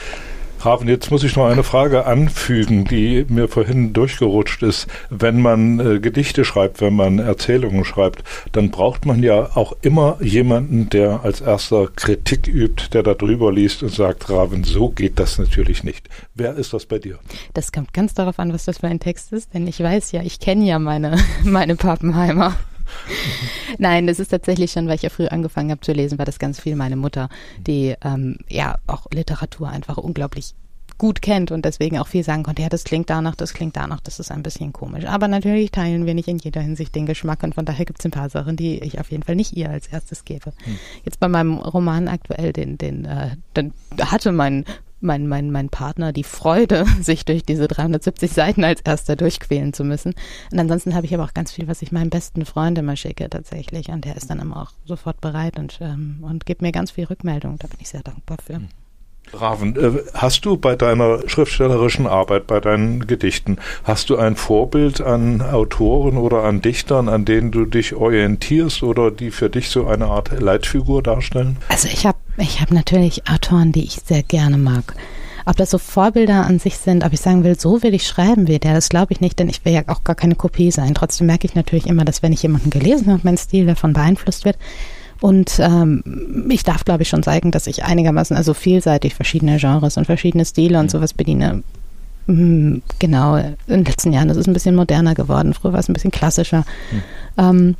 Raven, 0.60 0.88
jetzt 0.88 1.10
muss 1.10 1.22
ich 1.22 1.36
noch 1.36 1.46
eine 1.46 1.62
Frage 1.62 2.06
anfügen, 2.06 2.84
die 2.84 3.24
mir 3.28 3.48
vorhin 3.48 3.92
durchgerutscht 3.92 4.62
ist. 4.62 4.86
Wenn 5.10 5.40
man 5.40 5.78
äh, 5.78 6.00
Gedichte 6.00 6.44
schreibt, 6.44 6.80
wenn 6.80 6.94
man 6.94 7.18
Erzählungen 7.18 7.84
schreibt, 7.84 8.24
dann 8.52 8.70
braucht 8.70 9.06
man 9.06 9.22
ja 9.22 9.50
auch 9.54 9.74
immer 9.82 10.16
jemanden, 10.20 10.88
der 10.88 11.20
als 11.22 11.40
erster 11.40 11.88
Kritik 11.94 12.48
übt, 12.48 12.88
der 12.92 13.02
da 13.02 13.14
drüber 13.14 13.52
liest 13.52 13.82
und 13.82 13.92
sagt, 13.92 14.28
Raven, 14.30 14.64
so 14.64 14.88
geht 14.88 15.18
das 15.18 15.38
natürlich 15.38 15.84
nicht. 15.84 16.08
Wer 16.34 16.54
ist 16.54 16.72
das 16.72 16.86
bei 16.86 16.98
dir? 16.98 17.18
Das 17.54 17.70
kommt 17.72 17.92
ganz 17.92 18.14
darauf 18.14 18.38
an, 18.38 18.52
was 18.52 18.64
das 18.64 18.78
für 18.78 18.88
ein 18.88 19.00
Text 19.00 19.32
ist, 19.32 19.54
denn 19.54 19.66
ich 19.66 19.80
weiß 19.80 20.12
ja, 20.12 20.22
ich 20.22 20.40
kenne 20.40 20.64
ja 20.64 20.78
meine, 20.78 21.18
meine 21.44 21.76
Pappenheimer. 21.76 22.56
Nein, 23.78 24.06
das 24.06 24.18
ist 24.18 24.28
tatsächlich 24.28 24.72
schon, 24.72 24.88
weil 24.88 24.96
ich 24.96 25.02
ja 25.02 25.10
früh 25.10 25.26
angefangen 25.26 25.70
habe 25.70 25.80
zu 25.80 25.92
lesen, 25.92 26.18
war 26.18 26.24
das 26.24 26.38
ganz 26.38 26.60
viel 26.60 26.76
meine 26.76 26.96
Mutter, 26.96 27.28
die 27.58 27.94
ähm, 28.02 28.38
ja 28.48 28.76
auch 28.86 29.06
Literatur 29.12 29.68
einfach 29.68 29.96
unglaublich 29.96 30.54
gut 30.98 31.20
kennt 31.20 31.50
und 31.50 31.64
deswegen 31.64 31.98
auch 31.98 32.06
viel 32.06 32.24
sagen 32.24 32.42
konnte, 32.42 32.62
ja, 32.62 32.68
das 32.68 32.84
klingt 32.84 33.10
danach, 33.10 33.34
das 33.34 33.52
klingt 33.52 33.76
danach, 33.76 34.00
das 34.00 34.18
ist 34.18 34.30
ein 34.30 34.42
bisschen 34.42 34.72
komisch. 34.72 35.04
Aber 35.04 35.28
natürlich 35.28 35.70
teilen 35.70 36.06
wir 36.06 36.14
nicht 36.14 36.28
in 36.28 36.38
jeder 36.38 36.60
Hinsicht 36.60 36.94
den 36.94 37.06
Geschmack 37.06 37.42
und 37.42 37.54
von 37.54 37.64
daher 37.64 37.84
gibt 37.84 38.00
es 38.00 38.06
ein 38.06 38.10
paar 38.10 38.30
Sachen, 38.30 38.56
die 38.56 38.78
ich 38.78 38.98
auf 38.98 39.10
jeden 39.10 39.22
Fall 39.22 39.36
nicht 39.36 39.52
ihr 39.56 39.70
als 39.70 39.88
erstes 39.88 40.24
gebe. 40.24 40.52
Hm. 40.64 40.78
Jetzt 41.04 41.20
bei 41.20 41.28
meinem 41.28 41.58
Roman 41.58 42.08
aktuell, 42.08 42.52
den, 42.52 42.78
den, 42.78 43.04
äh, 43.04 43.36
den 43.56 43.74
hatte 44.00 44.32
mein 44.32 44.64
mein, 45.06 45.26
mein, 45.26 45.50
mein 45.50 45.70
Partner 45.70 46.12
die 46.12 46.24
Freude, 46.24 46.84
sich 47.00 47.24
durch 47.24 47.44
diese 47.44 47.68
370 47.68 48.32
Seiten 48.32 48.64
als 48.64 48.82
erster 48.82 49.16
durchquälen 49.16 49.72
zu 49.72 49.84
müssen. 49.84 50.14
Und 50.52 50.58
ansonsten 50.58 50.94
habe 50.94 51.06
ich 51.06 51.14
aber 51.14 51.24
auch 51.24 51.34
ganz 51.34 51.52
viel, 51.52 51.68
was 51.68 51.82
ich 51.82 51.92
meinem 51.92 52.10
besten 52.10 52.44
Freund 52.44 52.76
immer 52.78 52.96
schicke 52.96 53.30
tatsächlich. 53.30 53.88
Und 53.88 54.04
der 54.04 54.16
ist 54.16 54.28
dann 54.28 54.40
immer 54.40 54.62
auch 54.62 54.72
sofort 54.84 55.20
bereit 55.20 55.58
und, 55.58 55.78
ähm, 55.80 56.18
und 56.22 56.44
gibt 56.44 56.60
mir 56.60 56.72
ganz 56.72 56.90
viel 56.90 57.04
Rückmeldung. 57.04 57.58
Da 57.58 57.68
bin 57.68 57.78
ich 57.80 57.88
sehr 57.88 58.02
dankbar 58.02 58.38
für. 58.44 58.58
Mhm. 58.58 58.68
Raven, 59.32 59.76
äh, 59.76 60.02
hast 60.14 60.44
du 60.44 60.56
bei 60.56 60.76
deiner 60.76 61.28
schriftstellerischen 61.28 62.06
Arbeit, 62.06 62.46
bei 62.46 62.60
deinen 62.60 63.06
Gedichten, 63.06 63.58
hast 63.84 64.10
du 64.10 64.16
ein 64.16 64.36
Vorbild 64.36 65.00
an 65.00 65.42
Autoren 65.42 66.16
oder 66.16 66.44
an 66.44 66.62
Dichtern, 66.62 67.08
an 67.08 67.24
denen 67.24 67.50
du 67.50 67.64
dich 67.64 67.94
orientierst 67.94 68.82
oder 68.82 69.10
die 69.10 69.30
für 69.30 69.50
dich 69.50 69.70
so 69.70 69.86
eine 69.86 70.06
Art 70.06 70.38
Leitfigur 70.40 71.02
darstellen? 71.02 71.56
Also 71.68 71.88
ich 71.88 72.06
habe 72.06 72.18
ich 72.38 72.60
hab 72.60 72.70
natürlich 72.70 73.28
Autoren, 73.28 73.72
die 73.72 73.84
ich 73.84 74.00
sehr 74.04 74.22
gerne 74.22 74.58
mag. 74.58 74.94
Ob 75.48 75.56
das 75.56 75.70
so 75.70 75.78
Vorbilder 75.78 76.44
an 76.44 76.58
sich 76.58 76.76
sind, 76.76 77.04
ob 77.04 77.12
ich 77.12 77.20
sagen 77.20 77.44
will, 77.44 77.58
so 77.58 77.82
will 77.82 77.94
ich 77.94 78.06
schreiben 78.06 78.48
wie 78.48 78.58
der, 78.58 78.74
das 78.74 78.88
glaube 78.88 79.12
ich 79.12 79.20
nicht, 79.20 79.38
denn 79.38 79.48
ich 79.48 79.64
will 79.64 79.72
ja 79.72 79.82
auch 79.86 80.02
gar 80.02 80.16
keine 80.16 80.34
Kopie 80.34 80.72
sein. 80.72 80.92
Trotzdem 80.94 81.28
merke 81.28 81.46
ich 81.46 81.54
natürlich 81.54 81.86
immer, 81.86 82.04
dass 82.04 82.22
wenn 82.22 82.32
ich 82.32 82.42
jemanden 82.42 82.70
gelesen 82.70 83.12
habe, 83.12 83.20
mein 83.22 83.38
Stil 83.38 83.66
davon 83.66 83.92
beeinflusst 83.92 84.44
wird. 84.44 84.58
Und 85.20 85.58
ähm, 85.60 86.46
ich 86.50 86.64
darf, 86.64 86.84
glaube 86.84 87.04
ich, 87.04 87.08
schon 87.08 87.22
zeigen, 87.22 87.52
dass 87.52 87.68
ich 87.68 87.84
einigermaßen, 87.84 88.36
also 88.36 88.54
vielseitig 88.54 89.14
verschiedene 89.14 89.58
Genres 89.58 89.96
und 89.96 90.04
verschiedene 90.04 90.44
Stile 90.44 90.78
und 90.78 90.90
sowas 90.90 91.14
bediene. 91.14 91.62
Mhm, 92.26 92.82
genau, 92.98 93.36
in 93.36 93.56
den 93.68 93.84
letzten 93.84 94.12
Jahren 94.12 94.28
ist 94.28 94.36
es 94.36 94.48
ein 94.48 94.52
bisschen 94.52 94.74
moderner 94.74 95.14
geworden. 95.14 95.54
Früher 95.54 95.72
war 95.72 95.80
es 95.80 95.88
ein 95.88 95.94
bisschen 95.94 96.10
klassischer. 96.10 96.64
Mhm. 96.90 97.02
Ähm, 97.38 97.76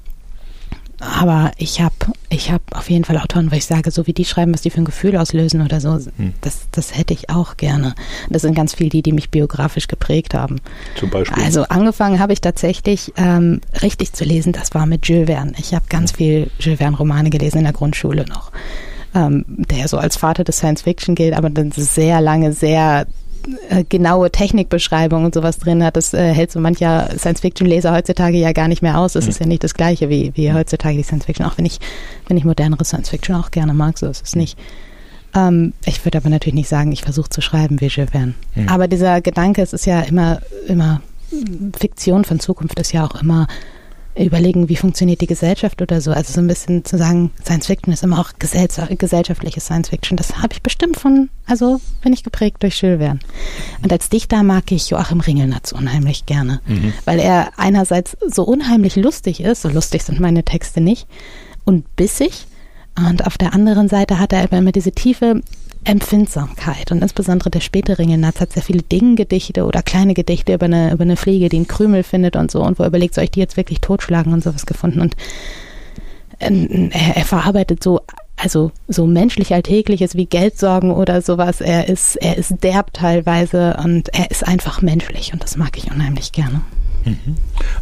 aber 1.07 1.53
ich 1.59 1.81
habe 1.81 1.95
ich 2.29 2.51
hab 2.51 2.63
auf 2.77 2.91
jeden 2.91 3.05
Fall 3.05 3.19
Autoren, 3.19 3.51
wo 3.51 3.57
ich 3.57 3.67
sage, 3.67 3.91
so 3.91 4.07
wie 4.07 4.13
die 4.13 4.25
schreiben, 4.25 4.53
was 4.53 4.63
die 4.63 4.71
für 4.71 4.81
ein 4.81 4.85
Gefühl 4.85 5.17
auslösen 5.17 5.63
oder 5.63 5.81
so, 5.81 5.95
hm. 5.95 6.35
das, 6.41 6.67
das 6.73 6.97
hätte 6.97 7.15
ich 7.15 7.31
auch 7.31 7.57
gerne. 7.57 7.95
Das 8.29 8.43
sind 8.43 8.55
ganz 8.55 8.75
viele 8.75 8.91
die, 8.91 9.03
die 9.03 9.13
mich 9.13 9.31
biografisch 9.31 9.89
geprägt 9.89 10.35
haben. 10.35 10.61
Zum 10.99 11.11
Beispiel? 11.11 11.43
Also 11.43 11.63
angefangen 11.65 12.19
habe 12.19 12.33
ich 12.33 12.41
tatsächlich 12.41 13.13
ähm, 13.17 13.61
richtig 13.83 14.13
zu 14.13 14.25
lesen, 14.25 14.53
das 14.53 14.75
war 14.75 14.87
mit 14.87 15.07
Jules 15.07 15.27
Verne. 15.27 15.53
Ich 15.59 15.75
habe 15.75 15.87
ganz 15.89 16.11
hm. 16.13 16.17
viel 16.17 16.51
Jules 16.59 16.79
Verne-Romane 16.79 17.31
gelesen 17.31 17.59
in 17.59 17.65
der 17.65 17.73
Grundschule 17.73 18.27
noch. 18.27 18.51
Ähm, 19.15 19.45
der 19.47 19.89
so 19.89 19.99
als 19.99 20.17
Vater 20.17 20.45
des 20.45 20.59
Science 20.59 20.83
Fiction 20.83 21.15
gilt, 21.15 21.35
aber 21.35 21.49
dann 21.49 21.71
sehr 21.73 22.21
lange, 22.21 22.53
sehr 22.53 23.07
äh, 23.69 23.85
genaue 23.89 24.31
Technikbeschreibung 24.31 25.25
und 25.25 25.35
sowas 25.35 25.59
drin 25.59 25.83
hat, 25.85 25.97
das 25.97 26.15
äh, 26.15 26.33
hält 26.33 26.51
so 26.51 26.61
mancher 26.61 27.11
Science-Fiction-Leser 27.17 27.93
heutzutage 27.93 28.37
ja 28.37 28.53
gar 28.53 28.69
nicht 28.69 28.83
mehr 28.83 28.99
aus. 28.99 29.15
Es 29.15 29.25
mhm. 29.25 29.31
ist 29.31 29.41
ja 29.41 29.47
nicht 29.47 29.65
das 29.65 29.75
Gleiche 29.75 30.09
wie, 30.09 30.33
wie 30.35 30.53
heutzutage 30.53 30.97
die 30.97 31.03
Science-Fiction, 31.03 31.47
auch 31.47 31.59
wenn 31.59 31.67
ich, 31.67 31.79
wenn 32.29 32.37
ich 32.37 32.45
modernere 32.45 32.85
Science-Fiction 32.85 33.37
auch 33.37 33.51
gerne 33.51 33.75
mag, 33.75 33.99
so 33.99 34.07
ist 34.07 34.25
es 34.25 34.37
nicht. 34.37 34.59
Ähm, 35.35 35.73
ich 35.85 36.05
würde 36.05 36.19
aber 36.19 36.29
natürlich 36.29 36.55
nicht 36.55 36.69
sagen, 36.69 36.93
ich 36.93 37.03
versuche 37.03 37.29
zu 37.29 37.41
schreiben 37.41 37.81
wie 37.81 37.87
Jules 37.87 38.11
Verne. 38.11 38.35
Mhm. 38.55 38.69
Aber 38.69 38.89
dieser 38.89 39.21
Gedanke, 39.21 39.63
es 39.63 39.73
ist 39.73 39.87
ja 39.87 40.01
immer, 40.01 40.41
immer 40.67 41.01
Fiktion 41.79 42.25
von 42.25 42.41
Zukunft 42.41 42.79
ist 42.79 42.93
ja 42.93 43.05
auch 43.05 43.21
immer 43.21 43.47
überlegen, 44.25 44.69
wie 44.69 44.77
funktioniert 44.77 45.21
die 45.21 45.27
Gesellschaft 45.27 45.83
oder 45.83 46.01
so. 46.01 46.11
Also 46.11 46.33
so 46.33 46.41
ein 46.41 46.47
bisschen 46.47 46.85
zu 46.85 46.97
sagen, 46.97 47.31
Science 47.45 47.67
Fiction 47.67 47.93
ist 47.93 48.03
immer 48.03 48.19
auch 48.19 48.33
gesellschaftliche 48.39 49.61
Science 49.61 49.91
Fiction. 49.91 50.17
Das 50.17 50.39
habe 50.39 50.55
ich 50.55 50.63
bestimmt 50.63 50.99
von, 50.99 51.29
also 51.47 51.81
bin 52.03 52.13
ich 52.13 52.23
geprägt 52.23 52.63
durch 52.63 52.81
Jules 52.81 52.99
Verne. 52.99 53.21
Und 53.83 53.93
als 53.93 54.09
Dichter 54.09 54.43
mag 54.43 54.73
ich 54.73 54.91
Joachim 54.91 55.21
Ringelnatz 55.21 55.73
unheimlich 55.73 56.27
gerne, 56.27 56.61
mhm. 56.67 56.95
weil 57.05 57.19
er 57.19 57.53
einerseits 57.59 58.17
so 58.27 58.45
unheimlich 58.45 58.97
lustig 58.97 59.41
ist, 59.41 59.63
so 59.63 59.69
lustig 59.69 60.03
sind 60.03 60.21
meine 60.21 60.45
Texte 60.45 60.81
nicht, 60.81 61.07
und 61.65 61.97
bissig. 61.97 62.47
Und 62.97 63.27
auf 63.27 63.37
der 63.37 63.53
anderen 63.53 63.89
Seite 63.89 64.19
hat 64.19 64.33
er 64.33 64.51
immer 64.51 64.73
diese 64.73 64.93
tiefe 64.93 65.43
Empfindsamkeit 65.87 66.93
und 66.93 67.03
insbesondere 67.03 67.51
der 67.51 67.61
späte 67.61 67.99
Ringelnatz 67.99 68.41
hat 68.41 68.53
sehr 68.53 68.63
viele 68.63 68.83
Dinggedichte 68.83 69.65
oder 69.65 69.83
kleine 69.83 70.15
Gedichte 70.15 70.55
über 70.55 70.67
eine, 70.67 70.93
über 70.93 71.03
eine 71.03 71.17
Fliege, 71.17 71.49
die 71.49 71.57
einen 71.57 71.69
Krümel 71.69 72.03
findet 72.03 72.37
und 72.37 72.51
so 72.51 72.63
und 72.63 72.79
wo 72.79 72.83
er 72.83 72.89
überlegt, 72.89 73.15
soll 73.15 73.25
ich 73.25 73.31
die 73.31 73.41
jetzt 73.41 73.57
wirklich 73.57 73.81
totschlagen 73.81 74.33
und 74.33 74.43
sowas 74.43 74.67
gefunden 74.67 75.01
und 75.01 75.17
ähm, 76.41 76.91
er, 76.93 77.17
er 77.17 77.25
verarbeitet 77.25 77.83
so 77.83 78.01
also 78.37 78.71
so 78.87 79.07
menschlich 79.07 79.55
Alltägliches 79.55 80.15
wie 80.15 80.27
Geldsorgen 80.27 80.91
oder 80.91 81.23
sowas. 81.23 81.63
Er 81.63 81.89
ist, 81.89 82.17
er 82.17 82.37
ist 82.37 82.63
derb 82.63 82.93
teilweise 82.93 83.79
und 83.83 84.13
er 84.15 84.31
ist 84.31 84.47
einfach 84.47 84.83
menschlich 84.83 85.33
und 85.33 85.43
das 85.43 85.57
mag 85.57 85.77
ich 85.79 85.91
unheimlich 85.91 86.33
gerne. 86.33 86.61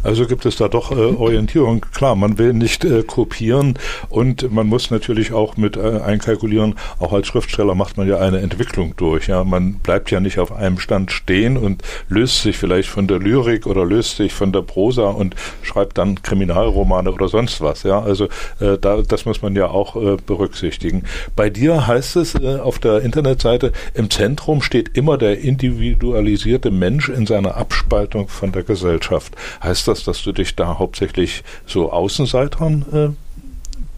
Also 0.03 0.27
gibt 0.27 0.45
es 0.45 0.55
da 0.55 0.67
doch 0.67 0.91
äh, 0.91 0.95
Orientierung. 0.95 1.83
Klar, 1.93 2.15
man 2.15 2.37
will 2.37 2.53
nicht 2.53 2.85
äh, 2.85 3.01
kopieren 3.03 3.77
und 4.09 4.51
man 4.51 4.67
muss 4.67 4.91
natürlich 4.91 5.33
auch 5.33 5.57
mit 5.57 5.77
äh, 5.77 5.99
einkalkulieren, 5.99 6.75
auch 6.99 7.11
als 7.11 7.27
Schriftsteller 7.27 7.73
macht 7.73 7.97
man 7.97 8.07
ja 8.07 8.19
eine 8.19 8.39
Entwicklung 8.39 8.93
durch. 8.97 9.27
Ja, 9.27 9.43
Man 9.43 9.75
bleibt 9.75 10.11
ja 10.11 10.19
nicht 10.19 10.37
auf 10.37 10.51
einem 10.51 10.79
Stand 10.79 11.11
stehen 11.11 11.57
und 11.57 11.81
löst 12.07 12.43
sich 12.43 12.57
vielleicht 12.57 12.89
von 12.89 13.07
der 13.07 13.19
Lyrik 13.19 13.65
oder 13.65 13.83
löst 13.83 14.17
sich 14.17 14.33
von 14.33 14.51
der 14.51 14.61
Prosa 14.61 15.07
und 15.07 15.35
schreibt 15.63 15.97
dann 15.97 16.21
Kriminalromane 16.21 17.11
oder 17.11 17.27
sonst 17.27 17.61
was. 17.61 17.83
Ja, 17.83 18.01
Also 18.01 18.25
äh, 18.59 18.77
da, 18.79 19.01
das 19.01 19.25
muss 19.25 19.41
man 19.41 19.55
ja 19.55 19.67
auch 19.67 19.95
äh, 19.95 20.17
berücksichtigen. 20.23 21.03
Bei 21.35 21.49
dir 21.49 21.87
heißt 21.87 22.15
es 22.17 22.35
äh, 22.35 22.57
auf 22.57 22.77
der 22.77 23.01
Internetseite, 23.01 23.71
im 23.95 24.09
Zentrum 24.09 24.61
steht 24.61 24.95
immer 24.95 25.17
der 25.17 25.39
individualisierte 25.39 26.69
Mensch 26.69 27.09
in 27.09 27.25
seiner 27.25 27.57
Abspaltung 27.57 28.27
von 28.27 28.51
der 28.51 28.63
Gesellschaft. 28.63 29.14
Gesellschaft. 29.15 29.35
Heißt 29.63 29.87
das, 29.87 30.03
dass 30.03 30.23
du 30.23 30.31
dich 30.31 30.55
da 30.55 30.79
hauptsächlich 30.79 31.43
so 31.65 31.91
Außenseitern 31.91 33.15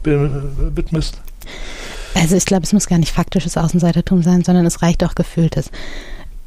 äh, 0.05 0.11
widmest? 0.75 1.19
Also 2.15 2.35
ich 2.35 2.45
glaube, 2.45 2.63
es 2.63 2.73
muss 2.73 2.87
gar 2.87 2.97
nicht 2.97 3.11
faktisches 3.11 3.57
Außenseitertum 3.57 4.23
sein, 4.23 4.43
sondern 4.43 4.65
es 4.65 4.81
reicht 4.81 5.03
auch 5.03 5.15
gefühltes. 5.15 5.69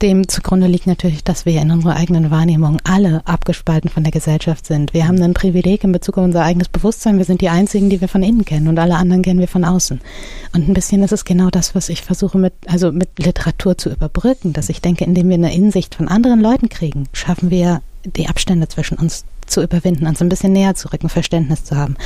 dem 0.02 0.28
zugrunde 0.28 0.66
liegt 0.66 0.86
natürlich, 0.86 1.22
dass 1.24 1.44
wir 1.44 1.60
in 1.60 1.70
unserer 1.70 1.96
eigenen 1.96 2.30
Wahrnehmung 2.30 2.78
alle 2.84 3.20
abgespalten 3.26 3.90
von 3.90 4.02
der 4.02 4.12
Gesellschaft 4.12 4.66
sind. 4.66 4.94
Wir 4.94 5.06
haben 5.06 5.20
ein 5.20 5.34
Privileg 5.34 5.84
in 5.84 5.92
Bezug 5.92 6.16
auf 6.16 6.24
unser 6.24 6.42
eigenes 6.42 6.70
Bewusstsein. 6.70 7.18
Wir 7.18 7.26
sind 7.26 7.42
die 7.42 7.50
Einzigen, 7.50 7.90
die 7.90 8.00
wir 8.00 8.08
von 8.08 8.22
innen 8.22 8.46
kennen 8.46 8.68
und 8.68 8.78
alle 8.78 8.96
anderen 8.96 9.20
kennen 9.22 9.40
wir 9.40 9.48
von 9.48 9.64
außen. 9.64 10.00
Und 10.54 10.68
ein 10.68 10.72
bisschen 10.74 11.02
ist 11.02 11.12
es 11.12 11.26
genau 11.26 11.50
das, 11.50 11.74
was 11.74 11.90
ich 11.90 12.00
versuche 12.00 12.38
mit, 12.38 12.54
also 12.66 12.92
mit 12.92 13.10
Literatur 13.18 13.76
zu 13.76 13.90
überbrücken, 13.90 14.54
dass 14.54 14.70
ich 14.70 14.80
denke, 14.80 15.04
indem 15.04 15.28
wir 15.28 15.34
eine 15.34 15.54
Insicht 15.54 15.94
von 15.94 16.08
anderen 16.08 16.40
Leuten 16.40 16.70
kriegen, 16.70 17.06
schaffen 17.12 17.50
wir 17.50 17.82
die 18.04 18.28
Abstände 18.28 18.68
zwischen 18.68 18.98
uns 18.98 19.24
zu 19.46 19.62
überwinden, 19.62 20.06
uns 20.06 20.20
ein 20.20 20.28
bisschen 20.28 20.52
näher 20.52 20.74
zu 20.74 20.92
rücken, 20.92 21.08
Verständnis 21.08 21.64
zu 21.64 21.76
haben. 21.76 21.96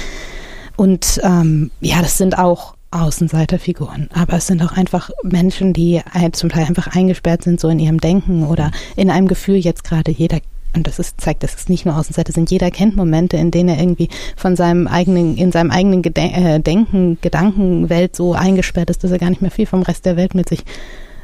Und 0.77 1.21
ähm, 1.23 1.71
ja, 1.81 2.01
das 2.03 2.19
sind 2.19 2.39
auch 2.39 2.75
Außenseiterfiguren, 2.91 4.09
aber 4.15 4.35
es 4.37 4.47
sind 4.47 4.63
auch 4.63 4.73
einfach 4.73 5.11
Menschen, 5.25 5.73
die 5.73 6.01
zum 6.33 6.49
Teil 6.49 6.67
einfach 6.67 6.95
eingesperrt 6.95 7.43
sind, 7.43 7.59
so 7.59 7.69
in 7.69 7.81
ihrem 7.81 7.99
Denken 7.99 8.47
oder 8.47 8.71
in 8.95 9.11
einem 9.11 9.27
Gefühl 9.27 9.57
jetzt 9.57 9.83
gerade 9.83 10.13
jeder 10.13 10.39
und 10.77 10.87
das 10.87 10.99
ist, 10.99 11.21
zeigt, 11.21 11.43
dass 11.43 11.55
es 11.55 11.69
nicht 11.69 11.87
nur 11.87 11.97
Außenseiter 11.97 12.33
sind. 12.33 12.51
Jeder 12.51 12.71
kennt 12.71 12.97
Momente, 12.97 13.37
in 13.37 13.51
denen 13.51 13.69
er 13.69 13.79
irgendwie 13.79 14.09
von 14.37 14.57
seinem 14.57 14.89
eigenen, 14.89 15.37
in 15.37 15.53
seinem 15.53 15.71
eigenen 15.71 16.03
Geden 16.03 16.35
äh, 16.35 16.61
Denken, 16.61 17.19
Gedankenwelt 17.21 18.17
so 18.17 18.35
eingesperrt 18.35 18.91
ist, 18.91 19.05
dass 19.05 19.13
er 19.13 19.19
gar 19.19 19.31
nicht 19.31 19.43
mehr 19.43 19.51
viel 19.51 19.67
vom 19.67 19.83
Rest 19.83 20.05
der 20.05 20.17
Welt 20.17 20.35
mit 20.35 20.49
sich, 20.49 20.65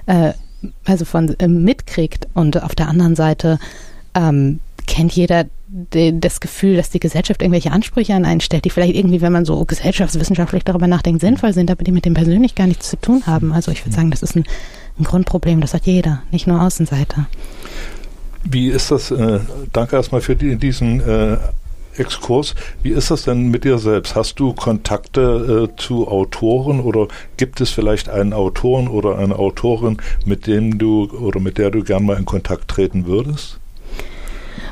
äh, 0.06 0.32
also 0.84 1.04
von 1.04 1.34
äh, 1.40 1.48
mitkriegt. 1.48 2.28
Und 2.34 2.62
auf 2.62 2.74
der 2.74 2.88
anderen 2.88 3.16
Seite 3.16 3.58
ähm, 4.14 4.60
kennt 4.86 5.12
jeder 5.12 5.46
das 5.92 6.40
Gefühl, 6.40 6.76
dass 6.76 6.90
die 6.90 6.98
Gesellschaft 6.98 7.42
irgendwelche 7.42 7.70
Ansprüche 7.70 8.14
an 8.14 8.24
einen 8.24 8.40
stellt, 8.40 8.64
die 8.64 8.70
vielleicht 8.70 8.96
irgendwie, 8.96 9.20
wenn 9.20 9.32
man 9.32 9.44
so 9.44 9.64
gesellschaftswissenschaftlich 9.64 10.64
darüber 10.64 10.88
nachdenkt, 10.88 11.20
sinnvoll 11.20 11.52
sind, 11.52 11.70
aber 11.70 11.84
die 11.84 11.92
mit 11.92 12.04
dem 12.04 12.14
persönlich 12.14 12.56
gar 12.56 12.66
nichts 12.66 12.90
zu 12.90 12.96
tun 12.96 13.22
haben. 13.26 13.52
Also 13.52 13.70
ich 13.70 13.84
würde 13.86 13.94
sagen, 13.94 14.10
das 14.10 14.24
ist 14.24 14.34
ein, 14.34 14.44
ein 14.98 15.04
Grundproblem, 15.04 15.60
das 15.60 15.74
hat 15.74 15.86
jeder, 15.86 16.22
nicht 16.32 16.48
nur 16.48 16.60
Außenseiter. 16.60 17.28
Wie 18.42 18.68
ist 18.68 18.90
das, 18.90 19.12
äh, 19.12 19.38
danke 19.72 19.94
erstmal 19.94 20.22
für 20.22 20.34
die, 20.34 20.56
diesen 20.56 21.00
äh, 21.00 21.36
Exkurs. 21.96 22.54
Wie 22.82 22.90
ist 22.90 23.10
das 23.10 23.24
denn 23.24 23.50
mit 23.50 23.64
dir 23.64 23.78
selbst? 23.78 24.14
Hast 24.14 24.40
du 24.40 24.54
Kontakte 24.54 25.68
äh, 25.70 25.76
zu 25.76 26.08
Autoren 26.08 26.80
oder 26.80 27.08
gibt 27.36 27.60
es 27.60 27.70
vielleicht 27.70 28.08
einen 28.08 28.32
Autoren 28.32 28.88
oder 28.88 29.18
eine 29.18 29.38
Autorin, 29.38 29.98
mit 30.24 30.46
dem 30.46 30.78
du 30.78 31.10
oder 31.10 31.40
mit 31.40 31.58
der 31.58 31.70
du 31.70 31.82
gern 31.82 32.04
mal 32.04 32.16
in 32.16 32.24
Kontakt 32.24 32.68
treten 32.68 33.06
würdest? 33.06 33.59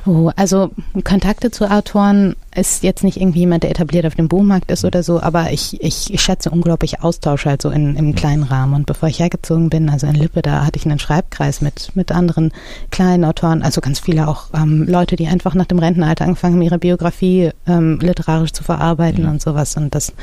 Oh, 0.09 0.31
also 0.37 0.71
Kontakte 1.05 1.51
zu 1.51 1.71
Autoren 1.71 2.35
ist 2.57 2.83
jetzt 2.83 3.05
nicht 3.05 3.21
irgendwie 3.21 3.41
jemand, 3.41 3.63
der 3.63 3.71
etabliert 3.71 4.07
auf 4.07 4.15
dem 4.15 4.27
Buchmarkt 4.27 4.71
ist 4.71 4.87
oder 4.87 5.03
so, 5.03 5.21
aber 5.21 5.53
ich, 5.53 5.83
ich, 5.83 6.11
ich 6.15 6.23
schätze 6.23 6.49
unglaublich 6.49 7.03
Austausch 7.03 7.45
halt 7.45 7.61
so 7.61 7.69
in, 7.69 7.95
im 7.95 8.15
kleinen 8.15 8.43
Rahmen. 8.43 8.73
Und 8.73 8.87
bevor 8.87 9.11
ich 9.11 9.19
hergezogen 9.19 9.69
bin, 9.69 9.91
also 9.91 10.07
in 10.07 10.15
Lippe, 10.15 10.41
da 10.41 10.65
hatte 10.65 10.79
ich 10.79 10.87
einen 10.87 10.99
Schreibkreis 10.99 11.61
mit, 11.61 11.95
mit 11.95 12.11
anderen 12.11 12.53
kleinen 12.91 13.27
Autoren, 13.27 13.63
also 13.63 13.83
ganz 13.83 14.01
viele 14.01 14.29
auch 14.29 14.47
ähm, 14.55 14.87
Leute, 14.89 15.17
die 15.17 15.27
einfach 15.27 15.55
nach 15.55 15.67
dem 15.67 15.79
Rentenalter 15.79 16.25
angefangen 16.25 16.55
haben, 16.55 16.63
ihre 16.63 16.79
Biografie 16.79 17.51
ähm, 17.67 17.99
literarisch 18.01 18.55
zu 18.55 18.65
verarbeiten 18.65 19.25
mhm. 19.25 19.33
und 19.33 19.43
sowas. 19.43 19.77
Und 19.77 19.95
das, 19.95 20.15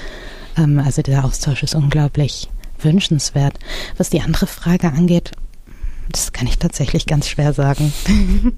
ähm, 0.58 0.82
also 0.84 1.04
der 1.04 1.26
Austausch 1.26 1.62
ist 1.62 1.76
unglaublich 1.76 2.50
wünschenswert. 2.80 3.60
Was 3.98 4.10
die 4.10 4.22
andere 4.22 4.48
Frage 4.48 4.88
angeht, 4.88 5.30
das 6.16 6.32
kann 6.32 6.48
ich 6.48 6.58
tatsächlich 6.58 7.08
ganz 7.08 7.28
schwer 7.28 7.52
sagen. 7.52 7.92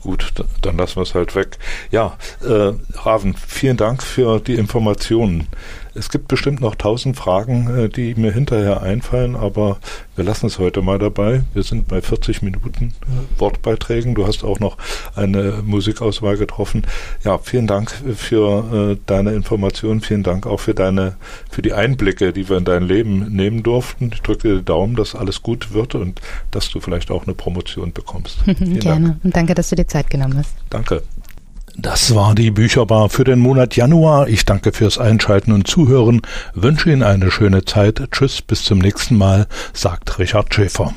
Gut, 0.00 0.32
dann 0.62 0.76
lassen 0.76 0.94
wir 0.94 1.02
es 1.02 1.16
halt 1.16 1.34
weg. 1.34 1.58
Ja, 1.90 2.16
äh, 2.40 2.72
Raven, 2.98 3.34
vielen 3.34 3.76
Dank 3.76 4.00
für 4.00 4.38
die 4.38 4.54
Informationen. 4.54 5.48
Es 5.94 6.10
gibt 6.10 6.28
bestimmt 6.28 6.60
noch 6.60 6.74
tausend 6.74 7.16
Fragen, 7.16 7.84
äh, 7.84 7.88
die 7.88 8.14
mir 8.14 8.32
hinterher 8.32 8.82
einfallen, 8.82 9.36
aber 9.36 9.78
wir 10.16 10.24
lassen 10.24 10.46
es 10.46 10.58
heute 10.58 10.82
mal 10.82 10.98
dabei. 10.98 11.42
Wir 11.54 11.62
sind 11.62 11.88
bei 11.88 12.02
40 12.02 12.42
Minuten 12.42 12.92
äh, 13.02 13.40
Wortbeiträgen. 13.40 14.14
Du 14.14 14.26
hast 14.26 14.44
auch 14.44 14.60
noch 14.60 14.76
eine 15.14 15.62
Musikauswahl 15.64 16.36
getroffen. 16.36 16.82
Ja, 17.22 17.38
vielen 17.38 17.66
Dank 17.66 17.92
für 18.16 18.92
äh, 18.92 19.00
deine 19.06 19.32
Informationen. 19.34 20.00
Vielen 20.00 20.22
Dank 20.22 20.46
auch 20.46 20.60
für 20.60 20.74
deine, 20.74 21.16
für 21.50 21.62
die 21.62 21.72
Einblicke, 21.72 22.32
die 22.32 22.48
wir 22.48 22.56
in 22.58 22.64
dein 22.64 22.82
Leben 22.82 23.32
nehmen 23.34 23.62
durften. 23.62 24.10
Ich 24.12 24.22
drücke 24.22 24.56
dir 24.56 24.62
Daumen, 24.62 24.96
dass 24.96 25.14
alles 25.14 25.42
gut 25.42 25.72
wird 25.72 25.94
und 25.94 26.20
dass 26.50 26.68
du 26.70 26.80
vielleicht 26.80 27.10
auch 27.10 27.24
eine 27.24 27.34
Promotion 27.34 27.92
bekommst. 27.92 28.38
Gerne. 28.46 28.80
Dank. 28.80 29.24
Und 29.24 29.36
danke, 29.36 29.54
dass 29.54 29.70
du 29.70 29.76
dir 29.76 29.86
Zeit 29.86 30.10
genommen 30.10 30.38
hast. 30.38 30.54
Danke. 30.70 31.02
Das 31.76 32.14
war 32.14 32.34
die 32.34 32.50
Bücherbar 32.50 33.08
für 33.08 33.24
den 33.24 33.40
Monat 33.40 33.74
Januar. 33.74 34.28
Ich 34.28 34.44
danke 34.44 34.72
fürs 34.72 34.98
Einschalten 34.98 35.52
und 35.52 35.66
Zuhören, 35.66 36.22
wünsche 36.54 36.90
Ihnen 36.90 37.02
eine 37.02 37.30
schöne 37.30 37.64
Zeit. 37.64 38.02
Tschüss, 38.12 38.42
bis 38.42 38.64
zum 38.64 38.78
nächsten 38.78 39.16
Mal, 39.16 39.46
sagt 39.72 40.18
Richard 40.18 40.54
Schäfer. 40.54 40.94